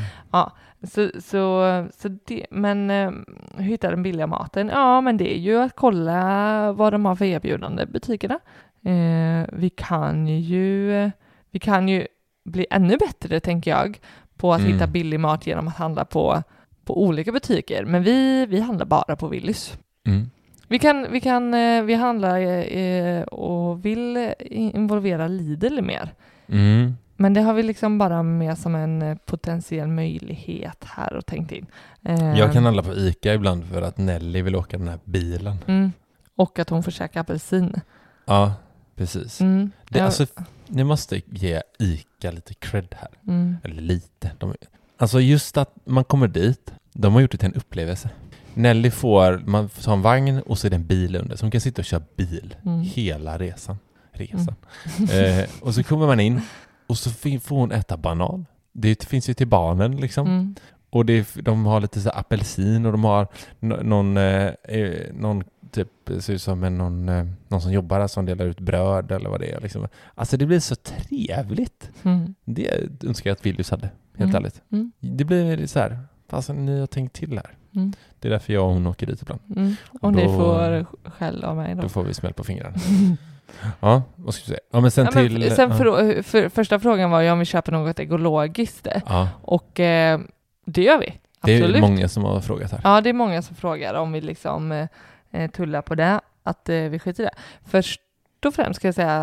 Så, 0.82 1.10
så, 1.20 1.86
så 1.96 2.08
det, 2.24 2.46
men 2.50 2.90
eh, 2.90 3.10
hur 3.56 3.64
hittar 3.64 3.90
den 3.90 4.02
billiga 4.02 4.26
maten? 4.26 4.68
Ja, 4.68 5.00
men 5.00 5.16
det 5.16 5.34
är 5.36 5.38
ju 5.38 5.56
att 5.56 5.76
kolla 5.76 6.72
vad 6.72 6.92
de 6.92 7.04
har 7.04 7.16
för 7.16 7.24
erbjudande, 7.24 7.86
butikerna. 7.86 8.34
Eh, 8.84 9.48
vi 9.52 9.70
kan 9.76 10.26
ju, 10.28 11.10
vi 11.50 11.58
kan 11.58 11.88
ju 11.88 12.06
bli 12.44 12.66
ännu 12.70 12.96
bättre, 12.96 13.40
tänker 13.40 13.70
jag, 13.70 14.00
på 14.36 14.52
att 14.52 14.60
Mm. 14.60 14.72
hitta 14.72 14.86
billig 14.86 15.20
mat 15.20 15.46
genom 15.46 15.68
att 15.68 15.76
handla 15.76 16.04
på, 16.04 16.42
på 16.84 17.02
olika 17.02 17.32
butiker. 17.32 17.84
Men 17.84 18.02
vi, 18.02 18.46
vi 18.46 18.60
handlar 18.60 18.86
bara 18.86 19.16
på 19.16 19.28
Willys. 19.28 19.78
Mm. 20.06 20.30
Vi 20.68 20.78
kan, 20.78 21.06
vi 21.12 21.20
kan, 21.20 21.54
eh, 21.54 21.82
vi 21.82 21.94
handlar 21.94 22.40
eh, 22.76 23.22
och 23.22 23.84
vill 23.84 24.32
involvera 24.50 25.28
Lidl 25.28 25.80
mer. 25.82 26.08
Mm. 26.46 26.94
Men 27.20 27.34
det 27.34 27.40
har 27.40 27.54
vi 27.54 27.62
liksom 27.62 27.98
bara 27.98 28.22
med 28.22 28.58
som 28.58 28.74
en 28.74 29.02
eh, 29.02 29.16
potentiell 29.16 29.88
möjlighet 29.88 30.84
här 30.84 31.12
och 31.16 31.26
tänkt 31.26 31.52
in. 31.52 31.66
Eh, 32.04 32.38
Jag 32.38 32.52
kan 32.52 32.64
handla 32.64 32.82
på 32.82 32.94
ICA 32.94 33.34
ibland 33.34 33.64
för 33.64 33.82
att 33.82 33.98
Nelly 33.98 34.42
vill 34.42 34.56
åka 34.56 34.78
den 34.78 34.88
här 34.88 34.98
bilen. 35.04 35.56
mm, 35.66 35.92
och 36.36 36.58
att 36.58 36.70
hon 36.70 36.82
får 36.82 36.90
käka 36.90 37.20
apelsin. 37.20 37.80
Ja, 38.24 38.54
precis. 38.96 39.40
Mm, 39.40 39.70
Det, 39.88 40.00
alltså, 40.00 40.26
ni 40.66 40.84
måste 40.84 41.22
ge 41.26 41.62
ICA 41.78 42.30
lite 42.30 42.54
cred 42.54 42.94
här. 42.98 43.10
mm, 43.28 43.56
Eller 43.64 43.82
lite. 43.82 44.30
De, 44.38 44.54
alltså 44.96 45.20
just 45.20 45.56
att 45.56 45.74
man 45.84 46.04
kommer 46.04 46.28
dit, 46.28 46.72
de 46.92 47.12
har 47.14 47.20
gjort 47.20 47.30
det 47.32 47.38
till 47.38 47.48
en 47.48 47.54
upplevelse. 47.54 48.10
Nelly 48.54 48.90
får, 48.90 49.42
man 49.46 49.68
får 49.68 49.92
en 49.92 50.02
vagn 50.02 50.40
och 50.40 50.58
så 50.58 50.66
är 50.66 50.70
det 50.70 50.76
en 50.76 50.86
bil 50.86 51.16
under, 51.16 51.36
så 51.36 51.44
hon 51.44 51.50
kan 51.50 51.60
sitta 51.60 51.82
och 51.82 51.86
köra 51.86 52.02
bil 52.16 52.54
mm. 52.64 52.80
hela 52.80 53.38
resan. 53.38 53.78
resan. 54.12 54.54
Eh, 55.12 55.48
och 55.60 55.74
så 55.74 55.82
kommer 55.82 56.06
man 56.06 56.20
in 56.20 56.40
och 56.90 56.98
så 56.98 57.10
får 57.10 57.56
hon 57.56 57.72
äta 57.72 57.96
banan. 57.96 58.46
Det 58.72 59.04
finns 59.04 59.28
ju 59.28 59.34
till 59.34 59.46
barnen 59.48 59.96
liksom. 59.96 60.26
Mm, 60.26 60.54
Och 60.90 61.06
det, 61.06 61.34
de 61.44 61.66
har 61.66 61.80
lite 61.80 62.00
så 62.00 62.10
apelsin 62.10 62.86
och 62.86 62.92
de 62.92 63.04
har 63.04 63.28
nå- 63.60 63.82
någon, 63.82 64.16
eh, 64.16 64.46
eh, 64.64 65.12
någon 65.14 65.44
typ, 65.70 65.88
ser 66.18 66.32
ut 66.32 66.42
som 66.42 66.64
en, 66.64 66.78
någon, 66.78 67.08
eh, 67.08 67.26
någon 67.48 67.60
som 67.60 67.72
jobbar 67.72 67.98
där 67.98 68.06
som 68.06 68.26
delar 68.26 68.46
ut 68.46 68.60
bröd 68.60 69.12
eller 69.12 69.30
vad 69.30 69.40
det 69.40 69.52
är. 69.52 69.60
Liksom. 69.60 69.88
Alltså 70.14 70.36
det 70.36 70.46
blir 70.46 70.60
så 70.60 70.76
trevligt. 70.76 71.90
mm, 72.02 72.34
Det 72.44 72.88
önskar 73.06 73.30
jag 73.30 73.34
att 73.34 73.46
Willys 73.46 73.70
hade, 73.70 73.90
helt 74.16 74.30
Mm. 74.30 74.34
ärligt. 74.36 74.62
mm, 74.72 74.92
Det 75.00 75.24
blir 75.24 75.66
så 75.66 75.78
här, 75.78 75.98
fast 76.28 76.48
ni 76.48 76.80
har 76.80 76.86
tänkt 76.86 77.12
till 77.16 77.32
här. 77.32 77.50
mm, 77.74 77.92
Det 78.18 78.28
är 78.28 78.32
därför 78.32 78.52
jag 78.52 78.66
och 78.66 78.72
hon 78.74 78.86
åker 78.86 79.06
dit 79.06 79.22
ibland. 79.22 79.40
mm. 79.56 79.74
Och 79.90 80.04
Och 80.04 80.12
ni 80.12 80.24
då- 80.24 80.36
får 80.36 80.86
skäll 81.10 81.44
av 81.44 81.56
mig 81.56 81.74
då. 81.74 81.82
Då 81.82 81.88
får 81.88 82.02
vi 82.04 82.14
smäll 82.14 82.32
på 82.32 82.44
fingrarna. 82.44 82.76
Ja, 83.80 84.02
vad 84.16 84.34
ska 84.34 84.42
vi 84.42 84.46
säga? 84.46 84.60
Ja, 84.72 84.80
men 84.80 84.90
sen 84.90 85.04
Ja, 85.14 85.20
men 85.20 85.28
till... 85.28 85.54
sen 85.56 85.76
för, 85.76 86.22
för, 86.22 86.48
första 86.48 86.78
frågan 86.78 87.10
var 87.10 87.20
ju 87.20 87.30
om 87.30 87.38
vi 87.38 87.44
köper 87.44 87.72
något 87.72 88.00
ekologiskt. 88.00 88.86
Ja, 89.06 89.28
Och 89.42 89.80
eh, 89.80 90.20
det 90.64 90.82
gör 90.82 90.98
vi. 90.98 91.06
det 91.42 91.56
Absolut. 91.56 91.76
är 91.76 91.80
många 91.80 92.08
som 92.08 92.24
har 92.24 92.40
frågat 92.40 92.70
här. 92.72 92.80
Ja, 92.84 93.00
det 93.00 93.08
är 93.08 93.12
många 93.14 93.42
som 93.42 93.56
frågar 93.56 93.94
om 93.94 94.12
vi 94.12 94.20
liksom 94.20 94.72
eh, 94.72 94.86
eh, 95.30 95.50
tullar 95.50 95.82
på 95.82 95.94
det, 95.94 96.20
att 96.42 96.68
eh, 96.68 96.76
vi 96.76 96.98
skiter 96.98 97.22
i 97.22 97.26
det. 97.26 97.34
Först 97.70 98.00
och 98.44 98.54
främst 98.54 98.76
ska 98.80 98.88
jag 98.88 98.94
säga 98.94 99.16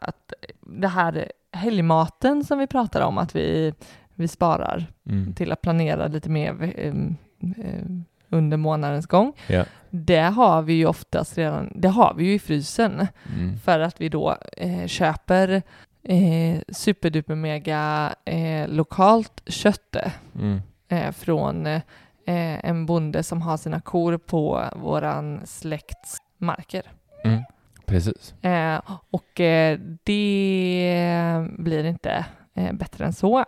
att 0.00 0.32
det 0.60 0.88
här 0.88 1.32
helgmaten 1.52 2.44
som 2.44 2.58
vi 2.58 2.66
pratar 2.66 3.00
om, 3.00 3.18
att 3.18 3.36
vi, 3.36 3.74
vi 4.14 4.28
sparar 4.28 4.86
Mm. 5.08 5.32
till 5.34 5.52
att 5.52 5.60
planera 5.60 6.06
lite 6.06 6.28
mer 6.30 6.72
eh, 6.76 6.86
eh, 6.86 7.84
under 8.28 8.56
månadens 8.56 9.06
gång. 9.06 9.32
Ja. 9.46 9.64
Det 9.94 10.20
har 10.20 10.62
vi 10.62 10.72
ju 10.72 10.86
oftast 10.86 11.38
redan, 11.38 11.72
det 11.74 11.88
har 11.88 12.14
vi 12.14 12.24
ju 12.24 12.34
i 12.34 12.38
frysen 12.38 13.06
Mm. 13.38 13.56
för 13.58 13.80
att 13.80 14.00
vi 14.00 14.08
då 14.08 14.36
eh, 14.56 14.86
köper 14.86 15.62
eh, 16.02 16.60
superduper 16.68 17.34
mega 17.34 18.14
eh, 18.24 18.68
lokalt 18.68 19.42
kött 19.46 19.96
Mm. 20.34 20.60
eh, 20.88 21.12
från 21.12 21.66
eh, 21.66 21.80
en 22.24 22.86
bonde 22.86 23.22
som 23.22 23.42
har 23.42 23.56
sina 23.56 23.80
kor 23.80 24.18
på 24.18 24.64
våran 24.76 25.40
släkts 25.46 26.16
marker. 26.38 26.82
Mm. 27.24 27.42
Precis. 27.86 28.34
Eh, 28.44 28.80
och 29.10 29.40
eh, 29.40 29.78
det 30.04 31.48
blir 31.58 31.84
inte 31.84 32.26
eh, 32.54 32.72
bättre 32.72 33.04
än 33.04 33.12
så. 33.12 33.44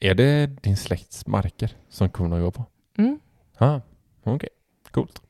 Är 0.00 0.14
det 0.14 0.46
din 0.46 0.76
släkts 0.76 1.26
marker 1.26 1.76
som 1.88 2.08
korna 2.08 2.40
går 2.40 2.50
på? 2.50 2.64
Mm. 2.98 3.20
Ja, 3.58 3.80
okej. 4.24 4.48
Coolt. 4.90 5.22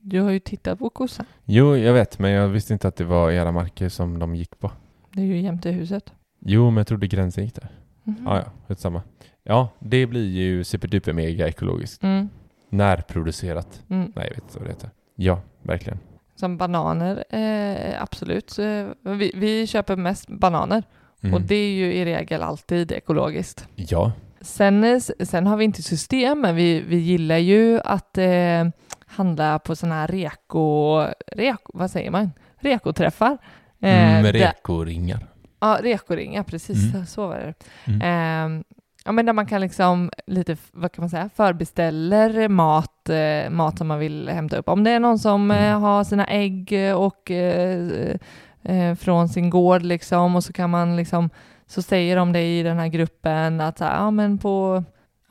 Du 0.00 0.20
har 0.20 0.30
ju 0.30 0.38
tittat 0.38 0.78
på 0.78 0.90
kossan. 0.90 1.26
Jo, 1.44 1.76
jag 1.76 1.92
vet, 1.92 2.18
men 2.18 2.30
jag 2.30 2.48
visste 2.48 2.72
inte 2.72 2.88
att 2.88 2.96
det 2.96 3.04
var 3.04 3.30
era 3.30 3.52
marker 3.52 3.88
som 3.88 4.18
de 4.18 4.34
gick 4.34 4.58
på. 4.58 4.70
Det 5.12 5.20
är 5.20 5.26
ju 5.26 5.40
jämte 5.40 5.70
huset. 5.70 6.12
Jo, 6.40 6.70
men 6.70 6.76
jag 6.76 6.86
trodde 6.86 7.06
gränsen 7.06 7.44
gick 7.44 7.54
där. 7.54 7.68
Mhm. 8.02 8.22
Ja, 8.24 8.36
ja, 8.38 8.44
skitsamma. 8.68 9.02
Ja, 9.42 9.68
det 9.78 10.06
blir 10.06 10.26
ju 10.30 10.64
superduper 10.64 11.12
mega 11.12 11.48
ekologiskt. 11.48 12.02
Mm. 12.02 12.28
Närproducerat. 12.68 13.82
Mm. 13.90 14.12
Nej, 14.16 14.24
jag 14.28 14.34
vet 14.34 14.44
inte 14.44 14.58
vad 14.58 14.68
det 14.68 14.72
heter. 14.72 14.90
Ja, 15.16 15.40
verkligen. 15.62 15.98
Som 16.36 16.56
bananer, 16.56 17.24
eh, 17.30 18.02
absolut. 18.02 18.58
Eh, 18.58 18.86
vi, 19.02 19.32
vi 19.34 19.66
köper 19.66 19.96
mest 19.96 20.28
bananer 20.28 20.82
Mm. 21.22 21.34
och 21.34 21.40
det 21.40 21.54
är 21.54 21.70
ju 21.74 21.92
i 21.94 22.04
regel 22.04 22.42
alltid 22.42 22.92
ekologiskt. 22.92 23.68
Ja. 23.74 24.12
Sen, 24.40 24.84
eh, 24.84 24.98
sen 25.20 25.46
har 25.46 25.56
vi 25.56 25.64
inte 25.64 25.82
system, 25.82 26.40
men 26.40 26.56
vi, 26.56 26.80
vi 26.80 26.96
gillar 26.96 27.36
ju 27.38 27.80
att 27.80 28.18
eh, 28.18 28.64
handla 29.16 29.58
på 29.58 29.76
sådana 29.76 29.94
här 29.94 30.06
reko, 30.06 31.00
reko, 31.32 31.70
vad 31.74 31.90
säger 31.90 32.10
man? 32.10 32.30
Rekoträffar. 32.56 33.38
Eh, 33.80 34.10
Mm, 34.10 34.22
med 34.22 34.34
där- 34.34 34.40
rekoringar. 34.40 35.26
Ja, 35.60 35.78
rekoringar, 35.82 36.42
precis. 36.42 36.94
Mm. 36.94 37.06
Så 37.06 37.26
var 37.28 37.36
det. 37.36 37.54
Mm. 37.84 38.00
Eh, 38.02 38.62
ja, 39.04 39.12
men 39.12 39.26
där 39.26 39.32
man 39.32 39.46
kan 39.46 39.60
liksom 39.60 40.10
lite, 40.26 40.56
vad 40.72 40.92
kan 40.92 41.02
man 41.02 41.10
säga, 41.10 41.30
förbeställer 41.36 42.48
mat, 42.48 43.08
eh, 43.08 43.50
mat 43.50 43.78
som 43.78 43.86
man 43.88 43.98
vill 43.98 44.28
hämta 44.28 44.56
upp. 44.56 44.68
Om 44.68 44.84
det 44.84 44.90
är 44.90 45.00
någon 45.00 45.18
som 45.18 45.50
eh, 45.50 45.64
Mm. 45.68 45.82
har 45.82 46.04
sina 46.04 46.26
ägg 46.26 46.74
och 46.96 47.30
eh, 47.30 48.16
eh, 48.62 48.94
från 48.94 49.28
sin 49.28 49.50
gård 49.50 49.82
liksom 49.82 50.36
och 50.36 50.44
så 50.44 50.52
kan 50.52 50.70
man 50.70 50.96
liksom, 50.96 51.30
så 51.66 51.82
säger 51.82 52.16
de 52.16 52.32
det 52.32 52.58
i 52.58 52.62
den 52.62 52.78
här 52.78 52.88
gruppen 52.88 53.60
att 53.60 53.78
så 53.78 53.84
här, 53.84 53.96
ja 53.96 54.10
men 54.10 54.38
på 54.38 54.84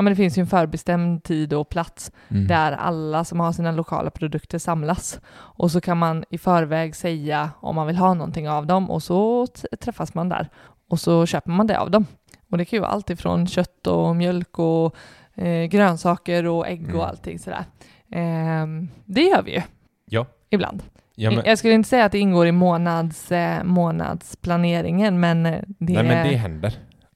men 0.04 0.12
det 0.12 0.16
finns 0.18 0.38
ju 0.38 0.42
en 0.42 0.48
förbestämd 0.48 1.24
tid 1.24 1.54
och 1.54 1.70
plats 1.70 2.12
Mm. 2.30 2.48
där 2.48 2.72
alla 2.72 3.24
som 3.24 3.40
har 3.40 3.52
sina 3.52 3.72
lokala 3.72 4.10
produkter 4.10 4.60
samlas. 4.60 5.20
Och 5.34 5.72
så 5.72 5.82
kan 5.82 5.98
man 5.98 6.24
i 6.30 6.38
förväg 6.38 6.96
säga 6.96 7.50
om 7.60 7.76
man 7.76 7.88
vill 7.88 7.98
ha 7.98 8.14
någonting 8.14 8.50
av 8.50 8.68
dem 8.68 8.92
och 8.92 9.04
så 9.04 9.48
träffas 9.80 10.14
man 10.14 10.30
där. 10.30 10.50
Och 10.90 11.00
så 11.00 11.26
köper 11.26 11.52
man 11.52 11.68
det 11.68 11.80
av 11.80 11.92
dem. 11.92 12.06
Och 12.52 12.58
det 12.58 12.66
kan 12.66 12.78
ju 12.78 12.82
vara 12.82 12.92
allt 12.92 13.10
ifrån 13.10 13.48
kött 13.48 13.88
och 13.88 14.16
mjölk 14.16 14.60
och 14.60 14.96
eh, 15.36 15.66
grönsaker 15.66 16.46
och 16.48 16.68
ägg 16.68 16.84
Mm. 16.84 16.96
och 17.00 17.08
allting 17.08 17.40
sådär. 17.40 17.66
Ehm, 18.12 18.90
det 19.06 19.22
gör 19.22 19.42
vi 19.42 19.52
ju 19.56 19.62
Ja. 20.10 20.26
ibland. 20.50 20.84
Ja, 21.16 21.32
men, 21.32 21.46
Jag 21.46 21.58
skulle 21.58 21.74
inte 21.74 21.90
säga 21.90 22.06
att 22.06 22.12
det 22.12 22.20
ingår 22.20 22.48
i 22.48 22.52
månads, 22.52 23.32
eh, 23.32 23.64
månadsplaneringen, 23.64 25.20
men 25.20 25.46
eh, 25.46 25.60
det, 25.68 25.94
nej, 25.94 26.04
men 26.04 26.28
det 26.28 26.36
händer. 26.36 26.74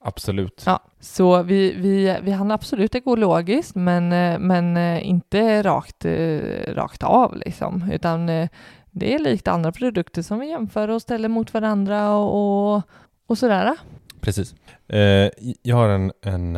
Absolut. 0.08 0.62
Ja, 0.66 0.80
så 1.00 1.42
vi, 1.42 1.72
vi, 1.72 2.18
vi 2.22 2.30
handlar 2.30 2.54
absolut 2.54 2.94
ekologiskt, 2.94 3.74
men, 3.74 4.12
eh, 4.12 4.38
men 4.38 4.76
eh, 4.76 5.08
inte 5.08 5.62
rakt, 5.62 6.04
eh, 6.04 6.40
rakt 6.74 7.02
av 7.02 7.36
liksom, 7.36 7.90
utan 7.92 8.26
det 8.90 9.14
är 9.14 9.18
likt 9.18 9.48
andra 9.48 9.72
produkter 9.72 10.22
som 10.22 10.38
vi 10.38 10.48
jämför 10.48 10.88
och 10.88 11.02
ställer 11.02 11.28
mot 11.28 11.54
varandra 11.54 12.10
och, 12.10 12.74
och, 12.74 12.82
och 13.26 13.38
sådär. 13.38 13.76
Precis. 14.20 14.54
Jag 15.62 15.76
har 15.76 15.88
en, 15.88 16.12
en, 16.22 16.56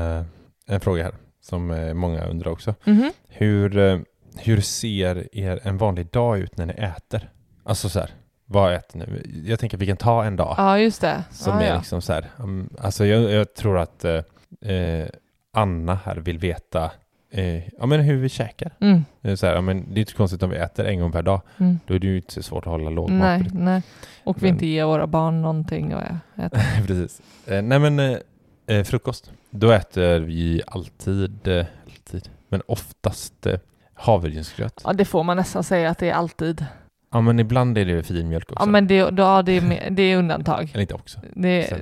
en 0.66 0.80
fråga 0.80 1.02
här 1.02 1.14
som 1.40 1.90
många 1.94 2.24
undrar 2.24 2.50
också. 2.50 2.74
Mhm. 2.84 3.12
Hur, 3.28 3.78
eh, 3.78 4.00
hur 4.36 4.60
ser 4.60 5.36
er 5.36 5.60
en 5.62 5.78
vanlig 5.78 6.06
dag 6.10 6.38
ut 6.38 6.56
när 6.56 6.66
ni 6.66 6.72
äter? 6.72 7.30
Alltså 7.64 7.88
så 7.88 8.00
här, 8.00 8.10
vad 8.52 8.74
äter 8.74 8.98
ni? 8.98 9.42
Jag 9.50 9.58
tänker 9.58 9.76
att 9.76 9.82
vi 9.82 9.86
kan 9.86 9.96
ta 9.96 10.24
en 10.24 10.36
dag 10.36 10.54
Ja, 10.58 10.78
just 10.78 11.00
det. 11.00 11.24
som 11.30 11.52
ja, 11.58 11.62
är 11.62 11.68
ja. 11.70 11.76
liksom 11.76 12.02
så 12.02 12.12
här. 12.12 12.26
um, 12.38 12.68
alltså 12.78 13.06
jag, 13.06 13.22
jag 13.30 13.54
tror 13.54 13.78
att 13.78 14.04
eh, 14.04 14.70
eh, 14.74 15.08
Anna 15.52 15.94
här 16.04 16.16
vill 16.16 16.38
veta 16.38 16.90
eh, 17.32 17.68
ja, 17.78 17.86
men 17.86 18.00
hur 18.00 18.16
vi 18.16 18.28
käkar. 18.28 18.72
Mm, 18.80 19.04
Det 19.20 19.30
är, 19.30 19.36
så 19.36 19.46
här, 19.46 19.54
ja, 19.54 19.60
men 19.60 19.94
det 19.94 19.98
är 19.98 20.00
inte 20.00 20.12
konstigt 20.12 20.42
om 20.42 20.50
vi 20.50 20.56
äter 20.56 20.86
en 20.86 21.00
gång 21.00 21.12
per 21.12 21.22
dag. 21.22 21.40
mm. 21.58 21.78
Då 21.86 21.94
är 21.94 21.98
det 21.98 22.06
ju 22.06 22.16
inte 22.16 22.32
så 22.32 22.42
svårt 22.42 22.66
att 22.66 22.70
hålla 22.72 22.90
låg 22.90 23.10
Nej, 23.10 23.48
nej. 23.52 23.82
Och 24.24 24.36
vi 24.38 24.42
Men- 24.46 24.54
inte 24.54 24.66
ger 24.66 24.84
våra 24.84 25.06
barn 25.06 25.42
någonting 25.42 25.92
att 25.92 26.04
äta. 26.38 26.60
Precis. 26.86 27.20
Eh, 27.46 27.62
nej 27.62 27.78
men 27.78 27.98
eh, 27.98 28.18
eh, 28.66 28.84
frukost. 28.84 29.30
Då 29.50 29.70
äter 29.70 30.18
vi 30.18 30.62
alltid, 30.66 31.48
alltid 31.86 32.28
men 32.48 32.62
oftast 32.66 33.46
havregrynsgröt. 33.94 34.80
Ja, 34.84 34.92
det 34.92 35.04
får 35.04 35.22
man 35.22 35.36
nästan 35.36 35.64
säga 35.64 35.90
att 35.90 35.98
det 35.98 36.10
är 36.10 36.14
alltid. 36.14 36.64
Ja 37.12 37.20
men 37.20 37.38
ibland 37.40 37.78
är 37.78 37.84
det 37.84 38.02
filmjölk 38.02 38.52
också. 38.52 38.62
Ja, 38.62 38.70
men 38.70 38.86
det, 38.86 39.10
då, 39.10 39.42
det, 39.42 39.52
är, 39.52 39.60
med- 39.60 39.92
det 39.92 40.02
är 40.02 40.16
undantag. 40.16 40.70
Eller 40.72 40.80
inte 40.82 40.94
också. 40.94 41.20
Det, 41.34 41.72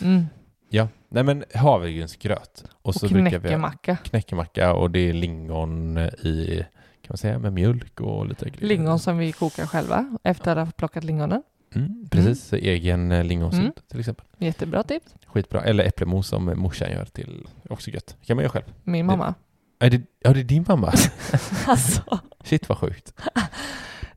mm. 0.00 0.26
Ja, 0.70 0.88
nej 1.08 1.24
men 1.24 1.44
havregrynsgröt. 1.54 2.64
Och, 2.72 2.86
Och 2.88 2.94
så 2.94 3.08
brukar 3.08 3.24
vi 3.24 3.38
knäckemacka. 3.38 3.96
knäckemacka 3.96 4.74
och 4.74 4.90
det 4.90 4.98
är 4.98 5.12
lingon 5.12 5.98
i, 5.98 6.56
kan 7.02 7.08
man 7.08 7.16
säga, 7.18 7.38
med 7.38 7.52
mjölk 7.52 8.00
och 8.00 8.26
lite 8.26 8.50
grejer. 8.50 8.66
Lingon 8.66 8.98
som 8.98 9.18
vi 9.18 9.32
kokar 9.32 9.66
själva 9.66 10.16
efter 10.24 10.56
att 10.56 10.66
ha 10.68 10.72
plockat 10.72 11.04
lingonen. 11.04 11.42
Mm, 11.74 12.08
precis, 12.10 12.52
egen 12.52 13.12
eh, 13.12 13.24
lingonsylt 13.24 13.62
Mm. 13.62 13.72
till 13.90 14.00
exempel. 14.00 14.24
Jättebra 14.38 14.82
tips. 14.82 15.14
Skitbra. 15.26 15.60
Eller 15.64 15.84
äpplemos 15.84 16.28
som 16.28 16.44
morsan 16.56 16.90
gör 16.90 17.04
till, 17.04 17.46
också 17.70 17.90
gött. 17.90 18.16
kan 18.26 18.36
man 18.36 18.42
göra 18.42 18.52
själv. 18.52 18.64
Min 18.84 19.06
mamma. 19.06 19.34
Är 19.78 19.90
det, 19.90 20.02
ja, 20.22 20.32
det 20.32 20.40
är 20.40 20.44
din 20.44 20.64
mamma. 20.68 20.92
alltså. 21.66 22.18
Shit 22.44 22.68
vad 22.68 22.78
sjukt. 22.78 23.14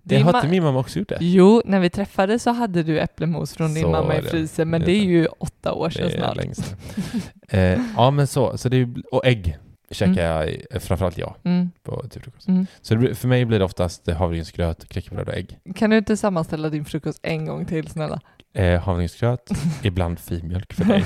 Det 0.10 0.20
har 0.22 0.36
inte 0.36 0.48
min 0.48 0.64
mamma 0.64 0.80
också 0.80 1.00
gjort 1.00 1.10
det? 1.10 1.18
Jo, 1.22 1.62
när 1.66 1.80
vi 1.80 1.90
träffades 1.90 2.44
så 2.44 2.52
hade 2.52 2.84
du 2.84 3.00
äpplemos 3.00 3.54
från 3.54 3.74
din 3.74 3.84
Så 3.84 3.90
mamma 3.90 4.16
i 4.16 4.22
frysen, 4.22 4.70
men 4.70 4.82
Det 4.82 4.92
är 4.92 5.04
ju 5.06 5.26
åtta 5.28 5.74
år 5.74 5.90
sedan 5.90 6.12
snart. 6.18 6.36
länge 6.38 6.56
sedan. 6.56 6.78
eh, 7.50 7.80
ja 7.96 8.12
men 8.12 8.28
så, 8.28 8.58
så 8.58 8.70
det 8.70 8.78
är, 8.78 8.94
och 9.12 9.26
ägg 9.26 9.58
käkar 9.92 10.26
jag, 10.26 10.50
i- 10.50 10.66
framförallt 10.80 11.18
jag, 11.18 11.36
Mm. 11.44 11.72
på 11.84 12.08
till 12.10 12.22
frukost. 12.22 12.48
Mm. 12.48 12.68
Så 12.82 12.96
det, 12.96 13.16
för 13.16 13.28
mig 13.28 13.46
blir 13.46 13.60
det 13.60 13.66
oftast 13.66 14.08
havregrynsgröt, 14.10 14.90
knäckebröd 14.90 15.28
och 15.28 15.34
ägg. 15.34 15.60
Kan 15.76 15.90
du 15.90 15.98
inte 15.98 16.18
sammanställa 16.18 16.70
din 16.70 16.86
frukost 16.86 17.20
en 17.24 17.46
gång 17.46 17.66
till 17.66 17.88
snälla? 17.88 18.20
Eh, 18.54 18.82
havregrynsgröt, 18.82 19.50
ibland 19.84 20.20
filmjölk 20.20 20.74
för 20.74 20.86
dig. 20.86 21.04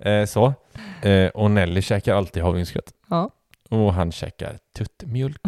eh, 0.20 0.26
så. 0.26 0.54
Eh, 1.08 1.28
och 1.28 1.50
Nelly 1.50 1.82
käkar 1.82 2.14
alltid 2.14 2.42
havregrynsgröt. 2.42 2.92
Ja. 3.10 3.30
Och 3.70 3.94
han 3.94 4.12
käkar 4.12 4.58
tuttmjölk. 4.76 5.40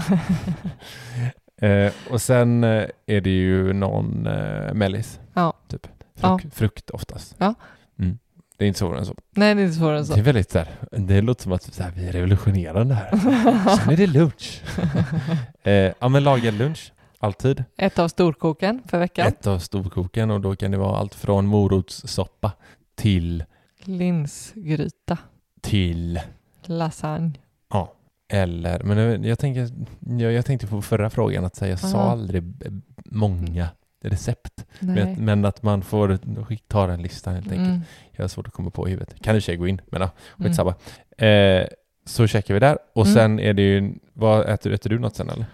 Eh, 1.60 1.92
och 2.10 2.22
sen 2.22 2.64
eh, 2.64 2.86
är 3.06 3.20
det 3.20 3.30
ju 3.30 3.72
någon 3.72 4.26
eh, 4.26 4.74
mellis. 4.74 5.20
Ja. 5.34 5.52
Typ. 5.68 5.86
Ja. 6.20 6.40
Frukt, 6.52 6.90
oftast. 6.90 7.34
Ja. 7.38 7.54
Mm. 7.98 8.18
Det 8.56 8.64
är 8.64 8.68
inte 8.68 8.78
svårare 8.78 8.98
än 8.98 9.06
så. 9.06 9.14
Nej, 9.30 9.54
det 9.54 9.60
är 9.60 9.64
inte 9.64 9.78
svårare 9.78 9.98
än 9.98 10.06
så. 10.06 10.14
Det 10.14 10.20
är 10.20 10.24
väldigt 10.24 10.50
så 10.50 10.58
här, 10.58 10.68
det 10.90 11.20
låter 11.20 11.42
som 11.42 11.52
att 11.52 11.62
så 11.62 11.82
här, 11.82 11.90
vi 11.90 12.08
är 12.08 12.12
revolutionerande 12.12 12.94
här. 12.94 13.10
Sen 13.76 13.92
är 13.92 13.96
det 13.96 14.06
lunch. 14.06 14.62
eh, 15.62 15.92
ja 15.98 16.08
men 16.08 16.24
laga 16.24 16.50
lunch, 16.50 16.92
alltid. 17.18 17.64
Ett 17.76 17.98
av 17.98 18.08
storkoken 18.08 18.82
för 18.86 18.98
veckan. 18.98 19.26
Ett 19.26 19.46
av 19.46 19.58
storkoken 19.58 20.30
och 20.30 20.40
då 20.40 20.56
kan 20.56 20.70
det 20.70 20.76
vara 20.78 20.98
allt 20.98 21.14
från 21.14 21.46
morotssoppa 21.46 22.52
till, 22.94 23.44
Linsgryta. 23.84 25.18
till, 25.60 26.20
Lasagne. 26.64 27.32
ja, 27.70 27.92
eller, 28.30 28.82
men 28.84 29.24
jag, 29.24 29.38
tänker, 29.38 29.68
jag, 30.20 30.32
jag 30.32 30.46
tänkte 30.46 30.66
på 30.66 30.82
förra 30.82 31.10
frågan 31.10 31.44
att 31.44 31.56
säga, 31.56 31.70
jag 31.70 31.78
sa 31.78 31.98
Aha. 31.98 32.10
aldrig 32.10 32.42
b- 32.42 32.66
många 33.04 33.68
recept. 34.04 34.64
Men, 34.78 35.24
men 35.24 35.44
att 35.44 35.62
man 35.62 35.82
får 35.82 36.18
ta 36.68 36.86
den 36.86 37.02
listan 37.02 37.34
helt 37.34 37.46
enkelt. 37.52 37.68
Mm. 37.68 37.80
Jag 38.12 38.22
har 38.24 38.28
svårt 38.28 38.46
att 38.46 38.52
komma 38.52 38.70
på 38.70 38.88
i 38.88 38.90
huvudet. 38.90 39.22
Kan 39.22 39.36
i 39.36 39.38
och 39.38 39.42
sig 39.42 39.56
gå 39.56 39.66
in, 39.68 39.80
men 39.90 40.00
ja, 40.02 40.10
Mm. 40.38 40.48
skitsamma. 40.50 40.74
Eh, 41.26 41.66
så 42.06 42.26
käkar 42.26 42.54
vi 42.54 42.60
där 42.60 42.78
och 42.94 43.06
Mm. 43.06 43.14
sen 43.14 43.40
är 43.40 43.54
det 43.54 43.62
ju, 43.62 43.94
vad 44.12 44.48
äter, 44.48 44.72
äter 44.72 44.90
du 44.90 44.98
något 44.98 45.16
sen 45.16 45.30
eller? 45.30 45.46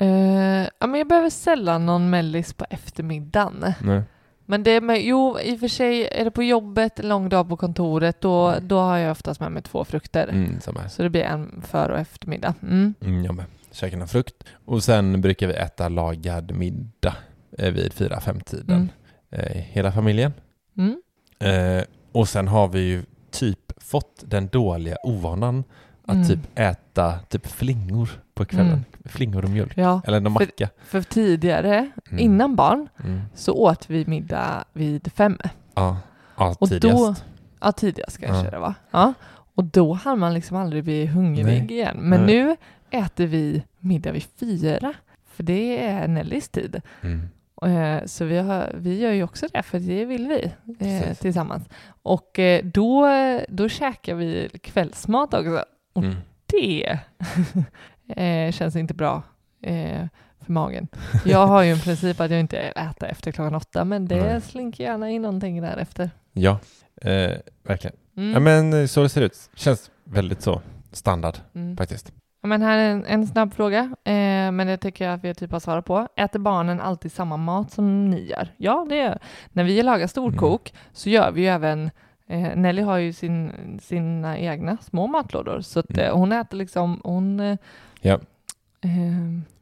Eh, 0.00 0.68
ja, 0.80 0.86
men 0.86 0.98
jag 0.98 1.08
behöver 1.08 1.30
sällan 1.30 1.86
någon 1.86 2.10
mellis 2.10 2.52
på 2.52 2.66
eftermiddagen. 2.70 3.72
Nej. 3.82 4.02
Men 4.46 4.62
det 4.62 4.80
med, 4.80 5.02
jo, 5.02 5.38
i 5.40 5.54
och 5.56 5.60
för 5.60 5.68
sig 5.68 6.08
är 6.12 6.24
det 6.24 6.30
på 6.30 6.42
jobbet, 6.42 7.04
lång 7.04 7.28
dag 7.28 7.48
på 7.48 7.56
kontoret, 7.56 8.20
då, 8.20 8.54
då 8.62 8.78
har 8.78 8.98
jag 8.98 9.10
oftast 9.10 9.40
med 9.40 9.52
mig 9.52 9.62
två 9.62 9.84
frukter. 9.84 10.28
Mm, 10.28 10.60
samma. 10.60 10.88
Så 10.88 11.02
det 11.02 11.10
blir 11.10 11.22
en 11.22 11.62
för 11.66 11.88
och 11.90 11.98
eftermiddag. 11.98 12.54
Mm. 12.62 12.94
Mm, 13.00 13.24
jag 13.24 13.34
med. 13.34 13.44
Käkar 13.70 13.96
någon 13.96 14.08
frukt. 14.08 14.44
Och 14.64 14.84
sen 14.84 15.20
brukar 15.20 15.46
vi 15.46 15.54
äta 15.54 15.88
lagad 15.88 16.52
middag 16.52 17.16
eh, 17.58 17.70
vid 17.72 17.92
fyra 17.92 18.20
fem 18.20 18.40
tiden 18.40 18.90
Mm. 19.30 19.46
eh, 19.46 19.56
Hela 19.62 19.92
familjen. 19.92 20.32
Mm. 20.78 20.96
Eh, 21.38 21.84
och 22.12 22.28
sen 22.28 22.48
har 22.48 22.68
vi 22.68 22.80
ju 22.80 23.02
typ 23.30 23.72
fått 23.82 24.22
den 24.26 24.46
dåliga 24.48 24.96
ovanan 25.02 25.64
att 26.06 26.14
Mm. 26.14 26.26
typ 26.28 26.38
äta 26.54 27.18
typ 27.28 27.46
flingor 27.46 28.08
på 28.34 28.44
kvällen. 28.44 28.72
Mm. 28.72 28.84
Flingor 29.04 29.44
och 29.44 29.50
mjölk. 29.50 29.72
Ja, 29.76 30.02
Eller 30.06 30.20
någon 30.20 30.32
För- 30.34 30.40
macka. 30.46 30.68
för 30.84 31.02
tidigare, 31.02 31.90
Mm. 32.10 32.18
innan 32.24 32.56
barn, 32.56 32.88
Mm. 33.04 33.20
så 33.34 33.52
åt 33.52 33.90
vi 33.90 34.06
middag 34.06 34.64
vid 34.72 35.12
fem. 35.12 35.38
Ja, 35.74 35.96
ja 36.36 36.56
Och 36.60 36.68
tidigast. 36.68 36.98
då, 36.98 37.14
ja 37.60 37.72
tidigast 37.72 38.18
kanske 38.18 38.44
Ja. 38.44 38.50
det 38.50 38.58
var. 38.58 38.74
Ja. 38.90 39.14
Och 39.56 39.64
då 39.64 39.92
hann 39.92 40.18
man 40.18 40.34
liksom 40.34 40.56
aldrig 40.56 40.84
bli 40.84 41.06
hungrig 41.06 41.70
igen. 41.72 41.96
Men 42.00 42.20
Nej. 42.20 42.34
nu 42.34 42.56
äter 42.90 43.26
vi 43.26 43.62
middag 43.78 44.12
vid 44.12 44.22
fyra. 44.40 44.94
För 45.26 45.42
det 45.42 45.82
är 45.84 46.08
Nellys 46.08 46.48
tid. 46.48 46.80
Mm. 47.00 47.28
Eh, 47.62 48.04
Så 48.06 48.24
vi, 48.24 48.38
har, 48.38 48.72
vi 48.78 48.98
gör 49.00 49.12
ju 49.12 49.22
också 49.22 49.46
det, 49.52 49.62
för 49.62 49.78
det 49.78 50.04
vill 50.04 50.28
vi 50.28 50.52
eh, 50.86 51.14
tillsammans. 51.14 51.68
Och 52.02 52.38
eh, 52.38 52.64
då, 52.64 53.08
då 53.48 53.68
käkar 53.68 54.14
vi 54.14 54.48
kvällsmat 54.62 55.34
också. 55.34 55.64
Och 55.94 56.02
Mm. 56.04 56.16
det 56.46 56.98
eh, 58.16 58.52
känns 58.52 58.76
inte 58.76 58.94
bra 58.94 59.22
eh, 59.62 60.06
för 60.44 60.52
magen. 60.52 60.88
Jag 61.24 61.46
har 61.46 61.62
ju 61.62 61.70
en 61.70 61.78
princip 61.78 62.20
att 62.20 62.30
jag 62.30 62.40
inte 62.40 62.58
äter 62.58 63.08
efter 63.08 63.32
klockan 63.32 63.54
åtta, 63.54 63.84
men 63.84 64.08
det 64.08 64.16
Nej. 64.32 64.40
slinker 64.40 64.84
gärna 64.84 65.10
in 65.10 65.22
någonting 65.22 65.60
därefter. 65.62 66.10
Ja, 66.32 66.58
eh, 67.02 67.32
verkligen. 67.62 67.96
Mm. 68.16 68.32
Ja, 68.32 68.40
men 68.40 68.72
eh, 68.72 68.86
så 68.86 69.02
det 69.02 69.08
ser 69.08 69.20
ut. 69.22 69.50
Känns 69.54 69.90
väldigt 70.04 70.42
så 70.42 70.60
standard 70.92 71.34
Mm. 71.54 71.76
faktiskt. 71.76 72.12
Ja, 72.42 72.48
men 72.48 72.62
här 72.62 72.78
är 72.78 72.90
en, 72.90 73.04
en 73.06 73.26
snabb 73.26 73.54
fråga, 73.54 73.80
eh, 74.04 74.12
men 74.52 74.66
det 74.66 74.76
tycker 74.76 75.04
jag 75.04 75.14
att 75.14 75.24
vi 75.24 75.34
typ 75.34 75.52
har 75.52 75.60
svarat 75.60 75.84
på. 75.84 76.08
Äter 76.16 76.38
barnen 76.38 76.80
alltid 76.80 77.12
samma 77.12 77.36
mat 77.36 77.70
som 77.72 78.10
ni 78.10 78.26
gör? 78.30 78.48
Ja, 78.56 78.86
det 78.88 78.96
gör 78.96 79.18
När 79.52 79.64
vi 79.64 79.82
lagar 79.82 80.06
storkok 80.06 80.70
Mm. 80.70 80.80
så 80.92 81.10
gör 81.10 81.30
vi 81.32 81.40
ju 81.40 81.46
även 81.48 81.90
eh, 82.28 82.56
Nelly 82.56 82.82
har 82.82 82.96
ju 82.98 83.12
sin, 83.12 83.52
sina 83.82 84.38
egna 84.38 84.76
små 84.76 85.06
matlådor, 85.06 85.60
så 85.60 85.80
att, 85.80 85.90
Mm. 85.90 86.04
eh, 86.06 86.16
hon 86.16 86.32
äter 86.32 86.56
liksom, 86.58 87.00
hon... 87.04 87.40
Eh, 87.40 87.56
Ja. 88.00 88.14
eh, 88.80 88.90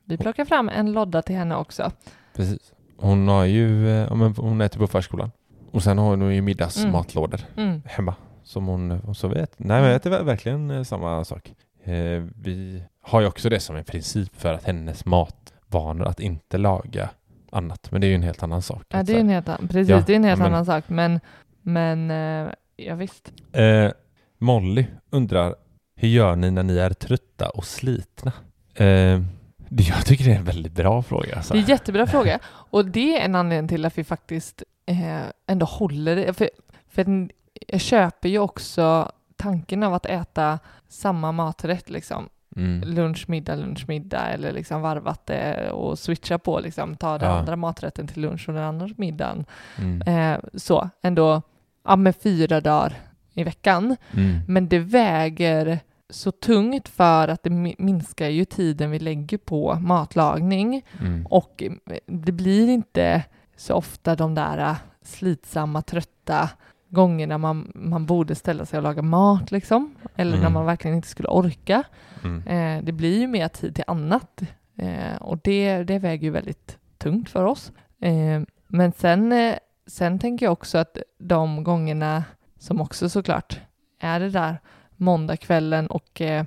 vi 0.04 0.16
plockar 0.18 0.44
fram 0.44 0.68
en 0.68 0.92
lodda 0.92 1.22
till 1.22 1.36
henne 1.36 1.56
också. 1.56 1.90
Precis. 2.36 2.72
Hon 2.96 3.28
har 3.28 3.44
ju, 3.44 3.88
eh, 3.88 4.06
ja, 4.08 4.14
men 4.14 4.34
hon 4.36 4.60
äter 4.60 4.78
på 4.80 4.86
förskolan. 4.86 5.30
Och 5.70 5.82
sen 5.82 5.98
har 5.98 6.16
hon 6.16 6.34
ju 6.34 6.42
middagsmatlådor 6.42 7.40
Mm. 7.56 7.82
hemma. 7.86 8.14
Som 8.44 8.66
hon, 8.66 9.14
så 9.14 9.28
vet. 9.28 9.58
Nej 9.58 9.80
men 9.80 9.90
jag 9.90 9.94
äter 9.96 10.10
ver- 10.10 10.22
verkligen 10.24 10.70
eh, 10.70 10.82
samma 10.82 11.24
sak. 11.24 11.54
Eh, 11.84 12.22
vi 12.42 12.82
har 13.02 13.20
ju 13.20 13.26
också 13.26 13.48
det 13.48 13.60
som 13.60 13.76
en 13.76 13.84
princip 13.84 14.36
för 14.36 14.52
att 14.54 14.64
hennes 14.64 15.04
matvanor 15.04 16.04
att 16.06 16.20
inte 16.20 16.58
laga 16.58 17.08
annat. 17.52 17.88
Men 17.92 18.00
det 18.00 18.06
är 18.06 18.08
ju 18.08 18.14
en 18.14 18.22
helt 18.22 18.42
annan 18.42 18.62
sak. 18.62 18.82
Ja, 18.88 19.02
det 19.02 19.12
är 19.16 19.20
en 19.20 19.28
helt, 19.28 19.46
precis, 19.46 19.88
Ja, 19.88 20.02
det 20.06 20.12
är 20.12 20.16
en 20.16 20.24
helt 20.24 20.38
ja, 20.38 20.44
men- 20.44 20.52
annan 20.54 20.66
sak, 20.66 20.84
men, 20.88 21.20
men 21.62 22.10
eh, 22.10 22.52
ja, 22.76 22.94
visst. 22.94 23.32
eh, 23.52 23.90
Molly 24.38 24.86
undrar, 25.10 25.54
hur 25.96 26.08
gör 26.08 26.36
ni 26.36 26.50
när 26.50 26.62
ni 26.62 26.78
är 26.78 26.90
trötta 26.90 27.48
och 27.50 27.64
slitna? 27.64 28.32
Eh, 28.74 29.20
jag 29.68 30.06
tycker 30.06 30.24
det 30.24 30.32
är 30.32 30.36
en 30.38 30.44
väldigt 30.44 30.72
bra 30.72 31.02
fråga. 31.02 31.36
Alltså. 31.36 31.52
Det 31.54 31.58
är 31.58 31.62
en 31.62 31.68
jättebra 31.68 32.06
fråga. 32.06 32.38
Och 32.46 32.84
det 32.84 33.16
är 33.20 33.24
en 33.24 33.34
anledning 33.34 33.68
till 33.68 33.84
att 33.84 33.98
vi 33.98 34.04
faktiskt 34.04 34.62
eh, 34.86 35.22
ändå 35.46 35.66
håller 35.66 36.16
det. 36.16 36.32
För, 36.32 36.50
för 36.88 37.28
jag 37.68 37.80
köper 37.80 38.28
ju 38.28 38.38
också 38.38 39.12
tanken 39.36 39.82
av 39.82 39.94
att 39.94 40.06
äta 40.06 40.58
samma 40.88 41.32
maträtt 41.32 41.90
liksom 41.90 42.28
Mm. 42.56 42.80
lunch, 42.88 43.24
middag, 43.28 43.54
lunch, 43.54 43.84
middag 43.88 44.28
eller 44.32 44.52
liksom 44.52 44.80
varvat 44.82 45.26
det 45.26 45.70
och 45.70 45.98
switcha 45.98 46.38
på 46.38 46.60
liksom, 46.60 46.96
ta 46.96 47.18
den 47.18 47.28
Ja. 47.30 47.38
andra 47.38 47.56
maträtten 47.56 48.06
till 48.06 48.22
lunch 48.22 48.48
och 48.48 48.54
den 48.54 48.62
andra 48.64 48.88
middagen. 48.96 49.44
Mm. 49.78 50.02
Eh, 50.02 50.38
så, 50.54 50.90
ändå, 51.02 51.42
ja 51.84 51.96
med 51.96 52.16
fyra 52.16 52.60
dagar 52.60 52.94
i 53.34 53.44
veckan. 53.44 53.96
Mm. 54.16 54.38
Men 54.48 54.68
det 54.68 54.78
väger 54.78 55.78
så 56.10 56.30
tungt 56.30 56.88
för 56.88 57.28
att 57.28 57.42
det 57.42 57.50
mi- 57.50 57.74
minskar 57.78 58.28
ju 58.28 58.44
tiden 58.44 58.90
vi 58.90 58.98
lägger 58.98 59.38
på 59.38 59.74
matlagning 59.80 60.82
Mm. 61.00 61.26
och 61.26 61.62
eh, 61.62 61.72
det 62.06 62.32
blir 62.32 62.68
inte 62.68 63.22
så 63.56 63.74
ofta 63.74 64.14
de 64.16 64.34
där 64.34 64.58
eh, 64.58 64.76
slitsamma, 65.02 65.82
trötta 65.82 66.50
gångerna 66.88 67.38
man, 67.38 67.72
man 67.74 68.06
borde 68.06 68.34
ställa 68.34 68.66
sig 68.66 68.76
och 68.76 68.82
laga 68.82 69.02
mat 69.02 69.50
liksom. 69.50 69.94
Eller 70.16 70.30
när 70.32 70.38
Mm. 70.40 70.52
man 70.52 70.66
verkligen 70.66 70.96
inte 70.96 71.08
skulle 71.08 71.28
orka. 71.28 71.82
Mm. 72.24 72.46
Eh, 72.46 72.84
det 72.84 72.92
blir 72.92 73.20
ju 73.20 73.26
mer 73.26 73.48
tid 73.48 73.74
till 73.74 73.84
annat 73.86 74.42
eh, 74.76 75.16
och 75.20 75.38
det, 75.44 75.82
det 75.84 75.98
väger 75.98 76.24
ju 76.24 76.30
väldigt 76.30 76.78
tungt 76.98 77.28
för 77.30 77.44
oss. 77.44 77.72
Eh, 78.00 78.40
men 78.68 78.92
sen, 78.92 79.32
eh, 79.32 79.54
sen 79.86 80.18
tänker 80.18 80.46
jag 80.46 80.52
också 80.52 80.78
att 80.78 80.96
de 81.18 81.64
gångerna 81.64 82.24
som 82.58 82.80
också 82.80 83.08
såklart 83.08 83.60
är 84.00 84.20
det 84.20 84.30
där 84.30 84.60
måndagskvällen 84.96 85.86
och 85.86 86.20
eh, 86.20 86.44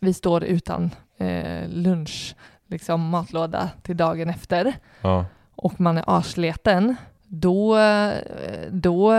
vi 0.00 0.14
står 0.14 0.44
utan 0.44 0.90
eh, 1.18 1.68
lunch, 1.68 2.36
liksom 2.66 3.08
matlåda 3.08 3.70
till 3.82 3.96
dagen 3.96 4.30
efter 4.30 4.74
Ja. 5.00 5.26
och 5.54 5.80
man 5.80 5.98
är 5.98 6.04
arsleten, 6.06 6.96
då, 7.26 7.78
eh, 7.78 8.14
då, 8.70 9.12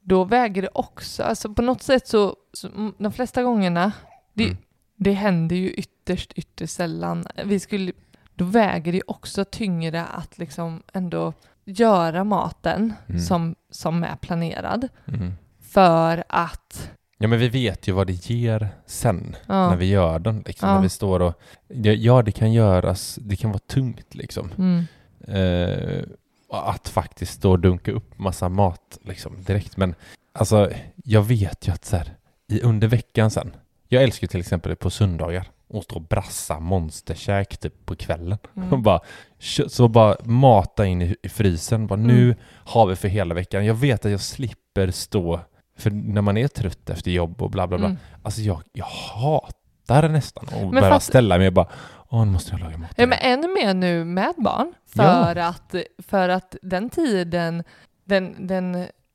då 0.00 0.24
väger 0.24 0.62
det 0.62 0.68
också, 0.74 1.22
alltså 1.22 1.54
på 1.54 1.62
något 1.62 1.82
sätt 1.82 2.08
så, 2.08 2.36
så 2.52 2.68
mm, 2.68 2.94
de 2.98 3.12
flesta 3.12 3.42
gångerna, 3.42 3.92
det, 4.34 4.44
Mm. 4.44 4.56
det 4.96 5.12
händer 5.12 5.56
ju 5.56 5.70
ytterst, 5.70 6.32
ytterst 6.32 6.74
sällan. 6.74 7.24
Vi 7.44 7.60
skulle, 7.60 7.92
då 8.34 8.44
väger 8.44 8.92
det 8.92 9.02
också 9.06 9.44
tyngre 9.44 10.04
att 10.04 10.38
liksom 10.38 10.82
ändå 10.92 11.32
göra 11.68 12.24
maten 12.24 12.92
Mm. 13.08 13.20
som, 13.20 13.54
som 13.70 14.04
är 14.04 14.16
planerad. 14.16 14.88
Mm. 15.08 15.32
För 15.60 16.24
att, 16.28 16.90
Ja 17.18 17.28
men 17.28 17.38
vi 17.38 17.48
vet 17.48 17.88
ju 17.88 17.92
vad 17.92 18.06
det 18.06 18.30
ger 18.30 18.68
sen 18.86 19.36
ja, 19.46 19.70
när 19.70 19.76
vi 19.76 19.86
gör 19.86 20.18
den. 20.18 20.42
Liksom, 20.46 20.68
Ja. 20.68 20.74
När 20.74 20.82
vi 20.82 20.88
står 20.88 21.20
och... 21.20 21.40
Ja, 21.82 22.22
det 22.22 22.32
kan 22.32 22.52
göras, 22.52 23.18
det 23.22 23.36
kan 23.36 23.50
vara 23.50 23.58
tungt 23.58 24.14
liksom. 24.14 24.50
mm, 24.58 24.84
Eh, 25.26 26.02
att 26.50 26.88
faktiskt 26.88 27.32
stå 27.32 27.50
och 27.50 27.58
dunka 27.60 27.92
upp 27.92 28.18
massa 28.18 28.48
mat 28.48 28.98
liksom, 29.04 29.42
direkt. 29.42 29.76
Men 29.76 29.94
alltså, 30.32 30.70
jag 31.04 31.22
vet 31.22 31.68
ju 31.68 31.72
att 31.72 31.84
så 31.84 31.96
här, 31.96 32.14
i 32.48 32.60
under 32.60 32.88
veckan 32.88 33.30
sen. 33.30 33.50
Jag 33.88 34.02
älskar 34.02 34.26
till 34.26 34.40
exempel 34.40 34.76
på 34.76 34.90
söndagar 34.90 35.44
och 35.68 35.84
stå 35.84 35.96
och 35.96 36.02
brassa 36.02 36.60
monsterkäk 36.60 37.56
typ 37.58 37.86
på 37.86 37.96
kvällen. 37.96 38.38
Och 38.54 38.62
mm, 38.62 38.82
bara, 38.82 39.00
så 39.68 39.88
bara 39.88 40.16
mata 40.24 40.86
in 40.86 41.02
i, 41.02 41.16
i 41.22 41.28
frysen. 41.28 41.86
Bara, 41.86 41.94
Mm. 41.94 42.06
Nu 42.16 42.36
har 42.64 42.86
vi 42.86 42.96
för 42.96 43.08
hela 43.08 43.34
veckan. 43.34 43.64
Jag 43.66 43.74
vet 43.74 44.04
att 44.04 44.10
jag 44.10 44.20
slipper 44.20 44.90
stå, 44.90 45.40
för 45.78 45.90
när 45.90 46.22
man 46.22 46.36
är 46.36 46.48
trött 46.48 46.90
efter 46.90 47.10
jobb 47.10 47.42
och 47.42 47.50
bla 47.50 47.66
bla 47.66 47.78
bla. 47.78 47.86
mm. 47.86 47.98
Alltså 48.22 48.40
jag, 48.40 48.62
jag 48.72 48.84
hatar 48.84 50.08
nästan 50.08 50.44
att 50.44 50.70
behöva 50.70 50.88
fast- 50.90 51.06
ställa 51.06 51.38
mig 51.38 51.46
och 51.46 51.52
bara, 51.52 51.68
åh 52.08 52.24
nu 52.24 52.30
måste 52.32 52.50
jag 52.52 52.60
laga 52.60 52.78
mat. 52.78 52.90
Ja, 52.96 53.06
men 53.06 53.18
ännu 53.20 53.48
mer 53.48 53.74
nu 53.74 54.04
med 54.04 54.34
barn. 54.36 54.74
För, 54.86 55.36
att, 55.36 55.74
för 55.98 56.28
att 56.28 56.56
den 56.62 56.90
tiden, 56.90 57.64
den, 58.04 58.46
den, 58.46 58.72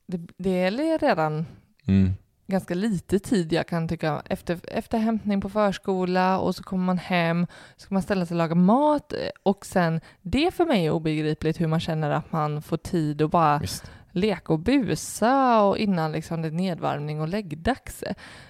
det, 0.07 0.27
det 0.37 0.49
är 0.63 0.97
redan 0.97 1.45
mm. 1.87 2.13
Ganska 2.53 2.73
lite 2.75 3.19
tid 3.19 3.53
jag 3.53 3.67
kan 3.67 3.87
tycka 3.87 4.21
efter, 4.25 4.59
efter 4.67 4.97
hämtning 4.97 5.41
på 5.41 5.49
förskola 5.49 6.39
och 6.39 6.55
så 6.55 6.63
kommer 6.63 6.85
man 6.85 6.97
hem, 6.97 7.47
så 7.75 7.81
ska 7.83 7.93
man 7.95 8.01
ställa 8.03 8.25
sig 8.25 8.35
och 8.35 8.37
laga 8.37 8.55
mat 8.55 9.13
och 9.43 9.65
sen 9.65 10.01
det 10.21 10.53
för 10.53 10.65
mig 10.65 10.85
är 10.85 10.91
obegripligt 10.91 11.61
hur 11.61 11.67
man 11.67 11.79
känner 11.79 12.09
att 12.09 12.31
man 12.31 12.61
får 12.61 12.77
tid 12.77 13.21
att 13.21 13.31
bara 13.31 13.57
Visst. 13.57 13.91
leka 14.11 14.53
och 14.53 14.59
busa 14.59 15.61
och 15.61 15.77
innan 15.77 16.11
liksom 16.11 16.41
det 16.41 16.47
är 16.47 16.51
nedvarvning 16.51 17.21
och 17.21 17.27
läggdags. 17.27 18.03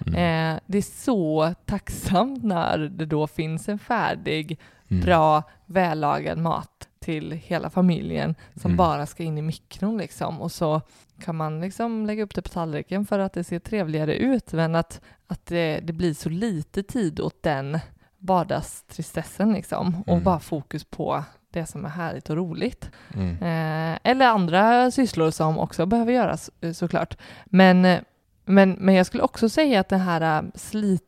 Mm. 0.06 0.14
Eh, 0.54 0.60
det 0.66 0.78
är 0.78 0.82
så 1.04 1.54
tacksamt 1.66 2.44
när 2.44 2.78
det 2.78 3.06
då 3.06 3.26
finns 3.26 3.68
en 3.68 3.78
färdig 3.78 4.58
Mm. 4.90 5.04
bra, 5.04 5.42
vällagad 5.66 6.38
mat 6.38 6.88
till 7.04 7.32
hela 7.32 7.70
familjen 7.70 8.34
som 8.54 8.70
Mm. 8.70 8.76
bara 8.76 9.06
ska 9.06 9.22
in 9.22 9.38
i 9.38 9.42
mikron 9.42 9.96
liksom. 9.98 10.40
Och 10.40 10.52
så 10.52 10.80
kan 11.24 11.36
man 11.36 11.60
liksom 11.60 12.06
lägga 12.06 12.22
upp 12.24 12.34
det 12.34 12.42
på 12.42 12.48
tallriken 12.48 13.06
för 13.06 13.18
att 13.18 13.32
det 13.32 13.44
ser 13.44 13.58
trevligare 13.58 14.14
ut. 14.16 14.52
Men 14.52 14.74
att, 14.74 15.00
att 15.26 15.46
det, 15.46 15.80
det 15.82 15.92
blir 15.92 16.14
så 16.14 16.28
lite 16.28 16.82
tid 16.82 17.20
åt 17.20 17.42
den 17.42 17.78
vardagstristessen 18.18 19.52
liksom. 19.52 20.02
Och 20.06 20.12
Mm. 20.12 20.24
bara 20.24 20.38
fokus 20.40 20.84
på 20.84 21.24
det 21.50 21.66
som 21.66 21.84
är 21.84 21.88
härligt 21.88 22.30
och 22.30 22.36
roligt. 22.36 22.90
Mm. 23.14 23.30
Eh, 23.30 23.98
eller 24.02 24.26
andra 24.26 24.90
sysslor 24.90 25.30
som 25.30 25.58
också 25.58 25.86
behöver 25.86 26.12
göras 26.12 26.50
eh, 26.60 26.72
såklart. 26.72 27.16
Men, 27.44 27.84
eh, 27.84 28.00
men, 28.44 28.70
men 28.72 28.94
jag 28.94 29.06
skulle 29.06 29.22
också 29.22 29.48
säga 29.48 29.80
att 29.80 29.88
det 29.88 29.96
här 29.96 30.38
eh, 30.38 30.50
slit, 30.54 31.02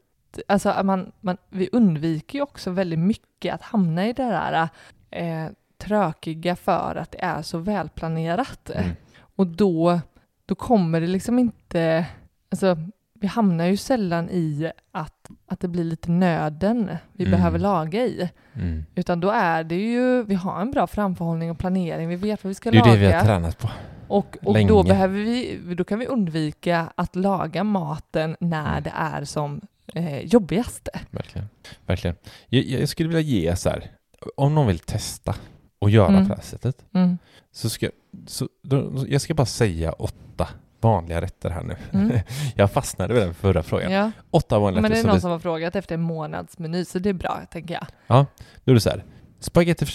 alltså 0.48 0.80
man, 0.84 1.12
man, 1.20 1.36
vi 1.48 1.68
undviker 1.72 2.38
ju 2.38 2.42
också 2.42 2.70
väldigt 2.70 2.98
mycket 2.98 3.54
att 3.54 3.62
hamna 3.62 4.06
i 4.06 4.12
det 4.12 4.22
där 4.24 4.68
eh, 5.10 5.46
trökiga 5.78 6.56
för 6.56 6.96
att 6.96 7.12
det 7.12 7.22
är 7.24 7.42
så 7.42 7.58
välplanerat. 7.58 8.70
Mm. 8.70 8.90
Och 9.36 9.46
då, 9.46 10.00
då 10.46 10.54
kommer 10.54 11.00
det 11.00 11.06
liksom 11.06 11.38
inte, 11.38 12.06
alltså 12.50 12.76
vi 13.20 13.26
hamnar 13.26 13.64
ju 13.66 13.76
sällan 13.76 14.30
i 14.30 14.70
att, 14.92 15.30
att 15.46 15.60
det 15.60 15.68
blir 15.68 15.84
lite 15.84 16.10
nöden 16.10 16.90
vi 17.12 17.24
Mm. 17.24 17.30
behöver 17.38 17.58
laga 17.58 18.00
i. 18.04 18.30
Mm. 18.54 18.84
Utan 18.94 19.20
då 19.20 19.30
är 19.30 19.64
det 19.64 19.74
ju, 19.76 20.22
vi 20.22 20.34
har 20.34 20.60
en 20.60 20.70
bra 20.70 20.86
framförhållning 20.86 21.50
och 21.50 21.58
planering, 21.58 22.08
vi 22.08 22.16
vet 22.16 22.44
vad 22.44 22.48
vi 22.48 22.54
ska 22.54 22.70
Det 22.70 22.76
är 22.76 22.84
laga. 22.84 22.92
det 22.92 22.98
vi 22.98 23.12
har 23.12 23.20
tränat 23.24 23.58
på. 23.58 23.68
och 24.08 24.36
och 24.44 24.52
länge. 24.52 24.68
då, 24.68 24.82
behöver 24.82 25.18
vi, 25.18 25.58
då 25.76 25.84
kan 25.84 25.98
vi 25.98 26.06
undvika 26.06 26.92
att 26.94 27.16
laga 27.16 27.64
maten 27.64 28.36
när 28.40 28.70
Mm. 28.70 28.82
det 28.82 28.92
är 28.96 29.24
som 29.24 29.60
eh, 29.94 30.18
jobbigast. 30.20 30.88
Verkligen. 31.10 31.48
Verkligen. 31.86 32.16
Jag, 32.48 32.64
jag 32.64 32.88
skulle 32.88 33.08
vilja 33.08 33.20
ge 33.20 33.56
så 33.56 33.68
här, 33.70 33.90
om 34.36 34.54
någon 34.54 34.66
vill 34.66 34.78
testa 34.78 35.34
och 35.78 35.90
göra 35.90 36.08
Mm. 36.08 36.22
på 36.22 36.28
det 36.28 36.34
här 36.34 36.42
sättet, 36.42 36.84
Mm. 36.94 37.18
så 37.52 37.70
ska 37.70 37.88
så, 38.26 38.48
då, 38.62 39.04
jag 39.08 39.20
ska 39.20 39.34
bara 39.34 39.46
säga 39.46 39.92
åtta 39.92 40.48
vanliga 40.80 41.20
rätter 41.20 41.50
här 41.50 41.62
nu. 41.62 41.76
Mm. 41.92 42.18
jag 42.54 42.70
fastnade 42.70 43.14
vid 43.14 43.22
den 43.22 43.34
förra 43.34 43.62
frågan. 43.62 43.92
Ja. 43.92 44.10
Åtta 44.30 44.58
vanliga 44.58 44.82
Men 44.82 44.90
det 44.90 44.96
rätter 44.96 45.08
är 45.08 45.12
någon 45.12 45.20
som 45.20 45.30
har 45.30 45.38
frågat 45.38 45.76
efter 45.76 45.94
en 45.94 46.00
månadsmeny, 46.02 46.84
så 46.84 46.98
det 46.98 47.08
är 47.08 47.12
bra, 47.14 47.40
tänker 47.50 47.74
jag. 48.06 48.26
Då 48.64 48.70
är 48.72 48.74
det 48.74 48.80
så 48.80 48.90
här. 48.90 49.04
Spaghetti. 49.40 49.86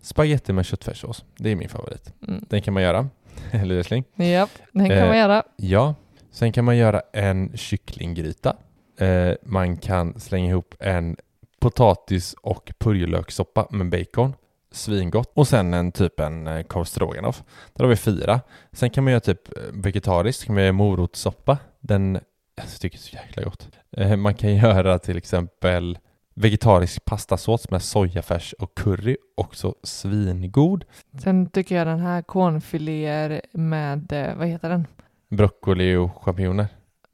Spaghetti 0.00 0.52
med 0.52 0.66
köttfärssås. 0.66 1.24
Det 1.36 1.50
är 1.50 1.56
min 1.56 1.68
favorit. 1.68 2.12
Mm. 2.28 2.44
Den 2.48 2.62
kan 2.62 2.74
man 2.74 2.82
göra. 2.82 3.08
Eller 3.50 3.74
älskling? 3.76 4.04
Ja, 4.14 4.48
den 4.72 4.88
kan 4.88 4.98
Eh, 4.98 5.06
man 5.08 5.18
göra. 5.18 5.42
Ja. 5.56 5.94
Sen 6.30 6.52
kan 6.52 6.64
man 6.64 6.76
göra 6.76 7.02
en 7.12 7.56
kycklinggryta. 7.56 8.56
Eh, 8.98 9.32
man 9.42 9.76
kan 9.76 10.20
slänga 10.20 10.50
ihop 10.50 10.74
en 10.80 11.16
potatis 11.60 12.34
och 12.42 12.72
purjolökssoppa 12.78 13.66
med 13.70 13.88
bacon. 13.90 14.34
Svingott. 14.76 15.32
Och 15.34 15.48
sen 15.48 15.74
en 15.74 15.92
typ 15.92 16.20
en 16.20 16.46
eh, 16.46 16.62
korv 16.62 16.84
stroganoff. 16.84 17.42
Där 17.74 17.84
har 17.84 17.88
vi 17.88 17.96
fyra. 17.96 18.40
Sen 18.72 18.90
kan 18.90 19.04
man 19.04 19.10
göra 19.10 19.20
typ 19.20 19.56
eh, 19.56 19.62
vegetariskt. 19.72 20.44
kan 20.44 20.54
man 20.54 20.64
göra 20.64 20.72
morotssoppa. 20.72 21.58
Den 21.80 22.18
jag 22.56 22.68
tycker 22.80 22.98
det 22.98 23.02
är 23.02 23.08
så 23.08 23.16
jäkla 23.16 23.42
gott. 23.42 23.68
Eh, 23.96 24.16
man 24.16 24.34
kan 24.34 24.56
göra 24.56 24.98
till 24.98 25.16
exempel 25.16 25.98
vegetarisk 26.34 27.04
pastasås 27.04 27.70
med 27.70 27.82
sojafärs 27.82 28.52
och 28.52 28.74
curry. 28.74 29.16
Också 29.36 29.74
svingod. 29.82 30.84
Sen 31.22 31.50
tycker 31.50 31.76
jag 31.76 31.86
den 31.86 32.00
här 32.00 32.22
cornfiléer 32.22 33.40
med, 33.52 34.34
vad 34.38 34.48
heter 34.48 34.68
den? 34.68 34.86
Broccoli 35.28 35.94
och 35.96 36.24
champinjoner. 36.24 36.66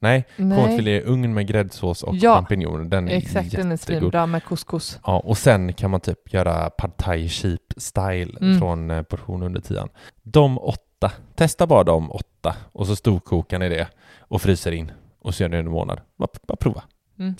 Nej, 0.03 0.25
Nej, 0.35 0.57
cornfilé 0.57 0.91
i 0.97 1.01
ugn 1.05 1.33
med 1.33 1.47
gräddsås 1.47 2.03
och 2.03 2.15
Ja, 2.15 2.35
champinjoner. 2.35 2.83
Den 2.85 3.07
är 3.09 3.17
exakt, 3.17 3.51
den 3.51 3.67
är 3.67 3.71
jättegod. 3.71 3.99
svinbra 4.01 4.25
med 4.25 4.43
couscous. 4.43 4.99
Ja, 5.05 5.19
och 5.19 5.37
sen 5.37 5.73
kan 5.73 5.91
man 5.91 5.99
typ 6.01 6.33
göra 6.33 6.69
pad 6.69 6.97
thai 6.97 7.29
cheap 7.29 7.61
style 7.77 8.37
Mm. 8.41 8.59
från 8.59 8.91
eh, 8.91 9.01
portion 9.01 9.43
under 9.43 9.61
tian. 9.61 9.89
De 10.23 10.59
åtta, 10.59 11.11
testa 11.35 11.67
bara 11.67 11.83
de 11.83 12.11
åtta 12.11 12.55
och 12.71 12.87
så 12.87 12.95
storkokar 12.95 13.59
ni 13.59 13.69
det 13.69 13.87
och 14.19 14.41
fryser 14.41 14.71
in 14.71 14.91
och 15.21 15.35
så 15.35 15.43
gör 15.43 15.49
ni 15.49 15.57
en 15.57 15.69
månad. 15.71 16.01
Bara, 16.17 16.27
bara 16.47 16.55
prova. 16.55 16.83
Mm. 17.19 17.35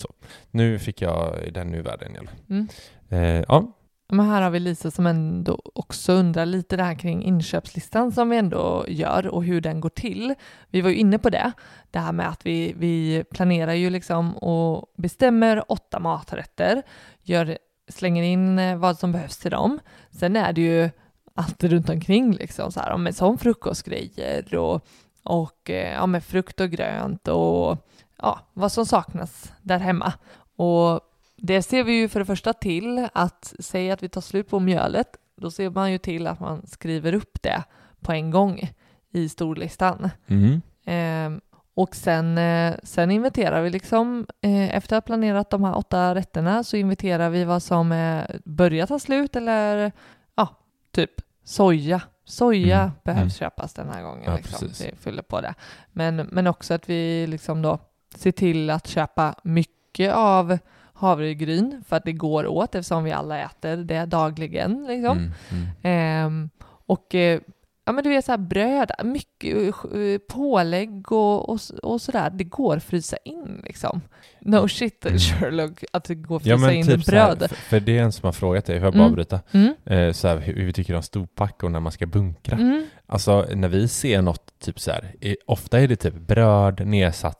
Nu 0.50 0.78
fick 0.78 1.02
jag 1.02 1.38
den 1.54 1.70
nu 1.70 1.82
världen 1.82 2.10
igen. 2.12 2.30
Mm. 2.50 2.68
Eh, 3.08 3.44
ja, 3.48 3.72
men 4.14 4.26
här 4.26 4.42
har 4.42 4.50
vi 4.50 4.60
Lisa 4.60 4.90
som 4.90 5.06
ändå 5.06 5.60
också 5.74 6.12
undrar 6.12 6.46
lite 6.46 6.76
det 6.76 6.82
här 6.82 6.94
kring 6.94 7.22
inköpslistan 7.22 8.12
som 8.12 8.30
vi 8.30 8.36
ändå 8.36 8.84
gör 8.88 9.26
och 9.26 9.44
hur 9.44 9.60
den 9.60 9.80
går 9.80 9.88
till. 9.88 10.34
Vi 10.70 10.80
var 10.80 10.90
ju 10.90 10.96
inne 10.96 11.18
på 11.18 11.30
det, 11.30 11.52
det 11.90 11.98
här 11.98 12.12
med 12.12 12.28
att 12.28 12.46
vi, 12.46 12.74
vi 12.76 13.24
planerar 13.30 13.72
ju 13.72 13.90
liksom 13.90 14.36
och 14.36 14.92
bestämmer 14.96 15.72
åtta 15.72 15.98
maträtter, 16.00 16.82
gör, 17.22 17.58
slänger 17.88 18.22
in 18.22 18.58
eh, 18.58 18.76
vad 18.76 18.98
som 18.98 19.12
behövs 19.12 19.38
till 19.38 19.50
dem. 19.50 19.80
Sen 20.10 20.36
är 20.36 20.52
det 20.52 20.60
ju 20.60 20.90
allt 21.34 21.64
runt 21.64 21.88
omkring 21.88 22.32
liksom 22.32 22.72
så 22.72 22.80
här, 22.80 22.96
med 22.96 23.16
som 23.16 23.38
frukostgrejer 23.38 24.54
och, 24.54 24.86
och 25.22 25.70
eh, 25.70 25.92
ja, 25.92 26.06
med 26.06 26.24
frukt 26.24 26.60
och 26.60 26.70
grönt 26.70 27.28
och 27.28 27.88
ja, 28.18 28.40
vad 28.52 28.72
som 28.72 28.86
saknas 28.86 29.52
där 29.62 29.78
hemma. 29.78 30.12
Och 30.56 31.00
det 31.46 31.62
ser 31.62 31.84
vi 31.84 31.92
ju 31.92 32.08
för 32.08 32.20
det 32.20 32.26
första 32.26 32.52
till 32.52 33.08
att 33.12 33.54
säga 33.58 33.94
att 33.94 34.02
vi 34.02 34.08
tar 34.08 34.20
slut 34.20 34.48
på 34.48 34.60
mjölet, 34.60 35.16
då 35.36 35.50
ser 35.50 35.70
man 35.70 35.92
ju 35.92 35.98
till 35.98 36.26
att 36.26 36.40
man 36.40 36.66
skriver 36.66 37.14
upp 37.14 37.42
det 37.42 37.64
på 38.00 38.12
en 38.12 38.30
gång 38.30 38.70
i 39.12 39.28
storlistan. 39.28 40.10
Mm. 40.26 40.62
Eh, 40.84 41.40
och 41.74 41.94
sen, 41.94 42.38
eh, 42.38 42.74
sen 42.82 43.10
inventerar 43.10 43.62
vi 43.62 43.70
liksom, 43.70 44.26
eh, 44.40 44.76
efter 44.76 44.96
att 44.96 45.04
ha 45.04 45.06
planerat 45.06 45.50
de 45.50 45.64
här 45.64 45.76
åtta 45.76 46.14
rätterna 46.14 46.64
så 46.64 46.76
inventerar 46.76 47.30
vi 47.30 47.44
vad 47.44 47.62
som 47.62 47.92
eh, 47.92 48.24
börjar 48.44 48.86
ta 48.86 48.98
slut 48.98 49.36
eller 49.36 49.92
ja, 50.34 50.48
typ 50.90 51.10
soja. 51.44 52.02
Soja 52.24 52.80
Mm, 52.80 52.92
behövs 53.04 53.20
mm. 53.20 53.30
köpas 53.30 53.74
den 53.74 53.88
här 53.88 54.02
gången. 54.02 54.24
Ja, 54.26 54.36
liksom. 54.36 54.68
Vi 54.80 54.96
fyller 54.96 55.22
på 55.22 55.40
det. 55.40 55.54
Men, 55.92 56.16
men 56.16 56.46
också 56.46 56.74
att 56.74 56.88
vi 56.88 57.26
liksom 57.26 57.62
då 57.62 57.78
ser 58.14 58.32
till 58.32 58.70
att 58.70 58.86
köpa 58.86 59.34
mycket 59.42 60.12
av 60.14 60.58
havregryn 60.94 61.84
för 61.88 61.96
att 61.96 62.04
det 62.04 62.12
går 62.12 62.46
åt 62.46 62.74
eftersom 62.74 63.04
vi 63.04 63.12
alla 63.12 63.38
äter 63.38 63.76
det 63.76 64.04
dagligen. 64.04 64.86
Liksom. 64.86 65.18
Mm. 65.18 65.32
Mm. 65.50 65.66
Ehm, 65.82 66.50
och 66.86 67.14
eh, 67.14 67.40
ja, 67.84 67.92
men 67.92 68.04
du 68.04 68.10
vet 68.10 68.24
så 68.24 68.32
här 68.32 68.38
bröd, 68.38 68.90
mycket 69.04 69.56
eh, 69.56 70.18
pålägg 70.28 71.12
och, 71.12 71.48
och, 71.48 71.60
och 71.82 72.00
sådär, 72.00 72.30
det 72.30 72.44
går 72.44 72.76
att 72.76 72.84
frysa 72.84 73.16
in 73.24 73.62
liksom. 73.64 74.00
No 74.40 74.68
shit 74.68 75.04
Mm. 75.06 75.18
Sherlock, 75.18 75.84
att 75.92 76.04
det 76.04 76.14
går 76.14 76.36
att 76.36 76.46
Ja 76.46 76.56
frysa 76.56 76.66
men 76.66 76.76
in 76.76 76.86
typ 76.86 77.04
så 77.04 77.10
här, 77.14 77.36
bröd. 77.36 77.50
för, 77.50 77.80
det 77.80 77.98
är 77.98 78.02
en 78.02 78.12
som 78.12 78.26
har 78.26 78.32
frågat 78.32 78.64
dig, 78.64 78.78
får 78.80 78.84
jag 78.86 78.92
bara 78.92 78.98
Mm. 78.98 79.10
avbryta? 79.12 79.40
Mm. 79.52 79.74
Eh, 79.84 80.12
så 80.12 80.28
här, 80.28 80.38
hur 80.38 80.66
vi 80.66 80.72
tycker 80.72 80.94
om 80.96 81.02
storpack 81.02 81.62
och 81.62 81.70
när 81.72 81.80
man 81.80 81.92
ska 81.92 82.06
bunkra. 82.06 82.56
Mm. 82.56 82.86
Alltså 83.06 83.46
när 83.54 83.68
vi 83.68 83.88
ser 83.88 84.22
något, 84.22 84.58
typ 84.58 84.80
så 84.80 84.90
här, 84.90 85.14
eh, 85.20 85.34
ofta 85.46 85.80
är 85.80 85.88
det 85.88 85.96
typ 85.96 86.14
bröd 86.14 86.86
nedsatt 86.86 87.38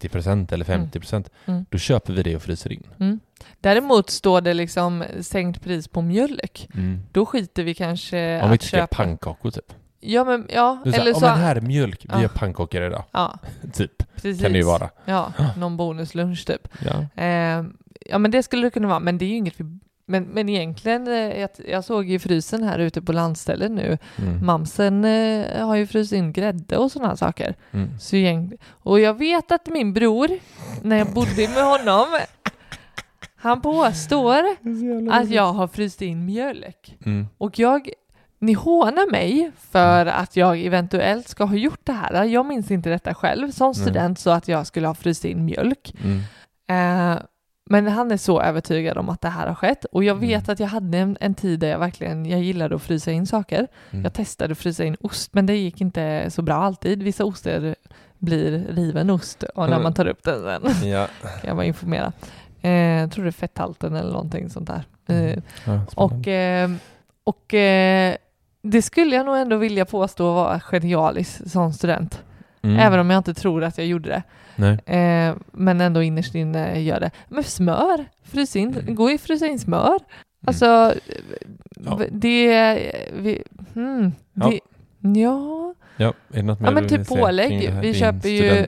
30% 0.00 0.52
eller 0.52 0.64
50%. 0.64 1.30
Mm. 1.46 1.66
Då 1.70 1.78
köper 1.78 2.12
vi 2.12 2.22
det 2.22 2.36
och 2.36 2.42
fryser 2.42 2.72
in. 2.72 2.82
Mm. 3.00 3.20
Däremot 3.60 4.10
står 4.10 4.40
det 4.40 4.54
liksom 4.54 5.04
sänkt 5.20 5.62
pris 5.62 5.88
på 5.88 6.02
mjölk. 6.02 6.68
Då 7.12 7.26
skiter 7.26 7.62
vi 7.62 7.74
kanske 7.74 8.42
Om 8.42 8.48
vi 8.50 8.54
inte 8.54 8.66
ska 8.66 8.76
köpa. 8.76 8.96
pannkakor 8.96 9.50
typ. 9.50 9.72
Ja, 10.06 10.24
men 10.24 10.46
ja, 10.48 10.78
så 10.84 10.90
här, 10.90 11.00
eller 11.00 11.10
"Ja, 11.10 11.14
så. 11.14 11.26
men 11.26 11.38
här 11.38 11.56
är 11.56 11.60
mjölk, 11.60 12.04
vi 12.04 12.08
Ja. 12.12 12.20
gör 12.20 12.28
pannkakor 12.28 12.82
idag. 12.82 13.04
Ja, 13.10 13.38
Typ, 13.72 14.14
precis. 14.14 14.42
kan 14.42 14.52
det 14.52 14.58
ju 14.58 14.64
vara. 14.64 14.90
Ja, 15.04 15.32
någon 15.58 15.76
bonuslunch 15.76 16.46
typ. 16.46 16.68
Ja. 16.84 17.22
Eh, 17.22 17.64
ja, 18.06 18.18
men 18.18 18.30
det 18.30 18.42
skulle 18.42 18.62
det 18.66 18.70
kunna 18.70 18.88
vara, 18.88 19.00
men 19.00 19.18
det 19.18 19.24
är 19.24 19.28
ju 19.28 19.36
inget 19.36 19.60
vi 19.60 19.78
men, 20.06 20.24
men 20.24 20.48
egentligen, 20.48 21.08
eh, 21.08 21.40
jag, 21.40 21.50
jag 21.68 21.84
såg 21.84 22.04
ju 22.08 22.18
frysen 22.18 22.62
här 22.62 22.78
ute 22.78 23.02
på 23.02 23.12
landstället 23.12 23.70
nu. 23.70 23.98
Mm. 24.16 24.46
Mamsen 24.46 25.04
eh, 25.04 25.66
har 25.66 25.76
ju 25.76 25.86
fryst 25.86 26.12
in 26.12 26.32
grädde 26.32 26.76
och 26.76 26.92
sådana 26.92 27.16
saker. 27.16 27.54
Mm. 27.70 27.98
Så 27.98 28.16
gäng, 28.16 28.52
och 28.70 29.00
jag 29.00 29.18
vet 29.18 29.52
att 29.52 29.66
min 29.66 29.92
bror, 29.94 30.28
när 30.82 30.96
jag 30.96 31.06
bodde 31.14 31.48
med 31.54 31.64
honom, 31.64 32.06
han 33.36 33.60
påstår 33.60 34.42
att 35.10 35.30
jag 35.30 35.52
har 35.52 35.68
fryst 35.68 36.02
in 36.02 36.24
mjölk. 36.24 36.96
Mm. 37.06 37.26
Och 37.38 37.58
jag, 37.58 37.88
ni 38.46 38.52
hånar 38.52 39.10
mig 39.10 39.50
för 39.70 40.06
att 40.06 40.36
jag 40.36 40.60
eventuellt 40.60 41.28
ska 41.28 41.44
ha 41.44 41.56
gjort 41.56 41.80
det 41.84 41.92
här. 41.92 42.24
Jag 42.24 42.46
minns 42.46 42.70
inte 42.70 42.90
detta 42.90 43.14
själv 43.14 43.50
som 43.50 43.74
student 43.74 44.18
så 44.18 44.30
att 44.30 44.48
jag 44.48 44.66
skulle 44.66 44.86
ha 44.86 44.94
fryst 44.94 45.24
in 45.24 45.44
mjölk. 45.44 45.94
Mm. 46.04 46.18
Eh, 46.68 47.18
men 47.70 47.86
han 47.88 48.10
är 48.12 48.16
så 48.16 48.40
övertygad 48.42 48.98
om 48.98 49.08
att 49.08 49.20
det 49.20 49.28
här 49.28 49.46
har 49.46 49.54
skett 49.54 49.84
och 49.84 50.04
jag 50.04 50.14
vet 50.14 50.42
Mm. 50.42 50.52
att 50.52 50.60
jag 50.60 50.66
hade 50.66 50.98
en, 50.98 51.16
en 51.20 51.34
tid 51.34 51.60
där 51.60 51.68
jag 51.68 51.78
verkligen 51.78 52.26
jag 52.26 52.40
gillade 52.42 52.74
att 52.76 52.82
frysa 52.82 53.10
in 53.12 53.26
saker. 53.26 53.66
Mm. 53.90 54.04
Jag 54.04 54.12
testade 54.14 54.52
att 54.52 54.58
frysa 54.58 54.84
in 54.84 54.96
ost 55.00 55.34
men 55.34 55.46
det 55.46 55.56
gick 55.56 55.80
inte 55.80 56.30
så 56.30 56.42
bra 56.42 56.54
alltid. 56.54 57.02
Vissa 57.02 57.24
oster 57.24 57.74
blir 58.18 58.66
riven 58.68 59.10
ost 59.10 59.42
och 59.42 59.62
när 59.62 59.66
Mm. 59.72 59.82
man 59.82 59.94
tar 59.94 60.06
upp 60.06 60.22
den 60.22 60.42
sen 60.42 60.88
Ja. 60.90 61.06
kan 61.22 61.48
jag 61.48 61.56
bara 61.56 61.66
informera. 61.66 62.12
Eh, 62.62 62.70
jag 62.70 63.12
tror 63.12 63.24
det 63.24 63.30
är 63.30 63.32
fetthalten 63.32 63.94
eller 63.96 64.12
någonting 64.12 64.50
sånt 64.50 64.66
där. 64.66 64.84
Eh, 65.08 65.16
Mm. 65.16 65.40
Ja, 65.66 65.80
och 65.94 66.28
eh, 66.28 66.70
och 67.24 67.54
eh, 67.54 68.14
det 68.64 68.82
skulle 68.82 69.16
jag 69.16 69.26
nog 69.26 69.36
ändå 69.36 69.56
vilja 69.56 69.84
påstå 69.84 70.32
var 70.34 70.58
genialiskt 70.58 71.50
som 71.50 71.72
student. 71.72 72.22
Mm. 72.62 72.76
Även 72.78 73.00
om 73.00 73.10
jag 73.10 73.18
inte 73.18 73.34
tror 73.34 73.64
att 73.64 73.78
jag 73.78 73.86
gjorde 73.86 74.08
det. 74.08 74.22
Eh, 74.94 75.34
men 75.52 75.80
ändå 75.80 76.02
innerst 76.02 76.34
inne 76.34 76.80
gör 76.80 77.00
det. 77.00 77.10
Men 77.28 77.44
smör, 77.44 78.04
frys 78.22 78.56
in, 78.56 78.76
Mm. 78.76 78.94
ju 79.08 79.14
att 79.14 79.20
frysa 79.20 79.46
in 79.46 79.58
smör. 79.58 79.98
Alltså, 80.46 80.94
Ja. 81.84 82.00
det... 82.10 82.76
Vi, 83.16 83.42
hmm, 83.74 84.12
Ja. 84.32 84.50
det 84.50 84.60
ja. 85.20 85.74
Ja, 85.96 86.06
är 86.08 86.36
det 86.36 86.42
något 86.42 86.60
mer 86.60 86.66
Ja, 86.68 86.72
men 86.72 86.88
typ 86.88 87.08
pålägg. 87.08 87.70
Vi 87.82 87.94
köper 87.94 88.28
ju- 88.28 88.66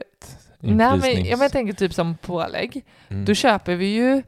Nej, 0.59 0.97
men, 1.01 1.25
jag 1.25 1.39
tänker 1.49 1.73
typ 1.73 1.93
som 1.93 2.15
pålägg. 2.17 2.85
Mm. 3.09 3.25
Då 3.25 3.33
köper 3.33 3.75
vi 3.75 3.85
ju 3.85 4.23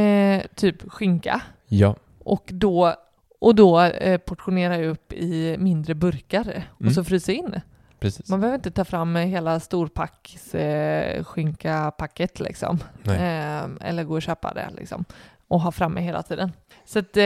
eh, 0.00 0.42
typ 0.54 0.90
skinka 0.92 1.40
Ja. 1.68 1.96
och 2.18 2.44
då, 2.52 2.94
och 3.42 3.54
då 3.54 3.80
eh, 3.80 4.18
portionerar 4.18 4.74
jag 4.78 4.90
upp 4.90 5.12
i 5.12 5.56
mindre 5.58 5.94
burkar 5.94 6.64
och 6.70 6.80
Mm. 6.82 6.94
så 6.94 7.04
fryser 7.04 7.32
in. 7.32 7.60
precis. 8.00 8.28
Man 8.28 8.40
behöver 8.40 8.56
inte 8.58 8.70
ta 8.70 8.84
fram 8.84 9.16
hela 9.16 9.60
storpacks 9.60 10.54
eh, 10.54 11.24
skinkapacket 11.24 12.40
liksom. 12.40 12.78
Eh, 13.06 13.62
eller 13.88 14.04
gå 14.04 14.14
och 14.14 14.22
köpa 14.22 14.54
det 14.54 14.68
liksom. 14.76 15.04
Och 15.48 15.60
ha 15.60 15.72
framme 15.72 16.00
hela 16.00 16.22
tiden. 16.22 16.52
Så 16.84 16.98
att, 16.98 17.16
eh, 17.16 17.22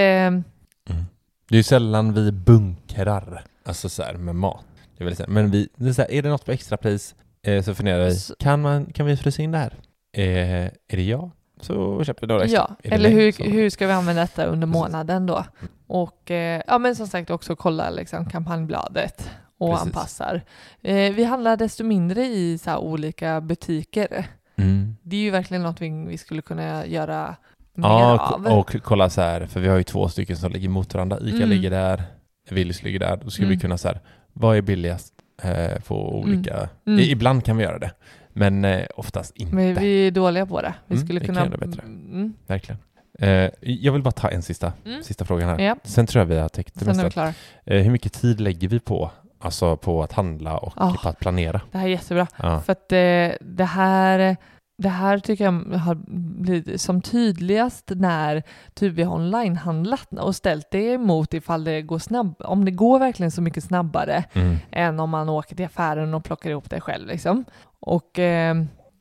Mm. 0.88 1.04
Det 1.48 1.54
är 1.54 1.56
ju 1.56 1.62
sällan 1.62 2.12
vi 2.14 2.32
bunkrar, 2.32 3.44
alltså 3.64 3.88
så 3.88 4.02
här 4.02 4.14
med 4.14 4.34
mat. 4.34 4.64
Det 4.98 5.04
är 5.04 5.14
sällan. 5.14 5.34
Men 5.34 5.50
vi, 5.50 5.68
det 5.76 5.88
är, 5.88 5.92
så 5.92 6.02
här, 6.02 6.10
är 6.12 6.22
det 6.22 6.28
något 6.28 6.44
på 6.44 6.52
extrapris 6.52 7.14
eh, 7.42 7.62
så 7.62 7.74
funderar 7.74 8.04
vi, 8.04 8.16
kan, 8.38 8.62
man, 8.62 8.86
kan 8.86 9.06
vi 9.06 9.16
frysa 9.16 9.42
in 9.42 9.50
det 9.52 9.58
här? 9.58 9.74
Eh, 10.16 10.64
är 10.64 10.70
det 10.96 11.02
ja, 11.02 11.30
så 11.60 12.04
köper 12.04 12.20
vi 12.20 12.26
några 12.26 12.44
extra. 12.44 12.76
ja, 12.82 12.90
eller 12.90 13.10
hur, 13.10 13.32
så- 13.32 13.42
hur 13.42 13.70
ska 13.70 13.86
vi 13.86 13.92
använda 13.92 14.22
detta 14.22 14.44
under 14.46 14.66
månaden 14.66 15.26
då? 15.26 15.44
Och 15.86 16.30
eh, 16.30 16.62
ja, 16.66 16.78
men 16.78 16.96
som 16.96 17.06
sagt 17.06 17.30
också 17.30 17.56
kolla 17.56 17.90
liksom 17.90 18.26
kampanjbladet 18.30 19.30
och 19.58 19.70
Precis. 19.70 19.86
anpassar. 19.86 20.42
Eh, 20.82 21.14
vi 21.14 21.24
handlar 21.24 21.56
desto 21.56 21.84
mindre 21.84 22.24
i 22.24 22.58
så 22.58 22.78
olika 22.78 23.40
butiker. 23.40 24.26
Mm. 24.56 24.96
Det 25.02 25.16
är 25.16 25.20
ju 25.20 25.30
verkligen 25.30 25.62
något 25.62 25.80
vi, 25.80 25.90
vi 26.08 26.18
skulle 26.18 26.42
kunna 26.42 26.86
göra 26.86 27.36
mer 27.74 27.88
Ja, 27.88 28.18
av. 28.34 28.46
och, 28.58 28.76
kolla 28.82 29.10
så 29.10 29.20
här, 29.20 29.46
för 29.46 29.60
vi 29.60 29.68
har 29.68 29.76
ju 29.76 29.82
två 29.82 30.08
stycken 30.08 30.36
som 30.36 30.52
ligger 30.52 30.68
mot 30.68 30.94
varandra. 30.94 31.18
Ica 31.20 31.36
Mm. 31.36 31.48
ligger 31.48 31.70
där, 31.70 32.02
Willys 32.50 32.82
ligger 32.82 32.98
där. 32.98 33.16
Då 33.24 33.30
skulle 33.30 33.46
Mm. 33.46 33.56
vi 33.56 33.60
kunna 33.60 33.78
så 33.78 33.88
här, 33.88 34.00
vad 34.32 34.56
är 34.56 34.62
billigast 34.62 35.12
eh, 35.42 35.80
på 35.82 36.18
olika... 36.18 36.68
Mm. 36.86 37.00
Ibland 37.00 37.44
kan 37.44 37.56
vi 37.56 37.64
göra 37.64 37.78
det, 37.78 37.90
men 38.36 38.64
eh, 38.64 38.86
oftast 38.96 39.36
inte. 39.36 39.54
Men 39.54 39.74
vi 39.74 40.06
är 40.06 40.10
dåliga 40.10 40.46
på 40.46 40.62
det. 40.62 40.74
Vi 40.86 40.94
Mm, 40.94 41.06
skulle 41.06 41.20
vi 41.20 41.26
kunna... 41.26 41.40
kan 41.40 41.48
göra 41.50 41.66
bättre. 41.66 41.82
Mm, 41.82 42.34
Verkligen. 42.46 42.78
Eh, 43.18 43.50
jag 43.60 43.92
vill 43.92 44.02
bara 44.02 44.10
ta 44.12 44.28
en 44.30 44.42
sista, 44.42 44.72
mm. 44.86 45.02
sista 45.02 45.24
frågan 45.24 45.48
här. 45.48 45.58
Ja, 45.58 45.76
Sen 45.84 46.06
tror 46.06 46.20
jag 46.20 46.26
vi 46.26 46.38
har 46.38 46.48
täckt 46.48 46.74
det 46.74 46.84
sen 46.94 46.96
mesta. 47.04 47.34
Eh, 47.64 47.82
hur 47.82 47.90
mycket 47.90 48.12
tid 48.12 48.40
lägger 48.40 48.68
vi 48.68 48.80
på, 48.80 49.10
alltså 49.38 49.76
på 49.76 50.02
att 50.02 50.12
handla 50.12 50.56
och 50.58 50.72
Ah. 50.76 50.94
på 51.02 51.08
att 51.08 51.18
planera? 51.18 51.60
Det 51.72 51.78
här 51.78 51.84
är 51.86 51.90
jättebra. 51.90 52.26
Ja. 52.42 52.60
För 52.60 52.72
att 52.72 52.92
eh, 52.92 53.46
det 53.46 53.64
här 53.64 54.36
det 54.78 54.88
här 54.88 55.18
tycker 55.18 55.44
jag 55.44 55.52
har 55.78 55.94
blivit 56.42 56.80
som 56.80 57.02
tydligast 57.02 57.92
när 57.96 58.42
typ 58.74 58.92
vi 58.94 59.02
har 59.02 59.14
onlinehandlat 59.14 60.08
och 60.18 60.36
ställt 60.36 60.70
det 60.70 60.92
emot 60.92 61.34
ifall 61.34 61.64
det 61.64 61.82
går 61.82 61.98
snabb, 61.98 62.34
om 62.38 62.64
det 62.64 62.70
går 62.70 62.98
verkligen 62.98 63.30
så 63.30 63.42
mycket 63.42 63.64
snabbare 63.64 64.24
Mm. 64.32 64.56
än 64.70 65.00
om 65.00 65.10
man 65.10 65.28
åker 65.28 65.56
till 65.56 65.66
affären 65.66 66.14
och 66.14 66.24
plockar 66.24 66.50
ihop 66.50 66.70
det 66.70 66.80
själv 66.80 67.06
liksom. 67.08 67.44
Och 67.80 68.18
eh, 68.18 68.54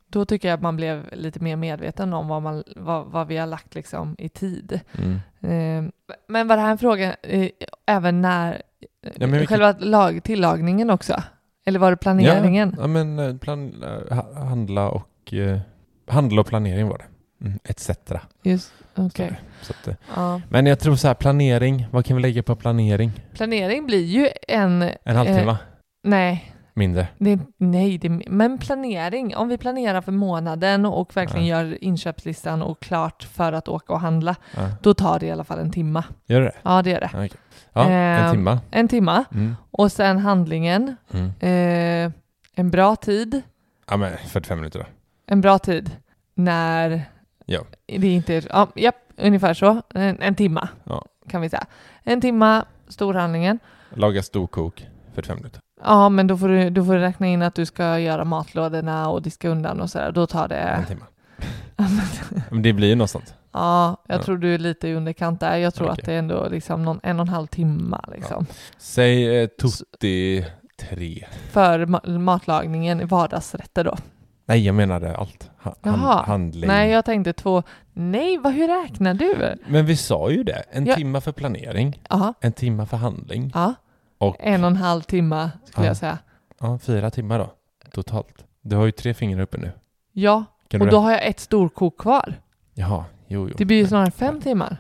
då 0.08 0.26
tycker 0.26 0.48
jag 0.48 0.56
att 0.56 0.62
man 0.62 0.76
blev 0.76 1.04
lite 1.14 1.40
mer 1.40 1.56
medveten 1.56 2.14
om 2.14 2.28
vad, 2.28 2.42
man, 2.42 2.64
vad, 2.76 3.06
vad 3.06 3.28
vi 3.28 3.38
har 3.38 3.48
lagt 3.48 3.76
liksom 3.76 4.16
i 4.18 4.30
tid. 4.30 4.80
Mm. 4.98 5.14
Eh, 5.42 5.92
men 6.28 6.48
var 6.48 6.56
det 6.56 6.62
här 6.62 6.72
en 6.72 6.78
fråga 6.78 7.16
eh, 7.22 7.50
även 7.86 8.22
när 8.22 8.62
vilket- 9.20 9.50
själva 9.50 9.76
lag, 9.80 10.24
tillagningen 10.24 10.90
också? 10.90 11.24
Eller 11.66 11.80
var 11.80 11.92
det 11.92 11.98
planeringen? 11.98 12.74
Ja, 12.78 12.82
ja 12.82 12.88
men 12.88 13.20
eh, 13.20 13.38
plan, 13.38 13.84
eh, 13.84 14.16
ha- 14.16 14.46
handla 14.46 14.90
och 14.90 15.02
eh, 15.34 15.60
handla 16.08 16.42
och 16.42 16.48
planering 16.48 16.88
var 16.88 16.98
det. 16.98 17.06
Mm, 17.46 17.60
etc. 17.64 17.90
Just, 18.44 18.74
okej. 18.96 19.40
Så 19.62 19.74
att, 19.74 19.88
eh, 19.88 19.94
Ja. 20.16 20.42
men 20.50 20.66
jag 20.66 20.80
tror 20.80 20.96
så 20.96 21.08
här, 21.08 21.16
planering, 21.16 21.88
vad 21.92 22.06
kan 22.06 22.16
vi 22.18 22.22
lägga 22.22 22.44
på 22.44 22.56
planering? 22.56 23.12
Planering 23.34 23.86
blir 23.86 24.06
ju 24.06 24.30
en... 24.48 24.82
En 25.04 25.16
halvtimme? 25.16 25.52
Eh, 25.52 25.56
nej, 26.04 26.52
Mindre? 26.74 27.08
det, 27.18 27.40
nej 27.58 27.98
det, 27.98 28.10
men 28.28 28.58
planering. 28.58 29.36
Om 29.36 29.48
vi 29.50 29.58
planerar 29.58 30.02
för 30.02 30.12
månaden 30.12 30.86
och 30.86 31.18
verkligen 31.18 31.46
gör 31.46 31.84
inköpslistan 31.84 32.62
och 32.62 32.80
klart 32.80 33.24
för 33.24 33.54
att 33.54 33.68
åka 33.68 33.94
och 33.94 34.00
handla, 34.00 34.36
Ja. 34.56 34.70
då 34.82 34.94
tar 34.94 35.20
det 35.20 35.26
i 35.26 35.32
alla 35.32 35.44
fall 35.44 35.60
en 35.60 35.72
timma. 35.72 36.04
Gör 36.26 36.42
det 36.42 36.52
Ja, 36.64 36.82
det 36.82 36.90
gör 36.90 37.00
det. 37.00 37.10
Ja, 37.14 37.26
okej. 37.26 37.38
ja 37.74 37.84
en 37.86 38.26
Ehm, 38.26 38.32
timma. 38.32 38.60
En 38.72 38.88
timma. 38.88 39.26
Mm. 39.34 39.56
Och 39.72 39.92
sen 39.92 40.18
handlingen. 40.20 40.96
Mm. 41.14 41.32
Eh, 41.40 42.12
en 42.56 42.72
bra 42.72 42.96
tid. 42.96 43.42
Ja, 43.90 43.98
men 43.98 44.18
45 44.28 44.58
minuter 44.60 44.80
då. 44.80 44.86
En 45.28 45.42
bra 45.42 45.60
tid 45.60 45.92
när 46.34 47.04
Ja. 47.46 47.62
det 47.86 48.08
inte 48.08 48.34
är... 48.34 48.48
Ja, 48.50 48.68
japp, 48.76 48.96
ungefär 49.18 49.54
så. 49.54 49.82
En, 49.94 50.22
en 50.22 50.36
timma 50.36 50.70
Ja. 50.84 51.06
kan 51.30 51.42
vi 51.42 51.50
säga. 51.50 51.66
En 52.04 52.22
timma, 52.22 52.66
storhandlingen. 52.88 53.60
Laga 53.94 54.24
storkok, 54.24 54.88
45 55.14 55.38
minuter. 55.38 55.62
Ja, 55.84 56.10
men 56.10 56.28
då 56.28 56.38
får, 56.38 56.48
du, 56.48 56.70
då 56.70 56.86
får 56.86 56.94
du 56.94 57.00
räkna 57.00 57.28
in 57.28 57.42
att 57.42 57.56
du 57.56 57.66
ska 57.66 58.00
göra 58.00 58.24
matlådorna 58.26 59.10
och 59.10 59.22
diska 59.22 59.50
undan 59.50 59.82
och 59.82 59.90
sådär. 59.90 60.12
Då 60.12 60.28
tar 60.28 60.48
det... 60.48 60.56
En 60.56 60.86
timme. 60.86 61.02
men 62.50 62.62
det 62.62 62.74
blir 62.74 62.88
ju 62.88 62.96
något 62.96 63.10
sånt. 63.10 63.34
Ja, 63.52 63.98
jag 64.08 64.20
Ja. 64.20 64.24
tror 64.24 64.38
du 64.38 64.54
är 64.54 64.58
lite 64.58 64.88
i 64.88 64.94
underkant 64.94 65.40
där. 65.40 65.58
Jag 65.58 65.74
tror 65.74 65.88
Okej. 65.90 66.02
att 66.02 66.06
det 66.06 66.14
är 66.14 66.20
ändå 66.20 66.48
liksom 66.50 66.84
någon, 66.84 67.00
en 67.04 67.20
och 67.20 67.26
en 67.26 67.30
halv 67.34 67.48
timme 67.48 68.00
liksom. 68.16 68.46
Säg 68.78 69.42
eh, 69.42 69.48
tutti 69.48 70.46
tre. 70.80 71.26
För 71.52 71.86
ma- 71.86 72.18
matlagningen 72.20 73.02
i 73.02 73.04
vardagsrätter 73.04 73.84
då. 73.84 73.98
Nej, 74.46 74.66
jag 74.66 74.76
menade 74.76 75.18
allt. 75.18 75.50
Ha, 75.64 75.76
Jaha. 75.82 76.24
handling. 76.26 76.68
Nej, 76.68 76.90
jag 76.92 77.06
tänkte 77.06 77.34
två. 77.34 77.64
Nej, 77.94 78.38
vad, 78.38 78.54
hur 78.54 78.68
räknar 78.84 79.14
du? 79.14 79.56
Men 79.68 79.86
vi 79.86 79.98
sa 79.98 80.30
ju 80.32 80.44
det. 80.44 80.64
En 80.72 80.86
Ja. 80.86 80.96
timma 80.96 81.22
för 81.22 81.32
planering, 81.32 82.02
Ja, 82.10 82.34
en 82.42 82.52
timma 82.54 82.86
för 82.86 82.98
handling 82.98 83.52
ja. 83.54 83.74
och 84.18 84.36
En 84.40 84.64
och 84.64 84.70
en 84.70 84.76
halv 84.78 85.02
timme 85.02 85.52
skulle 85.66 85.86
Ja. 85.86 85.90
jag 85.90 85.98
säga. 85.98 86.18
ja, 86.60 86.78
fyra 86.78 87.12
timmar 87.12 87.40
då, 87.40 87.54
totalt. 87.92 88.46
Du 88.62 88.76
har 88.76 88.86
ju 88.86 88.92
tre 88.92 89.14
fingrar 89.14 89.42
uppe 89.42 89.58
nu. 89.58 89.72
Ja, 90.12 90.44
Kan 90.68 90.82
och 90.82 90.88
då 90.88 90.98
har 91.00 91.12
jag 91.12 91.26
ett 91.28 91.40
storkok 91.40 91.98
kvar. 92.02 92.34
Jaha, 92.74 93.06
jo, 93.28 93.48
jo. 93.50 93.56
Det 93.58 93.66
blir 93.66 93.78
ju 93.78 93.88
snarare 93.88 94.12
fem 94.12 94.42
timmar. 94.42 94.78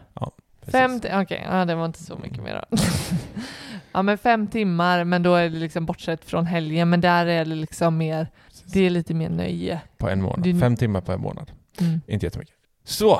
precis. 0.59 0.71
Fem, 0.71 1.01
okej, 1.21 1.47
ja, 1.51 1.65
det 1.65 1.75
var 1.75 1.85
inte 1.85 2.03
så 2.03 2.15
mycket 2.17 2.43
mer 2.43 2.65
då. 2.69 2.77
ja, 3.91 4.01
men 4.01 4.17
fem 4.17 4.47
timmar, 4.47 5.03
men 5.03 5.23
då 5.23 5.35
är 5.35 5.49
det 5.49 5.57
liksom 5.59 5.85
bortsett 5.85 6.25
från 6.25 6.45
helgen, 6.45 6.89
men 6.89 7.01
där 7.01 7.25
är 7.25 7.45
det 7.45 7.55
liksom 7.55 7.97
mer, 7.97 8.27
Precis. 8.65 8.73
det 8.73 8.85
är 8.85 8.89
lite 8.89 9.13
mer 9.13 9.29
nöje. 9.29 9.81
På 9.97 10.09
en 10.09 10.21
månad. 10.21 10.43
Det- 10.43 10.59
Fem 10.59 10.75
timmar 10.75 11.01
på 11.01 11.11
en 11.11 11.21
månad. 11.21 11.51
Mm. 11.81 12.01
Inte 12.07 12.25
jättemycket. 12.25 12.55
Så! 12.83 13.19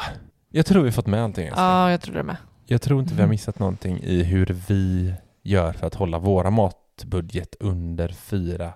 Jag 0.49 0.65
tror 0.65 0.83
vi 0.83 0.91
fått 0.91 1.07
med 1.07 1.23
allting. 1.23 1.45
älskling. 1.47 1.65
Ja, 1.65 1.91
jag 1.91 2.01
tror 2.01 2.15
det 2.15 2.23
med. 2.23 2.37
Jag 2.65 2.81
tror 2.81 2.99
inte 3.01 3.13
vi 3.13 3.19
har 3.21 3.27
Mhm. 3.27 3.29
missat 3.31 3.59
någonting 3.59 3.99
i 4.03 4.23
hur 4.23 4.45
vi 4.67 5.13
gör 5.43 5.73
för 5.73 5.87
att 5.87 5.95
hålla 5.95 6.19
våra 6.19 6.49
matbudget 6.49 7.55
under 7.59 8.07
4 8.09 8.73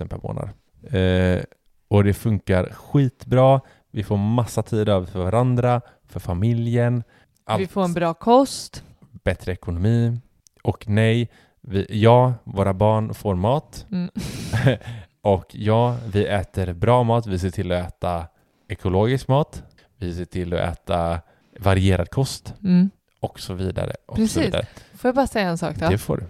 000 0.00 0.08
per 0.08 0.18
månad. 0.22 0.48
Eh, 0.90 1.42
och 1.88 2.04
det 2.04 2.14
funkar 2.14 2.64
skitbra. 2.72 3.60
Vi 3.90 4.02
får 4.04 4.16
massa 4.16 4.62
tid 4.62 4.88
över 4.88 5.06
för 5.06 5.24
varandra, 5.24 5.80
för 6.06 6.20
familjen. 6.20 7.02
Allt 7.44 7.60
Vi 7.60 7.66
får 7.66 7.84
en 7.84 7.92
bra 7.94 8.14
kost. 8.14 8.84
bättre 9.24 9.52
ekonomi. 9.52 10.20
Och 10.62 10.88
nej, 10.88 11.30
vi, 11.60 11.86
ja, 11.90 12.34
våra 12.44 12.74
barn 12.74 13.14
får 13.14 13.34
mat. 13.34 13.86
Mm. 13.90 14.10
och 15.34 15.46
ja, 15.54 15.96
vi 16.12 16.26
äter 16.26 16.72
bra 16.72 17.02
mat. 17.02 17.26
Vi 17.26 17.38
ser 17.38 17.50
till 17.50 17.72
att 17.72 17.88
äta 17.88 18.26
ekologisk 18.68 19.28
mat. 19.28 19.62
Vi 19.96 20.14
ser 20.14 20.24
till 20.24 20.54
att 20.54 20.60
äta 20.60 21.20
varierad 21.60 22.10
kost 22.10 22.54
Mm. 22.64 22.90
och 23.20 23.40
så 23.40 23.54
vidare. 23.54 23.92
Och 24.06 24.16
Precis. 24.16 24.32
Så 24.32 24.40
vidare. 24.40 24.66
Får 24.94 25.08
jag 25.08 25.14
bara 25.14 25.26
säga 25.26 25.48
en 25.48 25.58
sak 25.58 25.76
då? 25.76 25.88
Det 25.88 25.98
får 25.98 26.16
du. 26.16 26.24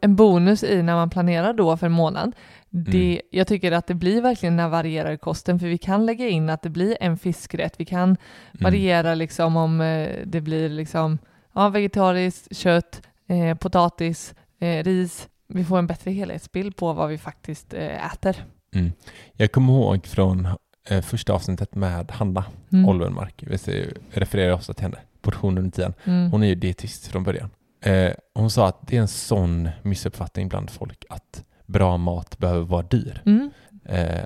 En 0.00 0.16
bonus 0.16 0.64
i 0.64 0.82
när 0.82 0.94
man 0.94 1.10
planerar 1.10 1.52
då 1.52 1.76
för 1.76 1.86
en 1.86 1.92
månad. 1.92 2.32
Det, 2.70 3.12
Mm. 3.12 3.20
Jag 3.30 3.46
tycker 3.46 3.72
att 3.72 3.86
det 3.86 3.94
blir 3.94 4.22
verkligen 4.22 4.56
den 4.56 4.60
här 4.64 4.68
varierade 4.70 5.16
kosten, 5.16 5.58
för 5.58 5.66
vi 5.66 5.78
kan 5.78 6.06
lägga 6.06 6.28
in 6.28 6.50
att 6.50 6.62
det 6.62 6.70
blir 6.70 6.96
en 7.00 7.18
fiskrätt. 7.18 7.74
Vi 7.80 7.84
kan 7.84 8.02
Mm. 8.08 8.16
variera 8.60 9.14
liksom 9.14 9.56
om 9.56 9.80
eh, 9.80 10.08
det 10.24 10.40
blir 10.40 10.68
liksom 10.68 11.18
ja, 11.54 11.68
vegetariskt, 11.68 12.56
kött, 12.56 13.02
eh, 13.28 13.56
potatis, 13.56 14.34
eh, 14.58 14.84
ris. 14.84 15.28
Vi 15.54 15.64
får 15.64 15.78
en 15.78 15.86
bättre 15.86 16.10
helhetsbild 16.10 16.76
på 16.76 16.92
vad 16.92 17.08
vi 17.08 17.18
faktiskt 17.18 17.74
eh, 17.74 18.12
äter. 18.12 18.44
Mm. 18.74 18.92
Jag 19.32 19.52
kommer 19.52 19.72
ihåg 19.72 20.06
från 20.06 20.48
eh, 20.88 21.00
första 21.02 21.32
avsnittet 21.32 21.74
med 21.74 22.10
Hanna 22.10 22.44
Mm. 22.72 22.88
Olvenmark. 22.88 23.44
Vi 23.46 23.92
refererar 24.10 24.52
ofta 24.52 24.72
till 24.74 24.82
henne. 24.84 24.98
Portion 25.20 25.58
under 25.58 25.70
tiden. 25.70 25.94
Mm. 26.04 26.30
Hon 26.30 26.42
är 26.42 26.46
ju 26.46 26.54
dietist 26.54 27.06
från 27.06 27.24
början. 27.24 27.50
Eh, 27.84 28.12
hon 28.34 28.50
sa 28.50 28.68
att 28.68 28.86
det 28.86 28.96
är 28.96 29.00
en 29.00 29.08
sån 29.08 29.68
missuppfattning 29.82 30.48
bland 30.48 30.70
folk 30.70 31.04
att 31.10 31.44
bra 31.66 31.96
mat 31.96 32.38
behöver 32.38 32.64
vara 32.66 32.82
dyr. 32.82 33.22
Mm. 33.26 33.50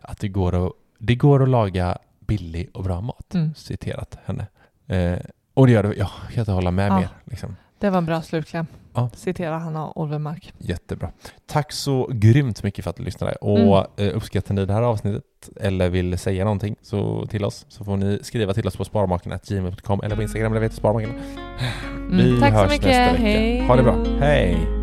Att 0.02 0.18
det 0.18 0.28
går, 0.28 0.66
att, 0.66 0.72
det 0.98 1.14
går 1.14 1.42
att 1.42 1.48
laga 1.48 1.98
billig 2.26 2.70
och 2.74 2.82
bra 2.84 3.00
mat. 3.00 3.34
Mm. 3.34 3.54
Citerat 3.54 4.18
henne. 4.24 4.46
Och 5.54 5.66
det 5.66 5.72
gör 5.72 5.82
det, 5.82 5.88
ja, 5.88 6.10
jag 6.24 6.32
kan 6.32 6.40
inte 6.40 6.52
hålla 6.52 6.70
med 6.70 6.90
Ja. 6.90 6.98
mer. 6.98 7.08
Liksom. 7.24 7.56
Det 7.78 7.90
var 7.90 7.98
en 7.98 8.06
bra 8.06 8.22
slutkläm. 8.22 8.66
Ja. 8.94 9.10
Citera 9.14 9.58
Hanna 9.58 9.92
Olvemark. 9.94 10.52
Jättebra. 10.58 11.10
Tack 11.46 11.72
så 11.72 12.10
grymt 12.12 12.62
mycket 12.62 12.84
för 12.84 12.90
att 12.90 12.96
du 12.96 13.02
lyssnade. 13.02 13.32
Och 13.32 14.00
eh, 14.00 14.16
uppskattar 14.16 14.54
ni 14.54 14.66
det 14.66 14.72
här 14.72 14.82
avsnittet 14.82 15.24
eller 15.60 15.88
vill 15.88 16.18
säga 16.18 16.44
någonting 16.44 16.76
så, 16.82 17.26
till 17.26 17.44
oss 17.44 17.66
så 17.68 17.84
får 17.84 17.96
ni 17.96 18.18
skriva 18.22 18.54
till 18.54 18.66
oss 18.66 18.76
på 18.76 18.84
sparmaken.gmail.com 18.84 20.00
eller 20.04 20.16
på 20.16 20.22
Instagram 20.22 20.52
där 20.52 20.60
vi 20.60 20.66
heter 20.66 20.76
Sparmaken. 20.76 21.10
Mm. 21.96 22.16
Vi 22.16 22.40
så 22.40 22.46
hörs 22.46 22.70
mycket. 22.70 22.86
nästa 22.86 23.12
vecka. 23.12 23.22
Hej. 23.22 23.66
Ha 23.66 23.76
det 23.76 23.82
bra. 23.82 24.04
Hej! 24.20 24.75